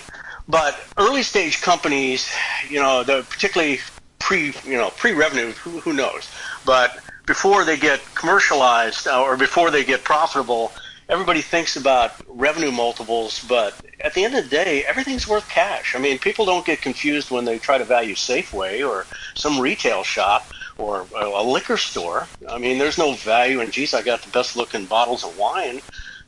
But 0.48 0.80
early 0.98 1.24
stage 1.24 1.62
companies, 1.62 2.30
you 2.70 2.80
know, 2.80 3.04
the 3.04 3.26
particularly 3.30 3.80
pre, 4.20 4.54
you 4.66 4.78
know, 4.78 4.90
pre-revenue, 4.92 5.52
who, 5.54 5.80
who 5.80 5.94
knows? 5.94 6.30
But 6.66 7.00
before 7.26 7.66
they 7.66 7.78
get 7.78 8.02
commercialized 8.14 9.08
uh, 9.08 9.24
or 9.24 9.38
before 9.38 9.72
they 9.72 9.84
get 9.84 10.04
profitable, 10.04 10.72
everybody 11.10 11.42
thinks 11.42 11.76
about 11.76 12.12
revenue 12.28 12.72
multiples. 12.72 13.44
But 13.48 13.74
at 14.02 14.14
the 14.14 14.24
end 14.24 14.36
of 14.36 14.44
the 14.44 14.50
day, 14.50 14.84
everything's 14.86 15.28
worth 15.28 15.48
cash. 15.50 15.96
I 15.96 16.00
mean, 16.00 16.20
people 16.20 16.46
don't 16.46 16.66
get 16.66 16.82
confused 16.82 17.32
when 17.32 17.46
they 17.46 17.60
try 17.60 17.78
to 17.78 17.86
value 17.86 18.16
Safeway 18.16 18.88
or 18.88 19.06
some 19.36 19.60
retail 19.60 20.04
shop 20.04 20.48
or 20.78 21.06
a 21.16 21.44
liquor 21.44 21.78
store. 21.78 22.28
I 22.50 22.58
mean, 22.58 22.78
there's 22.78 22.98
no 22.98 23.14
value 23.14 23.62
in, 23.62 23.72
geez, 23.72 23.94
I 23.94 24.02
got 24.02 24.22
the 24.22 24.32
best 24.32 24.56
looking 24.56 24.86
bottles 24.86 25.24
of 25.24 25.38
wine. 25.38 25.82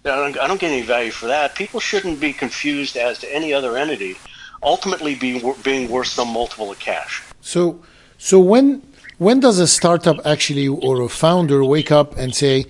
I 0.05 0.15
don't, 0.15 0.39
I 0.39 0.47
don't 0.47 0.59
get 0.59 0.71
any 0.71 0.83
value 0.83 1.11
for 1.11 1.27
that. 1.27 1.55
People 1.55 1.81
shouldn't 1.81 2.21
be 2.21 2.31
confused 2.31 2.95
as 2.95 3.19
to 3.19 3.35
any 3.35 3.53
other 3.53 3.75
entity 3.75 4.15
ultimately 4.63 5.15
be, 5.15 5.41
being 5.63 5.89
worth 5.89 6.07
some 6.07 6.29
multiple 6.29 6.71
of 6.71 6.79
cash. 6.79 7.23
So, 7.41 7.81
so 8.17 8.39
when 8.39 8.81
when 9.17 9.39
does 9.39 9.59
a 9.59 9.67
startup 9.67 10.25
actually 10.25 10.67
or 10.67 11.01
a 11.01 11.09
founder 11.09 11.63
wake 11.63 11.91
up 11.91 12.17
and 12.17 12.35
say, 12.35 12.65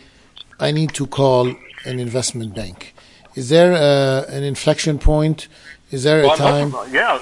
"I 0.59 0.71
need 0.71 0.93
to 0.93 1.07
call 1.07 1.55
an 1.87 1.99
investment 1.99 2.53
bank"? 2.53 2.93
Is 3.35 3.49
there 3.49 3.73
uh, 3.73 4.25
an 4.35 4.43
inflection 4.43 4.99
point? 4.99 5.47
Is 5.91 6.03
there 6.03 6.19
a 6.21 6.27
Well, 6.27 6.31
I'm 6.33 6.37
time? 6.37 6.71
hoping, 6.71 6.93
yeah, 6.93 7.19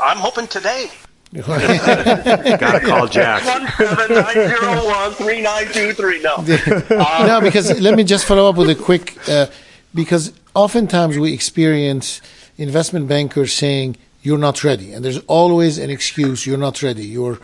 I'm 0.00 0.18
hoping 0.18 0.46
today. 0.48 0.90
Gotta 1.34 2.80
call 2.80 3.06
Jack. 3.18 3.44
One 3.44 3.66
seven 3.76 4.14
nine 4.16 4.34
zero 4.34 4.84
one 4.86 5.12
three 5.12 5.40
nine 5.42 5.66
two 5.72 5.92
three. 5.92 6.20
No, 6.22 6.34
Uh, 6.36 7.24
no, 7.30 7.40
because 7.40 7.80
let 7.80 7.94
me 7.96 8.04
just 8.04 8.24
follow 8.24 8.48
up 8.48 8.56
with 8.56 8.70
a 8.70 8.74
quick. 8.74 9.16
Uh, 9.28 9.46
because 9.94 10.32
oftentimes 10.54 11.18
we 11.18 11.32
experience 11.32 12.20
investment 12.56 13.08
bankers 13.08 13.52
saying 13.52 13.96
you're 14.22 14.38
not 14.38 14.64
ready, 14.64 14.92
and 14.92 15.04
there's 15.04 15.18
always 15.26 15.78
an 15.78 15.90
excuse: 15.90 16.46
you're 16.46 16.58
not 16.68 16.82
ready. 16.82 17.04
You're, 17.06 17.38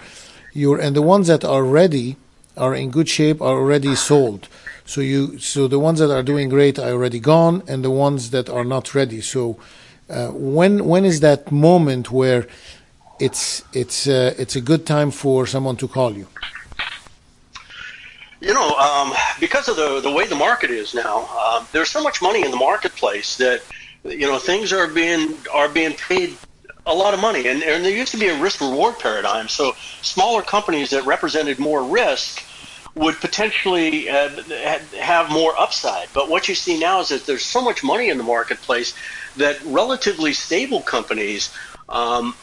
you're, 0.53 0.79
and 0.81 0.95
the 0.97 1.03
ones 1.03 1.27
that 1.29 1.45
are 1.45 1.63
ready 1.65 2.17
are 2.57 2.75
in 2.75 2.91
good 2.91 3.09
shape 3.09 3.41
are 3.43 3.57
already 3.59 3.95
sold. 3.95 4.49
So 4.87 5.01
you, 5.01 5.39
so 5.39 5.67
the 5.67 5.79
ones 5.79 5.99
that 5.99 6.11
are 6.11 6.23
doing 6.23 6.49
great 6.49 6.79
are 6.79 6.91
already 6.91 7.19
gone, 7.19 7.63
and 7.67 7.83
the 7.83 7.91
ones 7.91 8.31
that 8.31 8.51
are 8.51 8.65
not 8.65 8.95
ready. 8.95 9.21
So 9.21 9.59
uh, 10.11 10.29
when 10.29 10.85
when 10.85 11.05
is 11.05 11.21
that 11.21 11.51
moment 11.51 12.11
where 12.11 12.47
it's 13.19 13.63
it's 13.73 14.07
uh, 14.07 14.35
it's 14.37 14.57
a 14.57 14.61
good 14.61 14.85
time 14.87 15.11
for 15.11 15.47
someone 15.47 15.77
to 15.77 15.89
call 15.89 16.13
you? 16.13 16.27
You 18.41 18.53
know, 18.53 18.77
um, 18.77 19.15
because 19.41 19.69
of 19.69 19.77
the 19.77 20.01
the 20.01 20.13
way 20.13 20.27
the 20.27 20.35
market 20.35 20.71
is 20.71 20.93
now, 20.93 21.27
um, 21.29 21.67
there's 21.73 21.89
so 21.89 22.03
much 22.03 22.21
money 22.21 22.45
in 22.45 22.51
the 22.51 22.59
marketplace 22.59 23.39
that 23.39 23.63
you 24.05 24.27
know 24.27 24.39
things 24.39 24.71
are 24.73 24.87
being 24.87 25.35
are 25.53 25.71
being 25.71 25.95
paid 25.95 26.37
a 26.87 26.95
lot 26.95 27.15
of 27.15 27.21
money, 27.21 27.49
and, 27.49 27.63
and 27.63 27.83
there 27.83 27.91
used 27.91 28.13
to 28.13 28.19
be 28.19 28.29
a 28.29 28.39
risk 28.39 28.61
reward 28.61 28.99
paradigm. 28.99 29.49
So 29.49 29.75
smaller 30.03 30.43
companies 30.43 30.91
that 30.91 31.07
represented 31.07 31.59
more 31.59 31.83
risk 31.83 32.43
would 32.95 33.17
potentially 33.17 34.09
uh, 34.09 34.29
have 35.01 35.31
more 35.31 35.59
upside. 35.59 36.09
But 36.13 36.29
what 36.29 36.49
you 36.49 36.55
see 36.55 36.79
now 36.79 37.01
is 37.01 37.09
that 37.09 37.27
there's 37.27 37.45
so 37.45 37.61
much 37.61 37.83
money 37.83 38.09
in 38.09 38.19
the 38.19 38.25
marketplace 38.25 38.95
that 39.37 39.61
relatively 39.65 40.33
stable 40.33 40.81
companies 40.81 41.53
um, 41.89 42.35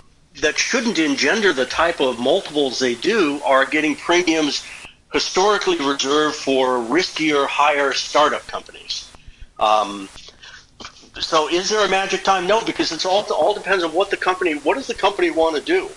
that 0.41 0.57
shouldn't 0.57 0.99
engender 0.99 1.53
the 1.53 1.65
type 1.65 2.01
of 2.01 2.19
multiples 2.19 2.79
they 2.79 2.95
do 2.95 3.41
are 3.45 3.65
getting 3.65 3.95
premiums 3.95 4.65
historically 5.13 5.77
reserved 5.77 6.35
for 6.35 6.79
riskier, 6.79 7.47
higher 7.47 7.93
startup 7.93 8.45
companies. 8.47 9.09
Um, 9.59 10.09
so, 11.19 11.49
is 11.49 11.69
there 11.69 11.85
a 11.85 11.89
magic 11.89 12.23
time? 12.23 12.47
No, 12.47 12.63
because 12.63 12.91
it's 12.91 13.05
all 13.05 13.23
all 13.33 13.53
depends 13.53 13.83
on 13.83 13.93
what 13.93 14.09
the 14.09 14.17
company. 14.17 14.53
What 14.53 14.75
does 14.75 14.87
the 14.87 14.93
company 14.93 15.29
want 15.29 15.57
to 15.57 15.61
do? 15.61 15.89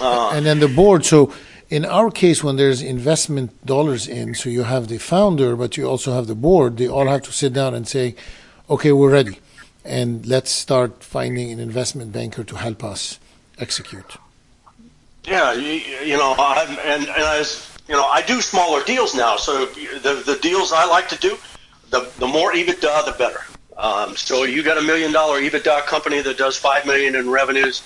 Uh, 0.00 0.30
and 0.34 0.44
then 0.44 0.58
the 0.58 0.68
board. 0.68 1.04
So, 1.04 1.32
in 1.68 1.84
our 1.84 2.10
case, 2.10 2.44
when 2.44 2.56
there's 2.56 2.80
investment 2.80 3.66
dollars 3.66 4.06
in, 4.06 4.34
so 4.34 4.48
you 4.48 4.62
have 4.62 4.88
the 4.88 4.98
founder, 4.98 5.56
but 5.56 5.76
you 5.76 5.88
also 5.88 6.12
have 6.12 6.26
the 6.26 6.34
board. 6.34 6.76
They 6.76 6.88
all 6.88 7.06
have 7.06 7.22
to 7.22 7.32
sit 7.32 7.52
down 7.52 7.74
and 7.74 7.88
say, 7.88 8.14
"Okay, 8.70 8.92
we're 8.92 9.10
ready, 9.10 9.40
and 9.84 10.24
let's 10.26 10.50
start 10.50 11.02
finding 11.02 11.50
an 11.50 11.58
investment 11.58 12.12
banker 12.12 12.44
to 12.44 12.56
help 12.56 12.84
us 12.84 13.18
execute." 13.58 14.16
Yeah, 15.24 15.54
you, 15.54 15.80
you 16.04 16.16
know, 16.16 16.34
I'm, 16.38 16.78
and 16.84 17.08
and 17.08 17.24
as 17.40 17.68
you 17.88 17.94
know, 17.94 18.04
I 18.04 18.22
do 18.22 18.40
smaller 18.40 18.84
deals 18.84 19.14
now. 19.14 19.36
So 19.36 19.66
the 19.66 20.22
the 20.24 20.38
deals 20.40 20.72
I 20.72 20.86
like 20.86 21.08
to 21.08 21.18
do, 21.18 21.36
the 21.90 22.08
the 22.18 22.28
more 22.28 22.52
EBITDA, 22.52 23.06
the 23.06 23.16
better. 23.18 23.42
Um, 23.76 24.16
so 24.16 24.44
you 24.44 24.62
got 24.62 24.78
a 24.78 24.82
million 24.82 25.12
dollar 25.12 25.40
EBITDA 25.40 25.86
company 25.86 26.22
that 26.22 26.38
does 26.38 26.56
five 26.56 26.86
million 26.86 27.16
in 27.16 27.28
revenues. 27.28 27.82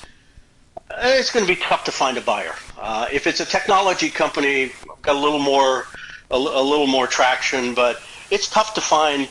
It's 0.99 1.31
going 1.33 1.47
to 1.47 1.53
be 1.53 1.61
tough 1.61 1.85
to 1.85 1.93
find 1.93 2.19
a 2.19 2.21
buyer. 2.21 2.55
Uh, 2.81 3.07
if 3.13 3.27
it's 3.27 3.41
a 3.41 3.45
technology 3.45 4.09
company, 4.09 4.73
got 5.03 5.15
a 5.15 5.19
little 5.19 5.39
more 5.39 5.85
a, 6.31 6.37
a 6.37 6.63
little 6.63 6.87
more 6.87 7.07
traction, 7.07 7.75
but 7.75 8.01
it's 8.31 8.49
tough 8.49 8.75
to 8.75 8.81
find 8.81 9.29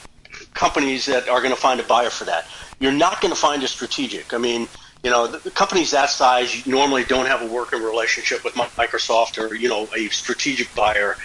companies 0.53 1.05
that 1.07 1.27
are 1.27 1.39
going 1.41 1.53
to 1.53 1.59
find 1.59 1.79
a 1.79 1.83
buyer 1.83 2.09
for 2.09 2.25
that. 2.25 2.45
You're 2.79 2.91
not 2.91 3.21
going 3.21 3.33
to 3.33 3.39
find 3.39 3.63
a 3.63 3.67
strategic. 3.67 4.33
I 4.33 4.37
mean, 4.37 4.67
you 5.03 5.09
know, 5.09 5.27
the, 5.27 5.49
companies 5.51 5.91
that 5.91 6.09
size 6.09 6.67
normally 6.67 7.03
don't 7.05 7.25
have 7.25 7.41
a 7.41 7.47
working 7.47 7.81
relationship 7.81 8.43
with 8.43 8.53
Microsoft 8.53 9.41
or 9.41 9.55
you 9.55 9.67
know 9.67 9.87
a 9.95 10.09
strategic 10.09 10.73
buyer. 10.75 11.15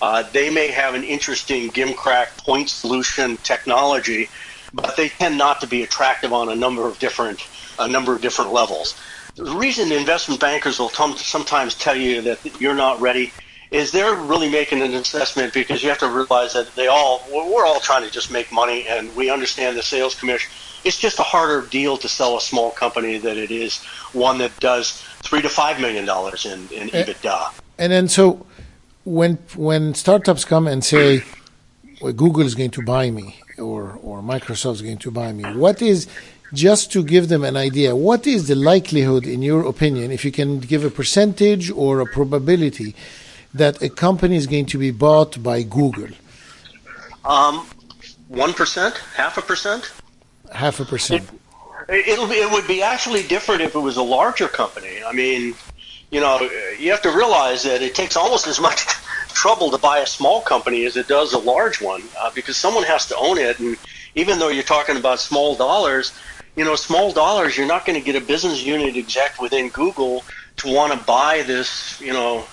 Uh, 0.00 0.22
they 0.32 0.50
may 0.50 0.68
have 0.68 0.94
an 0.94 1.04
interesting 1.04 1.70
gimcrack 1.70 2.36
point 2.38 2.70
solution 2.70 3.36
technology, 3.38 4.28
but 4.72 4.96
they 4.96 5.08
tend 5.08 5.36
not 5.36 5.60
to 5.60 5.66
be 5.66 5.82
attractive 5.82 6.32
on 6.32 6.48
a 6.48 6.54
number 6.54 6.86
of 6.86 6.98
different 6.98 7.40
a 7.78 7.88
number 7.88 8.14
of 8.14 8.22
different 8.22 8.52
levels. 8.52 8.98
The 9.36 9.44
reason 9.56 9.90
investment 9.92 10.40
bankers 10.40 10.78
will 10.78 10.90
t- 10.90 11.16
sometimes 11.16 11.74
tell 11.74 11.96
you 11.96 12.22
that 12.22 12.60
you're 12.60 12.74
not 12.74 13.00
ready 13.00 13.32
is 13.70 13.90
they're 13.90 14.14
really 14.14 14.48
making 14.48 14.82
an 14.82 14.94
assessment 14.94 15.52
because 15.52 15.82
you 15.82 15.88
have 15.88 15.98
to 15.98 16.08
realize 16.08 16.52
that 16.52 16.72
they 16.76 16.86
all 16.86 17.22
we're 17.32 17.66
all 17.66 17.80
trying 17.80 18.04
to 18.04 18.10
just 18.10 18.30
make 18.30 18.52
money 18.52 18.86
and 18.86 19.14
we 19.16 19.30
understand 19.30 19.76
the 19.76 19.82
sales 19.82 20.14
commission 20.14 20.48
it's 20.84 20.98
just 20.98 21.18
a 21.18 21.22
harder 21.22 21.66
deal 21.66 21.96
to 21.96 22.08
sell 22.08 22.36
a 22.36 22.40
small 22.40 22.70
company 22.70 23.18
than 23.18 23.38
it 23.38 23.50
is 23.50 23.82
one 24.12 24.38
that 24.38 24.58
does 24.60 25.02
three 25.22 25.42
to 25.42 25.48
five 25.48 25.80
million 25.80 26.04
dollars 26.04 26.46
in, 26.46 26.68
in 26.68 26.88
EBITDA. 26.90 27.52
And 27.78 27.92
then 27.92 28.08
so 28.08 28.46
when 29.04 29.38
when 29.56 29.94
startups 29.94 30.44
come 30.44 30.66
and 30.66 30.84
say 30.84 31.24
well, 32.00 32.12
Google 32.12 32.42
is 32.42 32.54
going 32.54 32.70
to 32.72 32.82
buy 32.82 33.10
me 33.10 33.40
or 33.58 33.98
or 34.02 34.22
Microsoft 34.22 34.74
is 34.74 34.82
going 34.82 34.98
to 34.98 35.10
buy 35.10 35.32
me, 35.32 35.44
what 35.56 35.80
is 35.82 36.06
just 36.54 36.92
to 36.92 37.02
give 37.02 37.28
them 37.28 37.44
an 37.44 37.56
idea, 37.56 37.94
what 37.94 38.26
is 38.26 38.48
the 38.48 38.54
likelihood, 38.54 39.26
in 39.26 39.42
your 39.42 39.66
opinion, 39.66 40.10
if 40.10 40.24
you 40.24 40.32
can 40.32 40.60
give 40.60 40.84
a 40.84 40.90
percentage 40.90 41.70
or 41.70 42.00
a 42.00 42.06
probability 42.06 42.94
that 43.52 43.82
a 43.82 43.88
company 43.88 44.36
is 44.36 44.46
going 44.46 44.66
to 44.66 44.78
be 44.78 44.90
bought 44.90 45.42
by 45.42 45.62
Google? 45.62 46.08
Um, 47.24 47.66
one 48.28 48.52
percent, 48.52 48.94
half 49.16 49.38
a 49.38 49.42
percent 49.42 49.92
half 50.54 50.80
a 50.80 50.84
percent. 50.84 51.28
It, 51.88 52.08
it'll 52.08 52.28
be, 52.28 52.36
it 52.36 52.50
would 52.50 52.66
be 52.66 52.82
actually 52.82 53.22
different 53.22 53.60
if 53.60 53.74
it 53.74 53.78
was 53.78 53.96
a 53.96 54.02
larger 54.02 54.48
company. 54.48 55.02
I 55.06 55.12
mean, 55.12 55.54
you 56.10 56.20
know, 56.20 56.48
you 56.78 56.90
have 56.90 57.02
to 57.02 57.10
realize 57.10 57.64
that 57.64 57.82
it 57.82 57.94
takes 57.94 58.16
almost 58.16 58.46
as 58.46 58.60
much 58.60 58.86
trouble 59.28 59.70
to 59.70 59.78
buy 59.78 59.98
a 59.98 60.06
small 60.06 60.40
company 60.40 60.84
as 60.84 60.96
it 60.96 61.08
does 61.08 61.32
a 61.32 61.38
large 61.38 61.82
one 61.82 62.02
uh, 62.18 62.30
because 62.34 62.56
someone 62.56 62.84
has 62.84 63.06
to 63.06 63.16
own 63.16 63.38
it. 63.38 63.58
And 63.58 63.76
even 64.14 64.38
though 64.38 64.48
you're 64.48 64.62
talking 64.62 64.96
about 64.96 65.20
small 65.20 65.54
dollars, 65.56 66.12
you 66.56 66.64
know, 66.64 66.76
small 66.76 67.12
dollars, 67.12 67.56
you're 67.56 67.66
not 67.66 67.84
going 67.84 67.98
to 67.98 68.04
get 68.04 68.20
a 68.20 68.24
business 68.24 68.64
unit 68.64 68.96
exec 68.96 69.40
within 69.40 69.68
Google 69.70 70.24
to 70.56 70.72
want 70.72 70.92
to 70.92 71.04
buy 71.04 71.42
this, 71.42 72.00
you 72.00 72.12
know, 72.12 72.44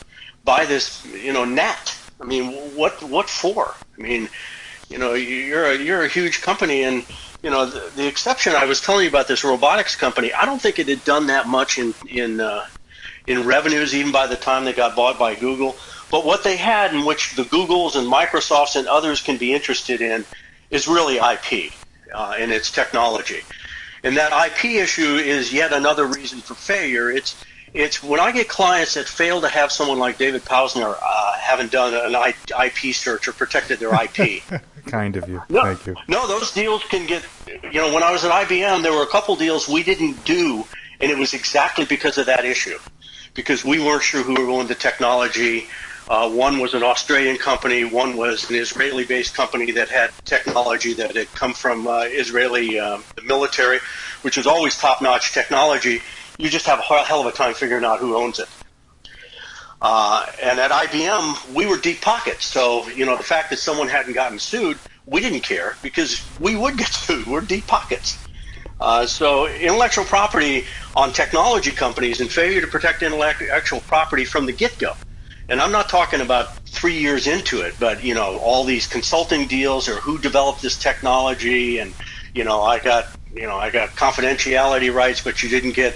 buy 0.44 0.66
this, 0.66 1.06
you 1.06 1.34
know, 1.34 1.46
net. 1.46 1.96
I 2.20 2.26
mean, 2.26 2.52
what 2.76 3.02
what 3.04 3.30
for? 3.30 3.74
I 3.98 4.02
mean, 4.02 4.30
you 4.90 4.98
know, 4.98 5.14
you're 5.14 5.66
a, 5.66 5.78
you're 5.78 6.04
a 6.04 6.08
huge 6.08 6.42
company 6.42 6.84
and 6.84 7.06
you 7.44 7.50
know, 7.50 7.66
the, 7.66 7.92
the, 7.96 8.08
exception 8.08 8.54
I 8.54 8.66
was 8.66 8.82
telling 8.82 9.04
you 9.04 9.10
about 9.10 9.28
this 9.28 9.44
robotics 9.44 9.96
company, 9.96 10.32
I 10.32 10.46
don't 10.46 10.62
think 10.62 10.78
it 10.78 10.88
had 10.88 11.04
done 11.04 11.28
that 11.28 11.48
much 11.48 11.80
in 11.80 11.94
in 12.08 12.40
uh, 12.40 12.66
in 13.28 13.46
revenues 13.46 13.96
even 13.96 14.12
by 14.12 14.28
the 14.28 14.36
time 14.36 14.66
they 14.66 14.74
got 14.74 14.96
bought 14.96 15.18
by 15.18 15.36
Google. 15.36 15.76
But 16.12 16.26
what 16.26 16.44
they 16.44 16.58
had, 16.58 16.94
in 16.94 17.06
which 17.06 17.36
the 17.36 17.44
Googles 17.44 17.96
and 17.96 18.12
Microsofts 18.12 18.76
and 18.76 18.88
others 18.88 19.22
can 19.22 19.38
be 19.38 19.54
interested 19.54 20.02
in, 20.02 20.26
is 20.70 20.88
really 20.88 21.18
IP 21.18 21.72
uh, 22.14 22.36
and 22.38 22.52
its 22.52 22.70
technology. 22.70 23.42
And 24.04 24.18
that 24.18 24.32
IP 24.48 24.66
issue 24.66 25.16
is 25.16 25.54
yet 25.54 25.74
another 25.74 26.06
reason 26.06 26.40
for 26.40 26.56
failure. 26.56 27.12
It's 27.12 27.36
it's 27.74 28.04
when 28.04 28.20
I 28.20 28.32
get 28.32 28.50
clients 28.50 28.96
that 28.96 29.08
fail 29.08 29.40
to 29.42 29.48
have 29.48 29.72
someone 29.72 29.98
like 29.98 30.18
David 30.18 30.44
Pausner 30.44 30.98
uh, 31.02 31.34
haven't 31.34 31.72
done 31.72 31.94
an 31.94 32.34
IP 32.66 32.94
search 32.94 33.28
or 33.28 33.32
protected 33.32 33.80
their 33.80 33.94
IP. 33.94 34.44
kind 34.88 35.16
of 35.16 35.30
you. 35.30 35.42
No, 35.50 35.64
Thank 35.64 35.88
you. 35.88 35.96
No, 36.08 36.28
those 36.28 36.52
deals 36.52 36.84
can 36.84 37.08
get. 37.08 37.24
You 37.48 37.80
know, 37.80 37.94
when 37.94 38.04
I 38.04 38.12
was 38.12 38.26
at 38.26 38.32
IBM, 38.32 38.84
there 38.84 38.94
were 38.94 39.04
a 39.04 39.08
couple 39.08 39.36
deals 39.36 39.68
we 39.68 39.84
didn't 39.84 40.24
do, 40.26 40.66
and 41.00 41.12
it 41.12 41.18
was 41.18 41.34
exactly 41.34 41.86
because 41.86 42.18
of 42.18 42.26
that 42.26 42.44
issue, 42.44 42.78
because 43.34 43.64
we 43.64 43.80
weren't 43.80 44.04
sure 44.04 44.22
who 44.24 44.34
were 44.34 44.48
going 44.48 44.68
to 44.68 44.76
technology. 44.76 45.68
Uh, 46.10 46.30
one 46.30 46.60
was 46.60 46.74
an 46.74 46.84
Australian 46.84 47.38
company. 47.38 47.86
One 47.86 48.18
was 48.18 48.50
an 48.50 48.56
Israeli-based 48.56 49.34
company 49.34 49.72
that 49.72 49.90
had 49.90 50.12
technology 50.26 50.94
that 50.96 51.16
had 51.16 51.32
come 51.34 51.54
from 51.54 51.88
uh, 51.88 52.02
Israeli 52.04 52.80
uh, 52.80 53.00
military, 53.24 53.80
which 54.22 54.36
was 54.36 54.46
always 54.46 54.78
top-notch 54.78 55.34
technology 55.34 56.02
you 56.42 56.50
just 56.50 56.66
have 56.66 56.80
a 56.80 56.82
hell 56.82 57.22
of 57.22 57.28
a 57.28 57.32
time 57.32 57.54
figuring 57.54 57.86
out 57.86 58.00
who 58.00 58.16
owns 58.16 58.40
it. 58.40 58.50
Uh, 59.82 60.26
and 60.42 60.60
at 60.60 60.72
IBM, 60.72 61.54
we 61.54 61.66
were 61.66 61.78
deep 61.78 62.02
pockets. 62.02 62.46
So, 62.46 62.88
you 62.90 63.06
know, 63.06 63.16
the 63.18 63.24
fact 63.24 63.50
that 63.52 63.58
someone 63.58 63.88
hadn't 63.88 64.14
gotten 64.14 64.40
sued, 64.40 64.78
we 65.06 65.22
didn't 65.22 65.42
care 65.42 65.76
because 65.82 66.24
we 66.40 66.56
would 66.56 66.78
get 66.78 66.88
sued. 66.92 67.28
We're 67.28 67.42
deep 67.42 67.68
pockets. 67.68 68.18
Uh, 68.80 69.06
so, 69.06 69.48
intellectual 69.48 70.06
property 70.06 70.66
on 70.96 71.14
technology 71.14 71.72
companies 71.72 72.20
and 72.20 72.32
failure 72.32 72.62
to 72.62 72.68
protect 72.68 73.04
intellectual 73.04 73.82
property 73.82 74.26
from 74.26 74.48
the 74.48 74.52
get 74.52 74.78
go. 74.80 74.94
And 75.50 75.60
I'm 75.60 75.72
not 75.72 75.90
talking 75.90 76.22
about 76.22 76.56
three 76.68 76.98
years 76.98 77.28
into 77.28 77.62
it, 77.62 77.76
but, 77.80 78.04
you 78.04 78.14
know, 78.14 78.38
all 78.38 78.64
these 78.64 78.88
consulting 78.88 79.48
deals 79.48 79.90
or 79.90 79.96
who 79.96 80.18
developed 80.18 80.62
this 80.62 80.78
technology 80.78 81.80
and, 81.80 81.94
you 82.34 82.44
know, 82.44 82.62
I 82.62 82.80
got, 82.80 83.08
you 83.34 83.44
know, 83.44 83.58
I 83.58 83.70
got 83.70 83.90
confidentiality 83.90 84.94
rights, 84.94 85.22
but 85.22 85.44
you 85.44 85.50
didn't 85.50 85.74
get 85.74 85.96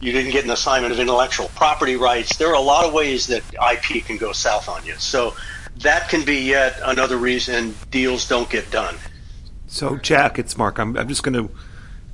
you 0.00 0.12
didn't 0.12 0.32
get 0.32 0.44
an 0.44 0.50
assignment 0.50 0.92
of 0.92 1.00
intellectual 1.00 1.48
property 1.54 1.96
rights. 1.96 2.36
There 2.36 2.48
are 2.48 2.54
a 2.54 2.60
lot 2.60 2.84
of 2.84 2.92
ways 2.92 3.28
that 3.28 3.42
IP 3.54 4.04
can 4.04 4.18
go 4.18 4.32
south 4.32 4.68
on 4.68 4.84
you. 4.84 4.94
So 4.98 5.34
that 5.78 6.08
can 6.08 6.24
be 6.24 6.40
yet 6.40 6.78
another 6.84 7.16
reason 7.16 7.74
deals 7.90 8.28
don't 8.28 8.48
get 8.50 8.70
done. 8.70 8.96
So, 9.68 9.96
Jack, 9.96 10.38
it's 10.38 10.56
Mark. 10.56 10.78
I'm, 10.78 10.96
I'm 10.96 11.08
just 11.08 11.22
going 11.22 11.48
to 11.48 11.54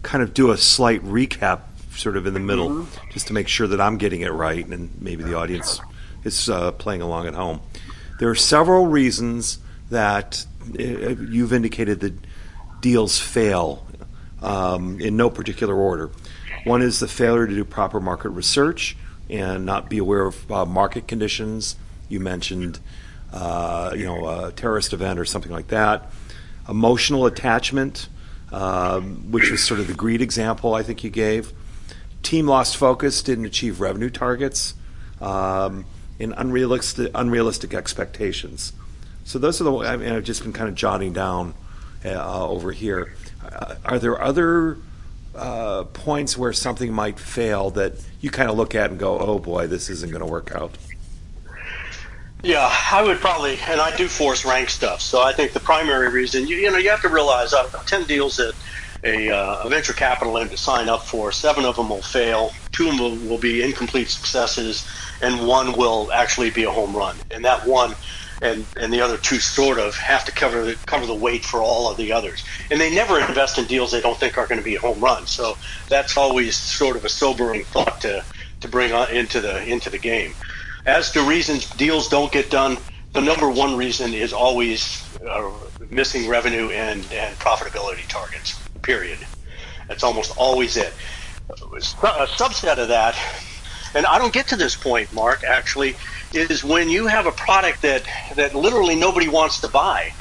kind 0.02 0.22
of 0.22 0.32
do 0.32 0.50
a 0.50 0.56
slight 0.56 1.02
recap, 1.02 1.62
sort 1.96 2.16
of 2.16 2.26
in 2.26 2.34
the 2.34 2.40
middle, 2.40 2.70
mm-hmm. 2.70 3.10
just 3.10 3.26
to 3.28 3.32
make 3.32 3.48
sure 3.48 3.66
that 3.66 3.80
I'm 3.80 3.98
getting 3.98 4.22
it 4.22 4.30
right, 4.30 4.66
and 4.66 4.90
maybe 5.00 5.22
the 5.24 5.34
audience 5.34 5.80
is 6.24 6.48
uh, 6.48 6.72
playing 6.72 7.02
along 7.02 7.26
at 7.26 7.34
home. 7.34 7.60
There 8.18 8.30
are 8.30 8.34
several 8.34 8.86
reasons 8.86 9.58
that 9.90 10.46
uh, 10.78 10.82
you've 10.82 11.52
indicated 11.52 12.00
that 12.00 12.14
deals 12.80 13.18
fail 13.18 13.86
um, 14.42 15.00
in 15.00 15.16
no 15.16 15.30
particular 15.30 15.74
order. 15.74 16.10
One 16.64 16.82
is 16.82 17.00
the 17.00 17.08
failure 17.08 17.46
to 17.46 17.54
do 17.54 17.64
proper 17.64 18.00
market 18.00 18.30
research 18.30 18.96
and 19.28 19.64
not 19.64 19.88
be 19.88 19.98
aware 19.98 20.26
of 20.26 20.52
uh, 20.52 20.64
market 20.64 21.08
conditions. 21.08 21.76
You 22.08 22.20
mentioned, 22.20 22.78
uh, 23.32 23.92
you 23.96 24.04
know, 24.04 24.28
a 24.28 24.52
terrorist 24.52 24.92
event 24.92 25.18
or 25.18 25.24
something 25.24 25.50
like 25.50 25.68
that. 25.68 26.12
Emotional 26.68 27.26
attachment, 27.26 28.08
um, 28.52 29.32
which 29.32 29.50
was 29.50 29.64
sort 29.64 29.80
of 29.80 29.86
the 29.86 29.94
greed 29.94 30.20
example 30.20 30.74
I 30.74 30.82
think 30.82 31.02
you 31.02 31.10
gave. 31.10 31.52
Team 32.22 32.46
lost 32.46 32.76
focus, 32.76 33.22
didn't 33.22 33.46
achieve 33.46 33.80
revenue 33.80 34.10
targets, 34.10 34.74
um, 35.20 35.84
and 36.18 36.34
unrealistic, 36.36 37.10
unrealistic 37.14 37.74
expectations. 37.74 38.72
So 39.24 39.38
those 39.38 39.60
are 39.60 39.64
the. 39.64 39.72
I 39.72 39.96
mean, 39.96 40.12
I've 40.12 40.24
just 40.24 40.42
been 40.42 40.52
kind 40.52 40.68
of 40.68 40.74
jotting 40.74 41.12
down 41.12 41.54
uh, 42.04 42.48
over 42.48 42.72
here. 42.72 43.14
Uh, 43.44 43.76
are 43.84 43.98
there 43.98 44.20
other 44.20 44.78
uh, 45.34 45.84
points 45.84 46.36
where 46.36 46.52
something 46.52 46.92
might 46.92 47.18
fail 47.18 47.70
that 47.70 47.94
you 48.20 48.30
kind 48.30 48.50
of 48.50 48.56
look 48.56 48.74
at 48.74 48.90
and 48.90 48.98
go, 48.98 49.18
"Oh 49.18 49.38
boy, 49.38 49.66
this 49.66 49.88
isn't 49.88 50.10
going 50.10 50.24
to 50.24 50.30
work 50.30 50.52
out"? 50.54 50.76
Yeah, 52.42 52.68
I 52.90 53.02
would 53.02 53.18
probably, 53.18 53.56
and 53.68 53.80
I 53.80 53.94
do 53.94 54.08
force 54.08 54.44
rank 54.44 54.68
stuff. 54.68 55.00
So 55.00 55.22
I 55.22 55.32
think 55.32 55.52
the 55.52 55.60
primary 55.60 56.08
reason, 56.08 56.48
you, 56.48 56.56
you 56.56 56.72
know, 56.72 56.76
you 56.76 56.90
have 56.90 57.02
to 57.02 57.08
realize 57.08 57.54
out 57.54 57.72
of 57.72 57.86
10 57.86 58.04
deals 58.04 58.36
that 58.38 58.52
a, 59.04 59.30
uh, 59.30 59.62
a 59.64 59.68
venture 59.68 59.92
capital 59.92 60.38
end 60.38 60.50
to 60.50 60.56
sign 60.56 60.88
up 60.88 61.02
for, 61.02 61.32
seven 61.32 61.64
of 61.64 61.76
them 61.76 61.88
will 61.88 62.02
fail, 62.02 62.52
two 62.70 62.88
of 62.88 62.96
them 62.96 63.28
will, 63.28 63.38
be 63.38 63.62
incomplete 63.62 64.08
successes, 64.08 64.86
and 65.20 65.46
one 65.46 65.72
will 65.72 66.10
actually 66.12 66.50
be 66.50 66.64
a 66.64 66.70
home 66.70 66.94
run. 66.94 67.16
And 67.30 67.44
that 67.44 67.66
one 67.66 67.94
and, 68.42 68.66
and 68.76 68.92
the 68.92 69.00
other 69.00 69.16
two 69.16 69.38
sort 69.38 69.78
of 69.78 69.96
have 69.96 70.24
to 70.24 70.32
cover 70.32 70.64
the, 70.64 70.74
cover 70.86 71.06
the 71.06 71.14
weight 71.14 71.44
for 71.44 71.62
all 71.62 71.90
of 71.90 71.96
the 71.96 72.12
others. 72.12 72.44
And 72.70 72.80
they 72.80 72.92
never 72.92 73.20
invest 73.20 73.58
in 73.58 73.66
deals 73.66 73.92
they 73.92 74.00
don't 74.00 74.18
think 74.18 74.36
are 74.36 74.46
going 74.46 74.58
to 74.58 74.64
be 74.64 74.74
a 74.74 74.80
home 74.80 75.00
run. 75.00 75.26
So 75.26 75.56
that's 75.88 76.16
always 76.16 76.56
sort 76.56 76.96
of 76.96 77.04
a 77.04 77.08
sobering 77.08 77.64
thought 77.64 78.00
to, 78.02 78.24
to 78.60 78.68
bring 78.68 78.92
on 78.92 79.10
into 79.10 79.40
the 79.40 79.64
into 79.64 79.90
the 79.90 79.98
game. 79.98 80.34
As 80.86 81.12
to 81.12 81.22
reasons 81.22 81.70
deals 81.70 82.08
don't 82.08 82.32
get 82.32 82.50
done, 82.50 82.78
the 83.12 83.20
number 83.20 83.48
one 83.48 83.76
reason 83.76 84.12
is 84.14 84.32
always 84.32 85.04
uh, 85.28 85.50
missing 85.90 86.28
revenue 86.28 86.70
and, 86.70 87.00
and 87.12 87.36
profitability 87.38 88.06
targets, 88.08 88.58
period. 88.82 89.18
That's 89.88 90.04
almost 90.04 90.32
always 90.36 90.76
it. 90.76 90.94
A 91.50 92.26
subset 92.26 92.78
of 92.78 92.88
that, 92.88 93.16
and 93.94 94.06
I 94.06 94.18
don't 94.18 94.32
get 94.32 94.48
to 94.48 94.56
this 94.56 94.74
point, 94.74 95.12
Mark, 95.12 95.44
actually, 95.44 95.96
is 96.32 96.64
when 96.64 96.88
you 96.88 97.06
have 97.06 97.26
a 97.26 97.32
product 97.32 97.82
that, 97.82 98.04
that 98.36 98.54
literally 98.54 98.96
nobody 98.96 99.28
wants 99.28 99.60
to 99.60 99.68
buy. 99.68 100.12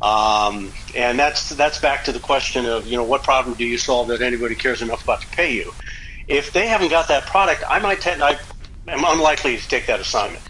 Um, 0.00 0.72
and 0.96 1.16
that's 1.16 1.50
that's 1.50 1.80
back 1.80 2.04
to 2.04 2.12
the 2.12 2.18
question 2.18 2.66
of 2.66 2.88
you 2.88 2.96
know 2.96 3.04
what 3.04 3.22
problem 3.22 3.54
do 3.54 3.64
you 3.64 3.78
solve 3.78 4.08
that 4.08 4.20
anybody 4.20 4.56
cares 4.56 4.82
enough 4.82 5.04
about 5.04 5.20
to 5.20 5.28
pay 5.28 5.54
you. 5.54 5.72
If 6.26 6.52
they 6.52 6.66
haven't 6.66 6.88
got 6.88 7.06
that 7.08 7.26
product, 7.26 7.62
I 7.68 7.78
might 7.78 8.00
tend 8.00 8.20
I 8.20 8.32
am 8.88 9.04
unlikely 9.04 9.56
to 9.56 9.68
take 9.68 9.86
that 9.86 10.00
assignment. 10.00 10.42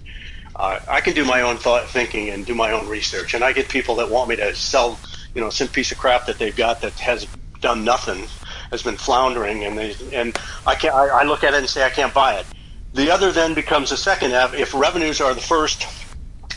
Uh, 0.57 0.79
I 0.89 1.01
can 1.03 1.15
do 1.15 1.25
my 1.25 1.43
own 1.43 1.59
thought 1.59 1.91
thinking 1.91 2.31
and 2.31 2.47
do 2.47 2.55
my 2.55 2.73
own 2.73 2.89
research, 2.89 3.35
and 3.35 3.45
I 3.45 3.53
get 3.53 3.69
people 3.69 3.97
that 3.97 4.11
want 4.11 4.31
me 4.31 4.37
to 4.37 4.55
sell, 4.55 4.99
you 5.35 5.41
know, 5.43 5.51
some 5.51 5.69
piece 5.69 5.93
of 5.93 5.99
crap 5.99 6.27
that 6.27 6.39
they've 6.39 6.57
got 6.57 6.81
that 6.83 6.99
has 7.01 7.27
done 7.63 7.85
nothing, 7.85 8.27
has 8.71 8.83
been 8.83 8.97
floundering, 8.97 9.65
and 9.65 9.79
they 9.79 9.97
and 10.13 10.37
I 10.67 10.75
can 10.75 10.93
I, 10.93 11.21
I 11.21 11.23
look 11.23 11.45
at 11.45 11.55
it 11.55 11.59
and 11.59 11.69
say 11.69 11.85
I 11.85 11.91
can't 11.91 12.13
buy 12.13 12.35
it. 12.35 12.47
The 12.93 13.11
other 13.11 13.33
then 13.33 13.55
becomes 13.55 13.91
the 13.91 13.97
second. 13.97 14.33
If 14.33 14.75
revenues 14.75 15.21
are 15.23 15.33
the 15.33 15.41
first, 15.41 15.87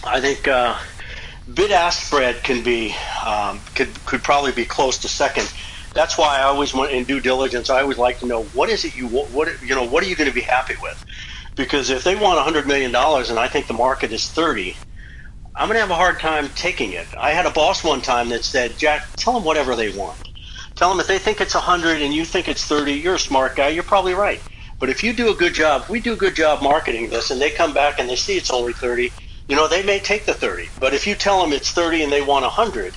I 0.03 0.19
think 0.19 0.47
uh, 0.47 0.77
bid 1.53 1.71
ask 1.71 2.07
spread 2.07 2.43
can 2.43 2.63
be 2.63 2.93
um, 3.25 3.61
could 3.75 3.93
could 4.05 4.23
probably 4.23 4.51
be 4.51 4.65
close 4.65 4.97
to 4.99 5.07
second. 5.07 5.51
That's 5.93 6.17
why 6.17 6.39
I 6.39 6.43
always 6.43 6.73
want 6.73 6.91
in 6.91 7.05
due 7.05 7.21
diligence. 7.21 7.69
I 7.69 7.81
always 7.81 7.97
like 7.97 8.19
to 8.19 8.25
know 8.25 8.43
what 8.43 8.69
is 8.69 8.83
it 8.83 8.97
you 8.97 9.07
what 9.07 9.61
you 9.61 9.75
know 9.75 9.85
what 9.85 10.03
are 10.03 10.07
you 10.07 10.15
going 10.17 10.29
to 10.29 10.35
be 10.35 10.41
happy 10.41 10.75
with 10.81 11.05
because 11.55 11.89
if 11.89 12.03
they 12.03 12.15
want 12.15 12.39
$100 12.53 12.65
million 12.65 12.93
and 12.93 13.39
I 13.39 13.47
think 13.47 13.67
the 13.67 13.73
market 13.73 14.11
is 14.11 14.29
30, 14.29 14.75
I'm 15.55 15.67
going 15.67 15.75
to 15.75 15.81
have 15.81 15.89
a 15.89 15.95
hard 15.95 16.19
time 16.19 16.49
taking 16.49 16.91
it. 16.91 17.07
I 17.17 17.31
had 17.31 17.45
a 17.45 17.51
boss 17.51 17.83
one 17.83 18.01
time 18.01 18.29
that 18.29 18.43
said, 18.43 18.77
Jack, 18.77 19.07
tell 19.15 19.33
them 19.33 19.43
whatever 19.43 19.75
they 19.75 19.89
want. 19.97 20.24
Tell 20.75 20.89
them 20.89 20.99
if 20.99 21.07
they 21.07 21.19
think 21.19 21.41
it's 21.41 21.55
100 21.55 22.01
and 22.01 22.13
you 22.13 22.25
think 22.25 22.47
it's 22.47 22.65
30, 22.65 22.93
you're 22.93 23.15
a 23.15 23.19
smart 23.19 23.55
guy, 23.55 23.69
you're 23.69 23.83
probably 23.83 24.13
right. 24.13 24.41
But 24.77 24.89
if 24.89 25.03
you 25.03 25.13
do 25.13 25.31
a 25.31 25.33
good 25.33 25.53
job, 25.53 25.85
we 25.89 26.01
do 26.01 26.13
a 26.13 26.17
good 26.17 26.35
job 26.35 26.61
marketing 26.61 27.09
this 27.09 27.31
and 27.31 27.41
they 27.41 27.49
come 27.49 27.73
back 27.73 27.99
and 27.99 28.09
they 28.09 28.15
see 28.17 28.35
it's 28.35 28.51
only 28.51 28.73
30, 28.73 29.11
you 29.47 29.55
know, 29.55 29.67
they 29.67 29.83
may 29.83 29.99
take 29.99 30.25
the 30.25 30.33
30. 30.33 30.69
But 30.79 30.93
if 30.93 31.07
you 31.07 31.15
tell 31.15 31.41
them 31.41 31.53
it's 31.53 31.71
30 31.71 32.03
and 32.03 32.11
they 32.11 32.21
want 32.21 32.43
100, 32.43 32.93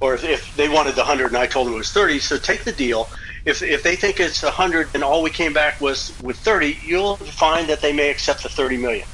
or 0.00 0.14
if, 0.14 0.24
if 0.24 0.56
they 0.56 0.68
wanted 0.68 0.94
the 0.94 1.02
100 1.02 1.26
and 1.26 1.36
I 1.36 1.46
told 1.46 1.66
them 1.66 1.74
it 1.74 1.78
was 1.78 1.92
30, 1.92 2.18
so 2.20 2.38
take 2.38 2.64
the 2.64 2.72
deal 2.72 3.08
if, 3.44 3.62
if 3.62 3.82
they 3.82 3.96
think 3.96 4.20
it's 4.20 4.42
100 4.42 4.90
and 4.94 5.02
all 5.02 5.22
we 5.22 5.30
came 5.30 5.52
back 5.52 5.80
was 5.80 6.12
with 6.22 6.36
30, 6.38 6.78
you'll 6.84 7.16
find 7.16 7.68
that 7.68 7.80
they 7.80 7.92
may 7.92 8.10
accept 8.10 8.42
the 8.42 8.48
30 8.48 8.76
million. 8.76 9.06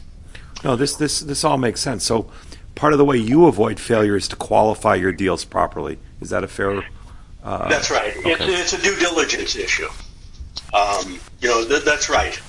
No, 0.63 0.77
this 0.77 0.97
this 0.97 1.21
this 1.21 1.45
all 1.45 1.59
makes 1.59 1.81
sense. 1.81 2.05
So, 2.05 2.31
part 2.75 2.95
of 2.95 2.99
the 2.99 3.05
way 3.05 3.19
you 3.19 3.47
avoid 3.47 3.79
failure 3.79 4.17
is 4.17 4.27
to 4.29 4.37
qualify 4.37 4.95
your 4.95 5.13
deals 5.13 5.45
properly. 5.45 5.99
Is 6.21 6.31
that 6.31 6.43
a 6.43 6.49
fair? 6.49 6.85
Uh, 7.45 7.69
that's 7.69 7.91
right. 7.91 8.17
Okay. 8.17 8.33
It's, 8.33 8.73
it's, 8.73 8.73
a 8.73 8.83
due 8.83 8.97
diligence 8.97 9.55
issue. 9.55 9.89
Um, 10.73 11.21
you 11.41 11.49
know, 11.49 11.65
th- 11.67 11.85
that's 11.85 12.09
right. 12.09 12.41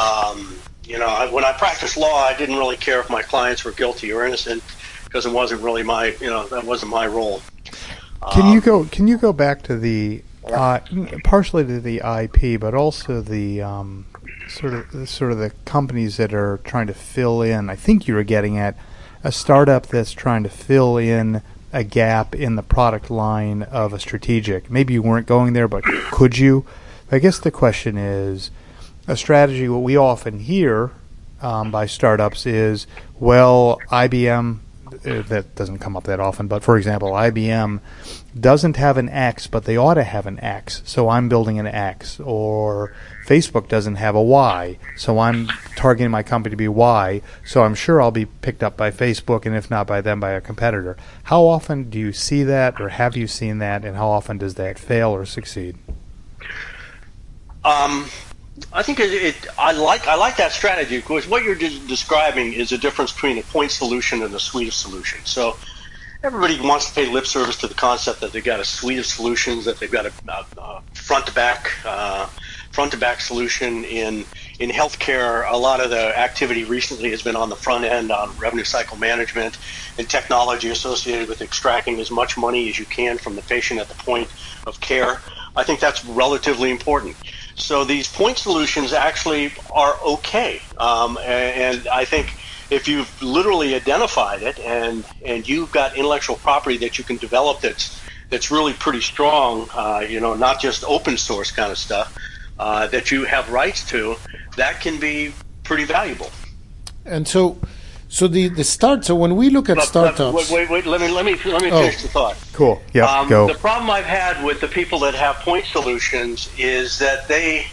Um, 0.00 0.56
you 0.84 0.98
know, 0.98 1.06
I, 1.06 1.30
when 1.30 1.44
I 1.44 1.52
practiced 1.52 1.96
law, 1.96 2.24
I 2.24 2.36
didn't 2.36 2.56
really 2.56 2.78
care 2.78 3.00
if 3.00 3.10
my 3.10 3.22
clients 3.22 3.64
were 3.64 3.72
guilty 3.72 4.12
or 4.12 4.24
innocent 4.24 4.62
because 5.04 5.26
it 5.26 5.32
wasn't 5.32 5.60
really 5.60 5.82
my, 5.82 6.16
you 6.20 6.28
know, 6.28 6.46
that 6.48 6.64
wasn't 6.64 6.90
my 6.90 7.06
role. 7.06 7.42
Can 8.32 8.46
um, 8.46 8.52
you 8.52 8.60
go? 8.60 8.84
Can 8.86 9.06
you 9.06 9.18
go 9.18 9.32
back 9.32 9.62
to 9.64 9.76
the 9.76 10.22
uh, 10.46 10.80
partially 11.24 11.64
to 11.64 11.80
the 11.80 11.98
IP, 11.98 12.58
but 12.58 12.74
also 12.74 13.20
the 13.20 13.60
um, 13.60 14.06
sort 14.48 14.74
of 14.74 15.08
sort 15.08 15.32
of 15.32 15.38
the 15.38 15.50
companies 15.64 16.16
that 16.16 16.32
are 16.32 16.58
trying 16.64 16.86
to 16.86 16.94
fill 16.94 17.42
in. 17.42 17.68
I 17.68 17.76
think 17.76 18.08
you 18.08 18.14
were 18.14 18.24
getting 18.24 18.56
at 18.56 18.76
a 19.22 19.32
startup 19.32 19.86
that's 19.86 20.12
trying 20.12 20.42
to 20.44 20.48
fill 20.48 20.96
in 20.96 21.42
a 21.76 21.84
gap 21.84 22.34
in 22.34 22.56
the 22.56 22.62
product 22.62 23.10
line 23.10 23.62
of 23.64 23.92
a 23.92 23.98
strategic. 23.98 24.70
Maybe 24.70 24.94
you 24.94 25.02
weren't 25.02 25.26
going 25.26 25.52
there, 25.52 25.68
but 25.68 25.84
could 26.10 26.38
you? 26.38 26.64
I 27.12 27.18
guess 27.18 27.38
the 27.38 27.50
question 27.50 27.98
is 27.98 28.50
a 29.06 29.14
strategy. 29.14 29.68
What 29.68 29.82
we 29.82 29.94
often 29.94 30.38
hear 30.40 30.92
um, 31.42 31.70
by 31.70 31.84
startups 31.84 32.46
is, 32.46 32.86
well, 33.20 33.78
IBM. 33.90 34.60
Uh, 35.04 35.20
that 35.22 35.54
doesn't 35.54 35.80
come 35.80 35.96
up 35.96 36.04
that 36.04 36.18
often, 36.18 36.46
but 36.46 36.62
for 36.62 36.78
example, 36.78 37.10
IBM 37.10 37.80
doesn't 38.38 38.76
have 38.76 38.96
an 38.96 39.10
X, 39.10 39.46
but 39.46 39.64
they 39.64 39.76
ought 39.76 39.94
to 39.94 40.04
have 40.04 40.26
an 40.26 40.40
X, 40.40 40.80
so 40.86 41.10
I'm 41.10 41.28
building 41.28 41.58
an 41.58 41.66
X. 41.66 42.18
Or 42.20 42.94
Facebook 43.26 43.68
doesn't 43.68 43.96
have 43.96 44.14
a 44.14 44.22
Y, 44.22 44.78
so 44.96 45.18
I'm 45.18 45.48
targeting 45.74 46.10
my 46.10 46.22
company 46.22 46.52
to 46.52 46.56
be 46.56 46.68
Y, 46.68 47.20
so 47.44 47.64
I'm 47.64 47.74
sure 47.74 48.00
I'll 48.00 48.12
be 48.12 48.26
picked 48.26 48.62
up 48.62 48.76
by 48.76 48.90
Facebook, 48.90 49.44
and 49.46 49.56
if 49.56 49.68
not 49.68 49.86
by 49.86 50.00
them, 50.00 50.20
by 50.20 50.30
a 50.30 50.40
competitor. 50.40 50.96
How 51.24 51.42
often 51.42 51.90
do 51.90 51.98
you 51.98 52.12
see 52.12 52.44
that, 52.44 52.80
or 52.80 52.90
have 52.90 53.16
you 53.16 53.26
seen 53.26 53.58
that, 53.58 53.84
and 53.84 53.96
how 53.96 54.08
often 54.08 54.38
does 54.38 54.54
that 54.54 54.78
fail 54.78 55.10
or 55.10 55.26
succeed? 55.26 55.76
Um, 57.64 58.06
I 58.72 58.82
think 58.82 59.00
it, 59.00 59.12
it, 59.12 59.46
I 59.58 59.72
like 59.72 60.06
I 60.06 60.14
like 60.14 60.36
that 60.36 60.52
strategy 60.52 60.98
because 60.98 61.26
what 61.26 61.42
you're 61.42 61.56
de- 61.56 61.84
describing 61.86 62.52
is 62.52 62.70
a 62.70 62.78
difference 62.78 63.12
between 63.12 63.38
a 63.38 63.42
point 63.42 63.72
solution 63.72 64.22
and 64.22 64.32
a 64.34 64.40
suite 64.40 64.68
of 64.68 64.74
solutions. 64.74 65.28
So 65.28 65.56
everybody 66.22 66.60
wants 66.60 66.88
to 66.88 66.94
pay 66.94 67.06
lip 67.10 67.26
service 67.26 67.56
to 67.58 67.66
the 67.66 67.74
concept 67.74 68.20
that 68.20 68.32
they've 68.32 68.44
got 68.44 68.60
a 68.60 68.64
suite 68.64 68.98
of 68.98 69.06
solutions, 69.06 69.64
that 69.64 69.78
they've 69.78 69.90
got 69.90 70.06
a, 70.06 70.12
a 70.58 70.82
front 70.94 71.26
to 71.26 71.34
back 71.34 71.70
uh, 71.84 72.28
front 72.76 72.92
to 72.92 72.98
back 72.98 73.22
solution 73.22 73.84
in 73.86 74.26
in 74.58 74.68
healthcare. 74.68 75.50
A 75.50 75.56
lot 75.56 75.80
of 75.80 75.88
the 75.88 76.18
activity 76.18 76.64
recently 76.64 77.10
has 77.10 77.22
been 77.22 77.34
on 77.34 77.48
the 77.48 77.56
front 77.56 77.86
end 77.86 78.12
on 78.12 78.36
revenue 78.36 78.64
cycle 78.64 78.98
management 78.98 79.56
and 79.96 80.06
technology 80.06 80.68
associated 80.68 81.26
with 81.26 81.40
extracting 81.40 81.98
as 82.00 82.10
much 82.10 82.36
money 82.36 82.68
as 82.68 82.78
you 82.78 82.84
can 82.84 83.16
from 83.16 83.34
the 83.34 83.40
patient 83.40 83.80
at 83.80 83.88
the 83.88 83.94
point 83.94 84.28
of 84.66 84.78
care. 84.78 85.22
I 85.56 85.64
think 85.64 85.80
that's 85.80 86.04
relatively 86.04 86.70
important. 86.70 87.16
So 87.54 87.86
these 87.86 88.08
point 88.08 88.36
solutions 88.36 88.92
actually 88.92 89.54
are 89.70 89.96
okay, 90.04 90.60
um, 90.76 91.16
and, 91.24 91.78
and 91.78 91.88
I 91.88 92.04
think 92.04 92.36
if 92.68 92.88
you've 92.88 93.10
literally 93.22 93.74
identified 93.74 94.42
it 94.42 94.58
and 94.58 95.06
and 95.24 95.48
you've 95.48 95.70
got 95.70 95.96
intellectual 95.96 96.36
property 96.36 96.76
that 96.84 96.98
you 96.98 97.04
can 97.04 97.16
develop 97.16 97.62
that's 97.62 98.02
that's 98.28 98.50
really 98.50 98.74
pretty 98.74 99.00
strong, 99.00 99.68
uh, 99.72 100.00
you 100.06 100.20
know, 100.20 100.34
not 100.34 100.60
just 100.60 100.84
open 100.84 101.16
source 101.16 101.50
kind 101.52 101.72
of 101.72 101.78
stuff 101.78 102.12
uh, 102.58 102.86
that 102.88 103.10
you 103.10 103.24
have 103.24 103.50
rights 103.50 103.86
to, 103.90 104.16
that 104.56 104.80
can 104.80 104.98
be 104.98 105.32
pretty 105.62 105.84
valuable. 105.84 106.30
And 107.04 107.26
so, 107.26 107.58
so 108.08 108.28
the 108.28 108.48
the 108.48 108.64
start. 108.64 109.04
So 109.04 109.14
when 109.14 109.36
we 109.36 109.50
look 109.50 109.68
at 109.68 109.76
but, 109.76 109.86
startups, 109.86 110.50
wait, 110.50 110.50
wait, 110.50 110.70
wait, 110.70 110.86
let 110.86 111.00
me 111.00 111.08
let 111.08 111.24
me 111.24 111.36
let 111.44 111.62
me 111.62 111.70
oh, 111.70 111.80
finish 111.80 112.02
the 112.02 112.08
thought. 112.08 112.36
Cool. 112.52 112.82
Yeah. 112.92 113.04
Um, 113.04 113.28
go. 113.28 113.46
The 113.46 113.54
problem 113.54 113.90
I've 113.90 114.04
had 114.04 114.44
with 114.44 114.60
the 114.60 114.68
people 114.68 114.98
that 115.00 115.14
have 115.14 115.36
point 115.36 115.66
solutions 115.66 116.50
is 116.58 116.98
that 116.98 117.28
they 117.28 117.66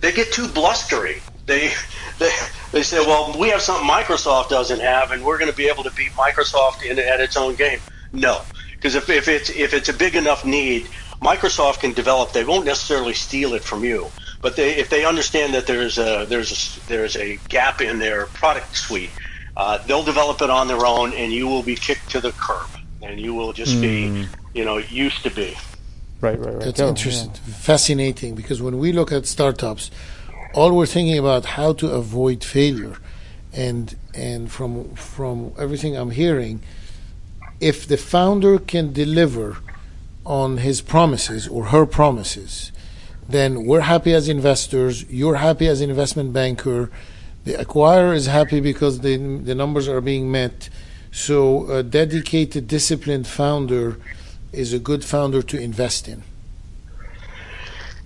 they 0.00 0.12
get 0.12 0.32
too 0.32 0.48
blustery. 0.48 1.22
They 1.46 1.72
they 2.18 2.30
they 2.72 2.82
say, 2.82 3.00
well, 3.00 3.36
we 3.38 3.48
have 3.50 3.60
something 3.60 3.88
Microsoft 3.88 4.48
doesn't 4.48 4.80
have, 4.80 5.10
and 5.12 5.24
we're 5.24 5.38
going 5.38 5.50
to 5.50 5.56
be 5.56 5.68
able 5.68 5.84
to 5.84 5.90
beat 5.92 6.12
Microsoft 6.12 6.84
in, 6.84 6.98
at 6.98 7.20
its 7.20 7.36
own 7.36 7.54
game. 7.54 7.80
No, 8.12 8.42
because 8.72 8.94
if, 8.94 9.08
if 9.08 9.28
it's 9.28 9.50
if 9.50 9.74
it's 9.74 9.88
a 9.88 9.92
big 9.92 10.16
enough 10.16 10.44
need, 10.44 10.88
Microsoft 11.20 11.80
can 11.80 11.92
develop. 11.92 12.32
They 12.32 12.44
won't 12.44 12.64
necessarily 12.64 13.14
steal 13.14 13.52
it 13.54 13.62
from 13.62 13.84
you, 13.84 14.10
but 14.40 14.56
they 14.56 14.76
if 14.76 14.88
they 14.88 15.04
understand 15.04 15.54
that 15.54 15.66
there's 15.66 15.98
a 15.98 16.24
there's 16.28 16.50
a, 16.52 16.88
there's 16.88 17.16
a 17.16 17.36
gap 17.48 17.80
in 17.80 17.98
their 17.98 18.26
product 18.26 18.76
suite, 18.76 19.10
uh, 19.56 19.78
they'll 19.86 20.02
develop 20.02 20.40
it 20.40 20.48
on 20.48 20.66
their 20.66 20.86
own, 20.86 21.12
and 21.12 21.32
you 21.32 21.46
will 21.46 21.62
be 21.62 21.74
kicked 21.74 22.10
to 22.10 22.20
the 22.20 22.32
curb, 22.32 22.70
and 23.02 23.20
you 23.20 23.34
will 23.34 23.52
just 23.52 23.76
mm. 23.76 23.80
be 23.82 24.08
hmm. 24.08 24.22
you 24.54 24.64
know 24.64 24.78
used 24.78 25.22
to 25.22 25.30
be. 25.30 25.56
Right, 26.22 26.38
right, 26.38 26.54
right. 26.54 26.64
That's 26.64 26.80
interesting, 26.80 27.30
yeah. 27.30 27.54
fascinating. 27.54 28.34
Because 28.34 28.60
when 28.62 28.78
we 28.78 28.92
look 28.92 29.12
at 29.12 29.26
startups, 29.26 29.90
all 30.54 30.74
we're 30.74 30.86
thinking 30.86 31.18
about 31.18 31.44
how 31.44 31.74
to 31.74 31.90
avoid 31.90 32.42
failure, 32.44 32.96
and 33.52 33.94
and 34.14 34.50
from 34.50 34.94
from 34.94 35.52
everything 35.58 35.96
I'm 35.96 36.12
hearing, 36.12 36.62
if 37.60 37.86
the 37.86 37.98
founder 37.98 38.58
can 38.58 38.94
deliver 38.94 39.58
on 40.30 40.58
his 40.58 40.80
promises 40.80 41.48
or 41.48 41.66
her 41.66 41.84
promises, 41.84 42.70
then 43.28 43.64
we're 43.64 43.80
happy 43.80 44.14
as 44.14 44.28
investors. 44.28 45.04
You're 45.10 45.36
happy 45.36 45.66
as 45.66 45.80
an 45.80 45.90
investment 45.90 46.32
banker. 46.32 46.88
The 47.44 47.54
acquirer 47.54 48.14
is 48.14 48.26
happy 48.26 48.60
because 48.60 49.00
the 49.00 49.16
the 49.16 49.56
numbers 49.56 49.88
are 49.88 50.00
being 50.00 50.30
met. 50.30 50.68
So 51.10 51.68
a 51.68 51.82
dedicated, 51.82 52.68
disciplined 52.68 53.26
founder 53.26 53.98
is 54.52 54.72
a 54.72 54.78
good 54.78 55.04
founder 55.04 55.42
to 55.42 55.58
invest 55.58 56.06
in. 56.06 56.22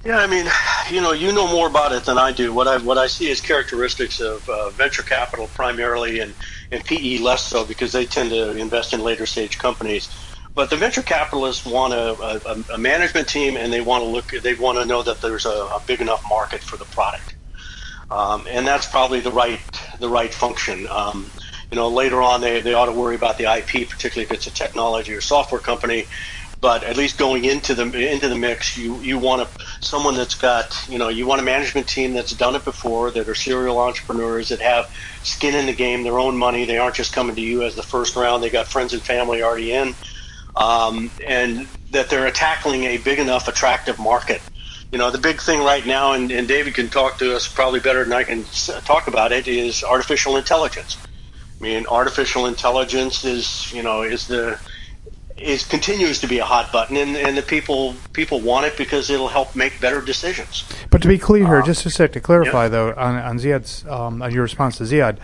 Yeah, 0.04 0.18
I 0.18 0.26
mean, 0.26 0.46
you 0.90 1.00
know, 1.02 1.12
you 1.12 1.30
know 1.32 1.46
more 1.46 1.66
about 1.66 1.92
it 1.92 2.04
than 2.04 2.16
I 2.16 2.32
do. 2.32 2.54
What 2.54 2.68
I 2.68 2.78
what 2.78 2.96
I 2.96 3.06
see 3.06 3.28
is 3.28 3.40
characteristics 3.40 4.20
of 4.20 4.48
uh, 4.48 4.70
venture 4.70 5.02
capital 5.02 5.48
primarily, 5.48 6.20
and 6.20 6.32
and 6.72 6.82
PE 6.84 7.18
less 7.18 7.42
so 7.42 7.66
because 7.66 7.92
they 7.92 8.06
tend 8.06 8.30
to 8.30 8.56
invest 8.56 8.94
in 8.94 9.00
later 9.00 9.26
stage 9.26 9.58
companies. 9.58 10.08
But 10.54 10.70
the 10.70 10.76
venture 10.76 11.02
capitalists 11.02 11.66
want 11.66 11.94
a, 11.94 12.14
a, 12.50 12.74
a 12.74 12.78
management 12.78 13.28
team, 13.28 13.56
and 13.56 13.72
they 13.72 13.80
want 13.80 14.02
to 14.02 14.08
look. 14.08 14.30
They 14.42 14.54
want 14.54 14.78
to 14.78 14.86
know 14.86 15.02
that 15.02 15.20
there's 15.22 15.46
a, 15.46 15.50
a 15.50 15.82
big 15.86 16.00
enough 16.00 16.22
market 16.28 16.62
for 16.62 16.76
the 16.76 16.86
product, 16.86 17.36
um, 18.10 18.46
and 18.50 18.66
that's 18.66 18.88
probably 18.88 19.20
the 19.20 19.32
right 19.32 19.60
the 20.00 20.08
right 20.10 20.34
function. 20.34 20.88
Um, 20.90 21.32
you 21.70 21.76
know, 21.76 21.88
later 21.90 22.22
on 22.22 22.40
they, 22.42 22.62
they 22.62 22.74
ought 22.74 22.86
to 22.86 22.92
worry 22.92 23.16
about 23.16 23.38
the 23.38 23.44
IP, 23.52 23.88
particularly 23.90 24.24
if 24.24 24.32
it's 24.32 24.46
a 24.48 24.52
technology 24.52 25.14
or 25.14 25.20
software 25.22 25.60
company 25.60 26.06
but 26.60 26.84
at 26.84 26.96
least 26.96 27.18
going 27.18 27.44
into 27.44 27.76
the 27.76 27.84
into 28.12 28.28
the 28.28 28.36
mix, 28.36 28.76
you 28.76 29.02
you 29.02 29.18
want 29.18 29.42
a, 29.42 29.50
someone 29.80 30.16
that's 30.16 30.34
got 30.36 30.74
you 30.88 30.98
know 30.98 31.08
you 31.10 31.26
want 31.26 31.40
a 31.40 31.44
management 31.44 31.88
team 31.88 32.14
that's 32.14 32.32
done 32.32 32.56
it 32.56 32.64
before, 32.64 33.12
that 33.12 33.28
are 33.28 33.36
serial 33.36 33.78
entrepreneurs 33.78 34.50
that 34.50 34.60
have 34.62 34.86
skin 35.22 35.54
in 35.54 35.66
the 35.66 35.74
game, 35.74 36.04
their 36.04 36.18
own 36.18 36.36
money. 36.36 36.66
They 36.66 36.78
aren't 36.78 36.96
just 36.96 37.14
coming 37.14 37.36
to 37.36 37.42
you 37.42 37.62
as 37.64 37.76
the 37.76 37.84
first 37.84 38.16
round. 38.16 38.42
They 38.42 38.50
got 38.50 38.68
friends 38.68 38.94
and 38.94 39.04
family 39.04 39.42
already 39.42 39.72
in, 39.72 39.96
um, 40.56 41.10
and 41.26 41.66
that 41.90 42.10
they're 42.10 42.30
tackling 42.30 42.84
a 42.84 42.98
big 42.98 43.18
enough, 43.18 43.48
attractive 43.48 43.98
market. 43.98 44.40
You 44.92 44.98
know, 44.98 45.10
the 45.10 45.18
big 45.18 45.40
thing 45.40 45.60
right 45.60 45.84
now, 45.84 46.12
and, 46.12 46.30
and 46.30 46.46
David 46.46 46.74
can 46.74 46.88
talk 46.88 47.18
to 47.18 47.34
us 47.34 47.48
probably 47.48 47.80
better 47.80 48.04
than 48.04 48.12
I 48.12 48.22
can 48.22 48.44
talk 48.84 49.08
about 49.08 49.32
it, 49.32 49.48
is 49.48 49.82
artificial 49.82 50.36
intelligence. 50.36 50.96
I 51.58 51.62
mean, 51.62 51.86
artificial 51.86 52.46
intelligence 52.46 53.24
is 53.24 53.72
you 53.72 53.82
know 53.82 54.02
is 54.02 54.28
the 54.28 54.58
is 55.36 55.64
continues 55.64 56.20
to 56.20 56.28
be 56.28 56.38
a 56.38 56.44
hot 56.44 56.70
button, 56.72 56.96
and, 56.96 57.16
and 57.16 57.36
the 57.36 57.42
people 57.42 57.94
people 58.12 58.40
want 58.40 58.66
it 58.66 58.76
because 58.76 59.10
it'll 59.10 59.28
help 59.28 59.56
make 59.56 59.80
better 59.80 60.00
decisions. 60.00 60.64
But 60.90 61.02
to 61.02 61.08
be 61.08 61.18
clear 61.18 61.46
here, 61.46 61.60
uh, 61.60 61.66
just 61.66 61.84
a 61.86 61.90
sec 61.90 62.12
to 62.12 62.20
clarify 62.20 62.64
yeah. 62.64 62.68
though, 62.68 62.94
on, 62.94 63.16
on 63.16 63.38
Ziad's 63.38 63.84
um, 63.86 64.22
on 64.22 64.32
your 64.32 64.42
response 64.42 64.78
to 64.78 64.84
Ziad, 64.84 65.18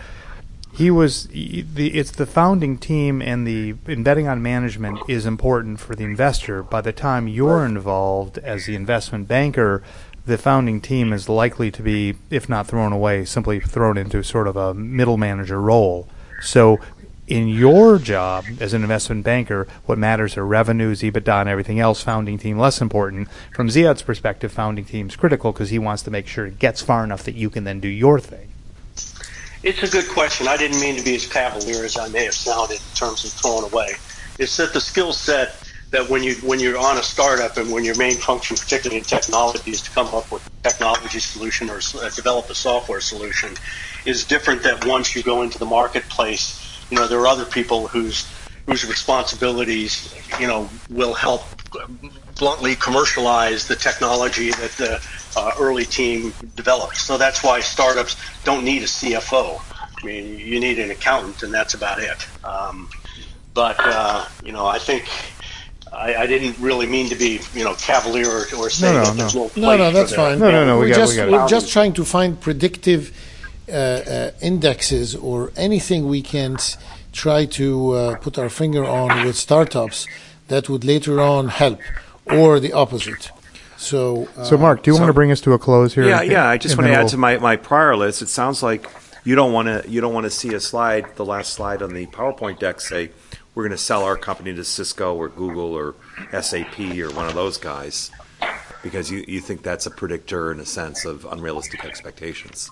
he 0.73 0.89
was 0.89 1.27
the 1.27 1.65
it's 1.93 2.11
the 2.11 2.25
founding 2.25 2.77
team 2.77 3.21
and 3.21 3.45
the 3.45 3.73
betting 3.73 4.27
on 4.27 4.41
management 4.41 4.99
is 5.07 5.25
important 5.25 5.79
for 5.79 5.95
the 5.95 6.03
investor. 6.03 6.63
By 6.63 6.81
the 6.81 6.93
time 6.93 7.27
you're 7.27 7.65
involved 7.65 8.37
as 8.39 8.65
the 8.65 8.75
investment 8.75 9.27
banker, 9.27 9.83
the 10.25 10.37
founding 10.37 10.81
team 10.81 11.13
is 11.13 11.27
likely 11.27 11.71
to 11.71 11.81
be, 11.81 12.15
if 12.29 12.47
not 12.47 12.67
thrown 12.67 12.93
away, 12.93 13.25
simply 13.25 13.59
thrown 13.59 13.97
into 13.97 14.23
sort 14.23 14.47
of 14.47 14.55
a 14.55 14.73
middle 14.73 15.17
manager 15.17 15.59
role. 15.59 16.07
So 16.41 16.79
in 17.27 17.47
your 17.47 17.97
job 17.97 18.45
as 18.59 18.73
an 18.73 18.81
investment 18.81 19.23
banker, 19.23 19.67
what 19.85 19.97
matters 19.97 20.37
are 20.37 20.45
revenues, 20.45 21.01
EBITDA, 21.01 21.41
and 21.41 21.49
everything 21.49 21.79
else. 21.79 22.03
Founding 22.03 22.37
team 22.37 22.57
less 22.57 22.81
important. 22.81 23.29
From 23.53 23.69
Ziad's 23.69 24.01
perspective, 24.01 24.51
founding 24.51 24.85
team's 24.85 25.15
critical 25.15 25.51
because 25.51 25.69
he 25.69 25.79
wants 25.79 26.03
to 26.03 26.11
make 26.11 26.27
sure 26.27 26.45
it 26.45 26.59
gets 26.59 26.81
far 26.81 27.03
enough 27.03 27.23
that 27.23 27.35
you 27.35 27.49
can 27.49 27.63
then 27.63 27.79
do 27.79 27.87
your 27.87 28.19
thing. 28.19 28.50
It's 29.63 29.83
a 29.83 29.89
good 29.89 30.09
question. 30.09 30.47
I 30.47 30.57
didn't 30.57 30.79
mean 30.79 30.97
to 30.97 31.03
be 31.03 31.15
as 31.15 31.27
cavalier 31.27 31.85
as 31.85 31.97
I 31.97 32.07
may 32.09 32.25
have 32.25 32.33
sounded 32.33 32.75
in 32.81 32.93
terms 32.95 33.23
of 33.25 33.31
throwing 33.33 33.63
away. 33.71 33.87
It's 34.39 34.57
that 34.57 34.73
the 34.73 34.81
skill 34.81 35.13
set 35.13 35.49
that 35.91 36.09
when 36.09 36.23
you 36.23 36.35
when 36.35 36.59
you're 36.59 36.77
on 36.77 36.97
a 36.97 37.03
startup 37.03 37.57
and 37.57 37.71
when 37.71 37.83
your 37.83 37.97
main 37.97 38.15
function, 38.15 38.57
particularly 38.57 38.99
in 38.99 39.03
technology, 39.03 39.71
is 39.71 39.81
to 39.83 39.91
come 39.91 40.07
up 40.07 40.31
with 40.31 40.41
a 40.63 40.69
technology 40.69 41.19
solution 41.19 41.69
or 41.69 41.79
uh, 42.01 42.09
develop 42.15 42.49
a 42.49 42.55
software 42.55 43.01
solution, 43.01 43.55
is 44.05 44.25
different 44.25 44.63
That 44.63 44.85
once 44.85 45.15
you 45.15 45.21
go 45.21 45.43
into 45.43 45.59
the 45.59 45.65
marketplace 45.65 46.71
you 46.91 46.97
know, 46.97 47.07
there 47.07 47.19
are 47.19 47.27
other 47.27 47.45
people 47.45 47.87
whose 47.87 48.31
whose 48.67 48.85
responsibilities, 48.85 50.13
you 50.39 50.45
know, 50.45 50.69
will 50.89 51.13
help 51.13 51.41
uh, 51.73 51.87
bluntly 52.37 52.75
commercialize 52.75 53.67
the 53.67 53.75
technology 53.75 54.51
that 54.51 54.71
the 54.77 55.01
uh, 55.35 55.51
early 55.59 55.85
team 55.85 56.33
develops. 56.55 57.01
So 57.01 57.17
that's 57.17 57.43
why 57.43 57.59
startups 57.59 58.15
don't 58.43 58.63
need 58.63 58.83
a 58.83 58.87
CFO. 58.87 59.61
I 59.71 60.05
mean, 60.05 60.39
you 60.39 60.59
need 60.59 60.79
an 60.79 60.91
accountant, 60.91 61.43
and 61.43 61.53
that's 61.53 61.73
about 61.73 61.99
it. 61.99 62.27
Um, 62.43 62.89
but 63.53 63.75
uh, 63.79 64.25
you 64.43 64.51
know, 64.51 64.65
I 64.65 64.79
think 64.79 65.07
I, 65.93 66.15
I, 66.15 66.25
didn't 66.25 66.57
really 66.59 66.87
mean 66.87 67.09
to 67.09 67.15
be, 67.15 67.41
you 67.53 67.63
know, 67.63 67.75
cavalier 67.75 68.27
or, 68.27 68.45
or 68.57 68.69
say 68.69 68.91
no, 68.91 68.99
no, 68.99 69.03
that 69.03 69.17
there's 69.17 69.35
no 69.35 69.51
no. 69.55 69.77
No, 69.77 69.91
that's 69.91 70.15
fine. 70.15 70.39
No, 70.39 70.49
no, 70.49 70.65
no. 70.65 70.77
We're 70.77 70.85
we 70.85 70.93
just 70.93 71.15
got, 71.15 71.27
we 71.27 71.35
are 71.35 71.47
just 71.47 71.71
trying 71.71 71.93
to 71.93 72.05
find 72.05 72.39
predictive 72.39 73.15
uh, 73.67 73.71
uh, 73.71 74.31
indexes 74.41 75.15
or 75.15 75.51
anything 75.55 76.07
we 76.07 76.21
can 76.21 76.57
try 77.11 77.45
to 77.45 77.91
uh, 77.91 78.15
put 78.17 78.37
our 78.37 78.49
finger 78.49 78.85
on 78.85 79.25
with 79.25 79.35
startups 79.35 80.07
that 80.47 80.69
would 80.69 80.83
later 80.83 81.19
on 81.21 81.49
help, 81.49 81.79
or 82.25 82.59
the 82.59 82.73
opposite. 82.73 83.31
So, 83.81 84.27
uh, 84.37 84.43
so 84.43 84.57
Mark, 84.57 84.83
do 84.83 84.91
you 84.91 84.95
so, 84.95 85.01
want 85.01 85.09
to 85.09 85.13
bring 85.13 85.31
us 85.31 85.41
to 85.41 85.53
a 85.53 85.59
close 85.59 85.95
here? 85.95 86.07
Yeah, 86.07 86.21
yeah. 86.21 86.47
I 86.47 86.59
just 86.59 86.77
want 86.77 86.87
to 86.87 86.93
add 86.93 87.07
to 87.09 87.17
my, 87.17 87.37
my 87.37 87.55
prior 87.55 87.95
list. 87.95 88.21
It 88.21 88.29
sounds 88.29 88.61
like 88.61 88.87
you 89.23 89.33
don't 89.33 89.51
want 89.53 89.67
to 89.67 89.89
you 89.89 90.01
don't 90.01 90.13
want 90.13 90.25
to 90.25 90.29
see 90.29 90.53
a 90.53 90.59
slide, 90.59 91.15
the 91.15 91.25
last 91.25 91.53
slide 91.53 91.81
on 91.81 91.93
the 91.95 92.05
PowerPoint 92.05 92.59
deck, 92.59 92.79
say 92.79 93.09
we're 93.55 93.63
going 93.63 93.71
to 93.71 93.79
sell 93.79 94.03
our 94.03 94.17
company 94.17 94.53
to 94.53 94.63
Cisco 94.63 95.15
or 95.15 95.29
Google 95.29 95.73
or 95.73 95.95
SAP 96.41 96.79
or 96.79 97.11
one 97.11 97.25
of 97.25 97.33
those 97.33 97.57
guys, 97.57 98.11
because 98.83 99.09
you, 99.09 99.25
you 99.27 99.41
think 99.41 99.63
that's 99.63 99.87
a 99.87 99.91
predictor 99.91 100.51
in 100.51 100.59
a 100.59 100.65
sense 100.65 101.03
of 101.03 101.25
unrealistic 101.25 101.83
expectations. 101.83 102.69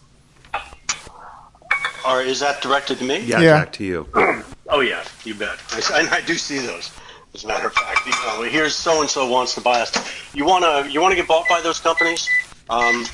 Or 2.07 2.21
is 2.21 2.39
that 2.39 2.61
directed 2.61 2.99
to 2.99 3.03
me? 3.03 3.19
Yeah, 3.21 3.41
yeah. 3.41 3.59
back 3.59 3.73
to 3.73 3.83
you. 3.83 4.07
oh 4.69 4.81
yeah, 4.81 5.03
you 5.25 5.33
bet. 5.33 5.57
I, 5.71 6.01
and 6.01 6.09
I 6.09 6.21
do 6.21 6.35
see 6.35 6.59
those. 6.59 6.91
As 7.33 7.43
a 7.43 7.47
matter 7.47 7.67
of 7.67 7.73
fact, 7.73 8.05
you 8.05 8.11
know, 8.11 8.41
here's 8.43 8.75
so 8.75 9.01
and 9.01 9.09
so 9.09 9.27
wants 9.29 9.53
to 9.55 9.61
buy 9.61 9.81
us. 9.81 9.91
You 10.33 10.45
wanna 10.45 10.87
you 10.89 11.01
wanna 11.01 11.15
get 11.15 11.27
bought 11.27 11.47
by 11.47 11.61
those 11.61 11.79
companies? 11.79 12.27
Um, 12.69 13.05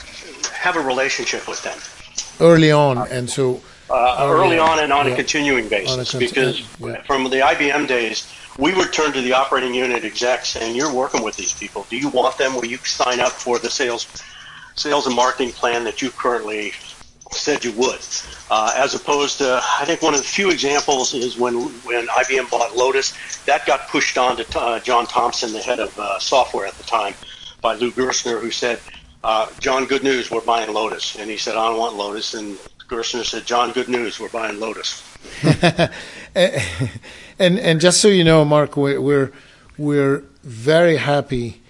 have 0.51 0.75
a 0.75 0.81
relationship 0.81 1.47
with 1.47 1.61
them 1.63 1.77
early 2.39 2.71
on, 2.71 2.97
and 3.09 3.29
so 3.29 3.61
uh, 3.89 4.17
early 4.21 4.57
on 4.57 4.79
and 4.79 4.91
on 4.91 5.07
yeah. 5.07 5.13
a 5.13 5.15
continuing 5.15 5.69
basis. 5.69 6.13
A 6.13 6.17
because 6.17 6.61
yeah. 6.79 7.01
from 7.03 7.25
the 7.25 7.37
IBM 7.37 7.87
days, 7.87 8.31
we 8.57 8.73
would 8.73 8.91
turn 8.91 9.13
to 9.13 9.21
the 9.21 9.33
operating 9.33 9.73
unit 9.73 10.03
exec 10.03 10.45
saying, 10.45 10.75
"You're 10.75 10.93
working 10.93 11.23
with 11.23 11.35
these 11.35 11.53
people. 11.53 11.85
Do 11.89 11.97
you 11.97 12.09
want 12.09 12.37
them? 12.37 12.55
Will 12.55 12.65
you 12.65 12.77
sign 12.77 13.19
up 13.19 13.31
for 13.31 13.59
the 13.59 13.69
sales 13.69 14.07
sales 14.75 15.07
and 15.07 15.15
marketing 15.15 15.51
plan 15.53 15.83
that 15.85 16.01
you 16.01 16.09
currently 16.11 16.73
said 17.31 17.63
you 17.63 17.71
would. 17.73 17.99
Uh, 18.49 18.71
as 18.75 18.93
opposed 18.93 19.39
to, 19.39 19.59
I 19.79 19.85
think 19.85 20.03
one 20.03 20.13
of 20.13 20.19
the 20.19 20.25
few 20.25 20.51
examples 20.51 21.15
is 21.15 21.37
when 21.37 21.55
when 21.83 22.05
IBM 22.07 22.49
bought 22.51 22.75
Lotus, 22.75 23.13
that 23.45 23.65
got 23.65 23.87
pushed 23.87 24.19
on 24.19 24.37
to 24.37 24.59
uh, 24.59 24.79
John 24.79 25.07
Thompson, 25.07 25.51
the 25.51 25.61
head 25.61 25.79
of 25.79 25.97
uh, 25.97 26.19
software 26.19 26.67
at 26.67 26.75
the 26.75 26.83
time, 26.83 27.15
by 27.61 27.73
Lou 27.73 27.91
Gerstner, 27.91 28.39
who 28.39 28.51
said, 28.51 28.79
uh, 29.23 29.47
"John, 29.59 29.85
good 29.85 30.03
news, 30.03 30.29
we're 30.29 30.41
buying 30.41 30.71
Lotus," 30.71 31.15
and 31.15 31.27
he 31.27 31.37
said, 31.37 31.55
"I 31.55 31.69
don't 31.69 31.79
want 31.79 31.95
Lotus," 31.95 32.35
and 32.35 32.55
Gerstner 32.87 33.25
said, 33.25 33.47
"John, 33.47 33.71
good 33.71 33.89
news, 33.89 34.19
we're 34.19 34.29
buying 34.29 34.59
Lotus." 34.59 35.01
and 36.35 37.57
and 37.59 37.81
just 37.81 37.99
so 37.99 38.09
you 38.09 38.23
know, 38.23 38.45
Mark, 38.45 38.77
we're 38.77 39.01
we're, 39.01 39.31
we're 39.79 40.23
very 40.43 40.97
happy 40.97 41.61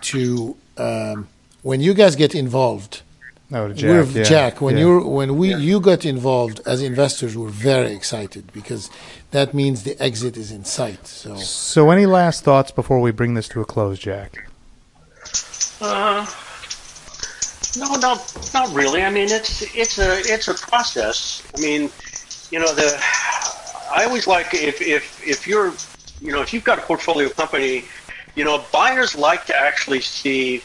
to 0.00 0.56
um, 0.76 1.28
when 1.62 1.80
you 1.80 1.94
guys 1.94 2.16
get 2.16 2.34
involved 2.34 3.02
no, 3.48 3.72
Jack. 3.72 4.08
yeah. 4.14 4.22
Jack. 4.24 4.60
When 4.60 4.76
yeah. 4.76 4.84
you 4.84 5.00
when 5.06 5.36
we 5.36 5.50
yeah. 5.50 5.58
you 5.58 5.80
got 5.80 6.04
involved 6.04 6.60
as 6.66 6.82
investors, 6.82 7.36
we're 7.36 7.48
very 7.48 7.92
excited 7.94 8.52
because 8.52 8.90
that 9.30 9.54
means 9.54 9.84
the 9.84 10.00
exit 10.02 10.36
is 10.36 10.50
in 10.50 10.64
sight. 10.64 11.06
So, 11.06 11.36
so 11.36 11.90
any 11.90 12.06
last 12.06 12.42
thoughts 12.42 12.72
before 12.72 13.00
we 13.00 13.12
bring 13.12 13.34
this 13.34 13.48
to 13.50 13.60
a 13.60 13.64
close, 13.64 14.00
Jack? 14.00 14.48
Uh, 15.80 16.26
no, 17.78 17.94
no, 17.96 18.20
not 18.52 18.74
really. 18.74 19.02
I 19.02 19.10
mean, 19.10 19.28
it's 19.30 19.62
it's 19.76 19.98
a 19.98 20.18
it's 20.20 20.48
a 20.48 20.54
process. 20.54 21.42
I 21.56 21.60
mean, 21.60 21.90
you 22.50 22.58
know, 22.58 22.74
the 22.74 22.98
I 23.94 24.04
always 24.06 24.26
like 24.26 24.54
if 24.54 24.80
if 24.80 25.26
if 25.26 25.46
you're 25.46 25.72
you 26.20 26.32
know 26.32 26.42
if 26.42 26.52
you've 26.52 26.64
got 26.64 26.78
a 26.78 26.82
portfolio 26.82 27.28
company, 27.28 27.84
you 28.34 28.44
know, 28.44 28.64
buyers 28.72 29.14
like 29.14 29.46
to 29.46 29.56
actually 29.56 30.00
see 30.00 30.62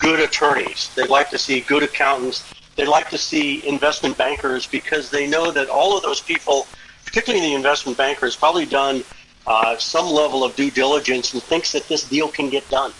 good 0.00 0.18
attorneys. 0.18 0.90
They 0.96 1.06
like 1.06 1.30
to 1.30 1.38
see 1.38 1.60
good 1.60 1.84
accountants. 1.84 2.52
They 2.74 2.86
like 2.86 3.10
to 3.10 3.18
see 3.18 3.64
investment 3.66 4.18
bankers 4.18 4.66
because 4.66 5.10
they 5.10 5.28
know 5.28 5.52
that 5.52 5.68
all 5.68 5.96
of 5.96 6.02
those 6.02 6.20
people, 6.20 6.66
particularly 7.04 7.46
the 7.46 7.54
investment 7.54 7.96
bankers, 7.96 8.34
probably 8.34 8.66
done 8.66 9.04
uh, 9.46 9.76
some 9.76 10.06
level 10.06 10.42
of 10.42 10.56
due 10.56 10.70
diligence 10.70 11.32
and 11.34 11.42
thinks 11.42 11.72
that 11.72 11.86
this 11.88 12.08
deal 12.08 12.28
can 12.28 12.50
get 12.50 12.68
done. 12.70 12.92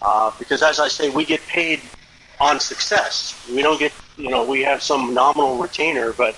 Uh, 0.00 0.30
because 0.38 0.62
as 0.62 0.80
I 0.80 0.88
say, 0.88 1.10
we 1.10 1.24
get 1.24 1.40
paid 1.46 1.80
on 2.40 2.60
success. 2.60 3.34
We 3.50 3.62
don't 3.62 3.78
get, 3.78 3.92
you 4.16 4.30
know, 4.30 4.44
we 4.44 4.62
have 4.62 4.82
some 4.82 5.14
nominal 5.14 5.58
retainer, 5.58 6.12
but 6.12 6.36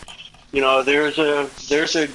you 0.52 0.60
know, 0.60 0.82
there's 0.82 1.18
a 1.18 1.50
there's 1.68 1.96
a 1.96 2.08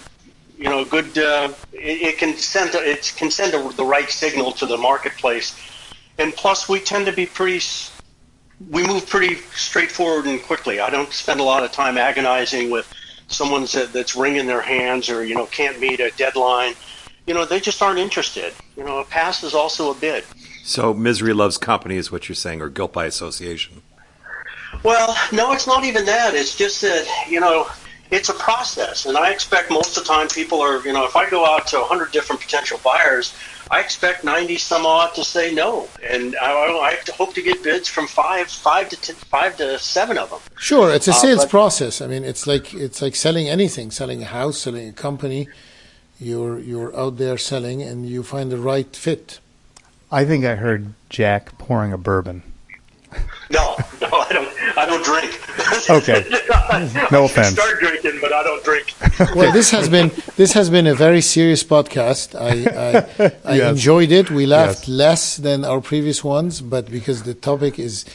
you 0.58 0.70
know 0.70 0.86
good. 0.86 1.18
Uh, 1.18 1.54
it, 1.74 2.02
it, 2.02 2.18
can 2.18 2.36
send 2.38 2.74
it 2.74 3.14
can 3.18 3.30
send 3.30 3.54
a, 3.54 3.70
the 3.74 3.84
right 3.84 4.10
signal 4.10 4.52
to 4.54 4.66
the 4.66 4.78
marketplace 4.78 5.56
and 6.18 6.34
plus 6.34 6.70
we 6.70 6.80
tend 6.80 7.06
to 7.06 7.12
be 7.12 7.26
pretty 7.26 7.62
we 8.70 8.86
move 8.86 9.08
pretty 9.08 9.36
straightforward 9.56 10.26
and 10.26 10.42
quickly. 10.42 10.80
I 10.80 10.90
don't 10.90 11.12
spend 11.12 11.40
a 11.40 11.44
lot 11.44 11.64
of 11.64 11.72
time 11.72 11.98
agonizing 11.98 12.70
with 12.70 12.92
someone 13.28 13.66
that's 13.94 14.16
wringing 14.16 14.46
their 14.46 14.62
hands 14.62 15.10
or 15.10 15.24
you 15.24 15.36
know 15.36 15.46
can't 15.48 15.80
meet 15.80 16.00
a 16.00 16.12
deadline. 16.12 16.74
You 17.26 17.34
know, 17.34 17.46
they 17.46 17.60
just 17.60 17.82
aren't 17.82 18.00
interested. 18.00 18.54
You 18.76 18.84
know, 18.84 19.00
a 19.00 19.06
pass 19.06 19.44
is 19.44 19.54
also 19.54 19.92
a 19.92 19.96
bid. 19.96 20.24
So 20.64 20.94
misery 20.94 21.34
loves 21.34 21.58
company 21.58 21.96
is 21.96 22.12
what 22.12 22.28
you're 22.28 22.36
saying, 22.36 22.62
or 22.62 22.70
guilt 22.70 22.94
by 22.94 23.06
association. 23.06 23.82
Well, 24.84 25.16
no, 25.32 25.54
it's 25.54 25.68
not 25.68 25.84
even 25.84 26.06
that. 26.06 26.34
It's 26.34 26.56
just 26.56 26.82
that 26.82 27.08
you 27.30 27.40
know 27.40 27.68
it's 28.12 28.28
a 28.28 28.34
process, 28.34 29.06
and 29.06 29.18
I 29.18 29.32
expect 29.32 29.72
most 29.72 29.98
of 29.98 30.04
the 30.04 30.10
time 30.10 30.28
people 30.28 30.62
are 30.62 30.86
you 30.86 30.94
know 30.94 31.06
if 31.06 31.16
I 31.16 31.30
go 31.30 31.46
out 31.46 31.68
to 31.68 31.78
100 31.80 32.12
different 32.12 32.42
potential 32.42 32.80
buyers, 32.84 33.34
I 33.72 33.80
expect 33.80 34.26
90 34.26 34.58
some 34.58 34.86
odd 34.86 35.16
to 35.16 35.24
say 35.24 35.54
no, 35.54 35.88
and 36.04 36.36
I, 36.42 36.52
I 36.52 37.12
hope 37.14 37.34
to 37.36 37.42
get 37.42 37.64
bids 37.64 37.88
from 37.88 38.08
five, 38.08 38.50
five 38.50 38.90
to 38.90 38.98
ten, 38.98 39.16
five 39.16 39.56
to 39.58 39.80
seven 39.80 40.18
of 40.18 40.30
them. 40.30 40.40
Sure, 40.58 40.94
it's 40.94 41.08
a 41.08 41.14
sales 41.14 41.40
uh, 41.40 41.44
but, 41.44 41.50
process. 41.50 42.02
I 42.02 42.08
mean, 42.08 42.26
it's 42.26 42.46
like 42.46 42.74
it's 42.74 43.02
like 43.02 43.16
selling 43.16 43.48
anything, 43.48 43.92
selling 43.92 44.22
a 44.22 44.26
house, 44.26 44.60
selling 44.60 44.90
a 44.90 44.94
company. 44.94 45.48
You're 46.20 46.60
you're 46.60 46.96
out 47.00 47.18
there 47.18 47.38
selling, 47.38 47.82
and 47.82 48.06
you 48.06 48.24
find 48.24 48.52
the 48.52 48.58
right 48.58 48.94
fit. 48.94 49.40
I 50.12 50.26
think 50.26 50.44
I 50.44 50.56
heard 50.56 50.94
Jack 51.10 51.58
pouring 51.58 51.94
a 51.94 51.98
bourbon. 51.98 52.44
No, 53.50 53.78
no, 54.02 54.10
I 54.12 54.30
don't. 54.34 54.78
I 54.78 54.86
don't 54.86 55.04
drink. 55.04 55.21
Okay. 55.90 56.26
no 57.12 57.26
offense. 57.26 57.48
I 57.48 57.52
start 57.52 57.80
drinking, 57.80 58.20
but 58.22 58.32
I 58.32 58.44
don't 58.44 58.64
drink. 58.64 58.94
well, 59.36 59.52
this 59.52 59.72
has 59.72 59.90
been 59.90 60.12
this 60.38 60.54
has 60.54 60.70
been 60.70 60.88
a 60.88 60.96
very 60.96 61.22
serious 61.22 61.64
podcast. 61.64 62.36
I 62.40 62.54
I, 62.88 63.32
I 63.54 63.56
yes. 63.56 63.72
enjoyed 63.72 64.12
it. 64.12 64.32
We 64.32 64.46
laughed 64.46 64.88
yes. 64.88 64.88
less 64.88 65.38
than 65.38 65.66
our 65.66 65.82
previous 65.82 66.24
ones, 66.24 66.62
but 66.62 66.90
because 66.90 67.24
the 67.24 67.34
topic 67.34 67.80
is 67.80 68.06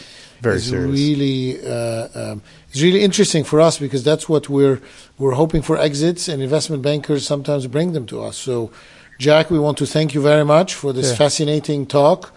very 0.40 0.57
is 0.57 0.68
serious. 0.68 0.90
really 0.90 1.66
uh, 1.66 2.09
um, 2.14 2.42
it's 2.70 2.82
really 2.82 3.02
interesting 3.02 3.44
for 3.44 3.61
us 3.61 3.78
because 3.78 4.02
that's 4.04 4.28
what 4.28 4.48
we're 4.48 4.80
we're 5.18 5.34
hoping 5.34 5.62
for 5.62 5.76
exits, 5.76 6.28
and 6.28 6.42
investment 6.42 6.82
bankers 6.82 7.26
sometimes 7.26 7.66
bring 7.66 7.92
them 7.92 8.07
to 8.07 8.22
us. 8.22 8.36
So, 8.36 8.70
Jack, 9.18 9.50
we 9.50 9.59
want 9.59 9.76
to 9.78 9.86
thank 9.86 10.14
you 10.14 10.22
very 10.22 10.44
much 10.44 10.74
for 10.74 10.92
this 10.92 11.11
yeah. 11.11 11.16
fascinating 11.16 11.86
talk, 11.86 12.32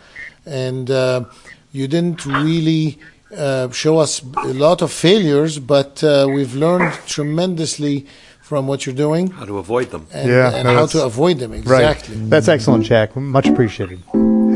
and. 0.45 0.89
Uh, 0.89 1.25
you 1.71 1.87
didn't 1.87 2.25
really 2.25 2.99
uh, 3.35 3.69
show 3.71 3.97
us 3.97 4.21
a 4.21 4.53
lot 4.53 4.81
of 4.81 4.91
failures, 4.91 5.59
but 5.59 6.03
uh, 6.03 6.27
we've 6.31 6.55
learned 6.55 6.93
tremendously 7.05 8.07
from 8.41 8.65
what 8.65 8.85
you're 8.85 8.95
doing. 8.95 9.29
How 9.29 9.45
to 9.45 9.59
avoid 9.59 9.91
them. 9.91 10.07
And, 10.11 10.27
yeah, 10.29 10.55
and 10.55 10.63
no, 10.67 10.73
how 10.73 10.85
to 10.87 11.05
avoid 11.05 11.37
them, 11.37 11.53
exactly. 11.53 12.15
Right. 12.15 12.29
That's 12.31 12.47
excellent, 12.47 12.85
Jack. 12.85 13.15
Much 13.15 13.47
appreciated. 13.47 13.99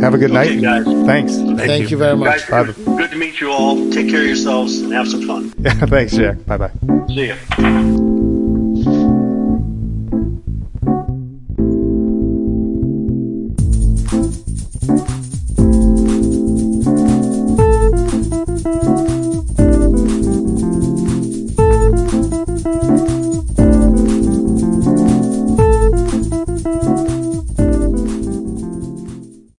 Have 0.02 0.16
a 0.16 0.18
good 0.18 0.32
okay, 0.32 0.56
night. 0.56 0.84
Guys. 0.84 1.06
Thanks. 1.06 1.36
Thank, 1.36 1.60
Thank 1.60 1.84
you. 1.84 1.90
you. 1.90 1.98
very 1.98 2.18
much. 2.18 2.48
Guys, 2.48 2.76
good 2.76 3.12
to 3.12 3.16
meet 3.16 3.40
you 3.40 3.52
all. 3.52 3.76
Take 3.92 4.10
care 4.10 4.22
of 4.22 4.28
yourselves 4.28 4.82
and 4.82 4.92
have 4.92 5.08
some 5.08 5.28
fun. 5.28 5.54
Yeah, 5.60 5.74
thanks, 5.86 6.14
Jack. 6.14 6.44
Bye 6.46 6.58
bye. 6.58 6.72
See 7.08 7.28
you. 7.28 8.10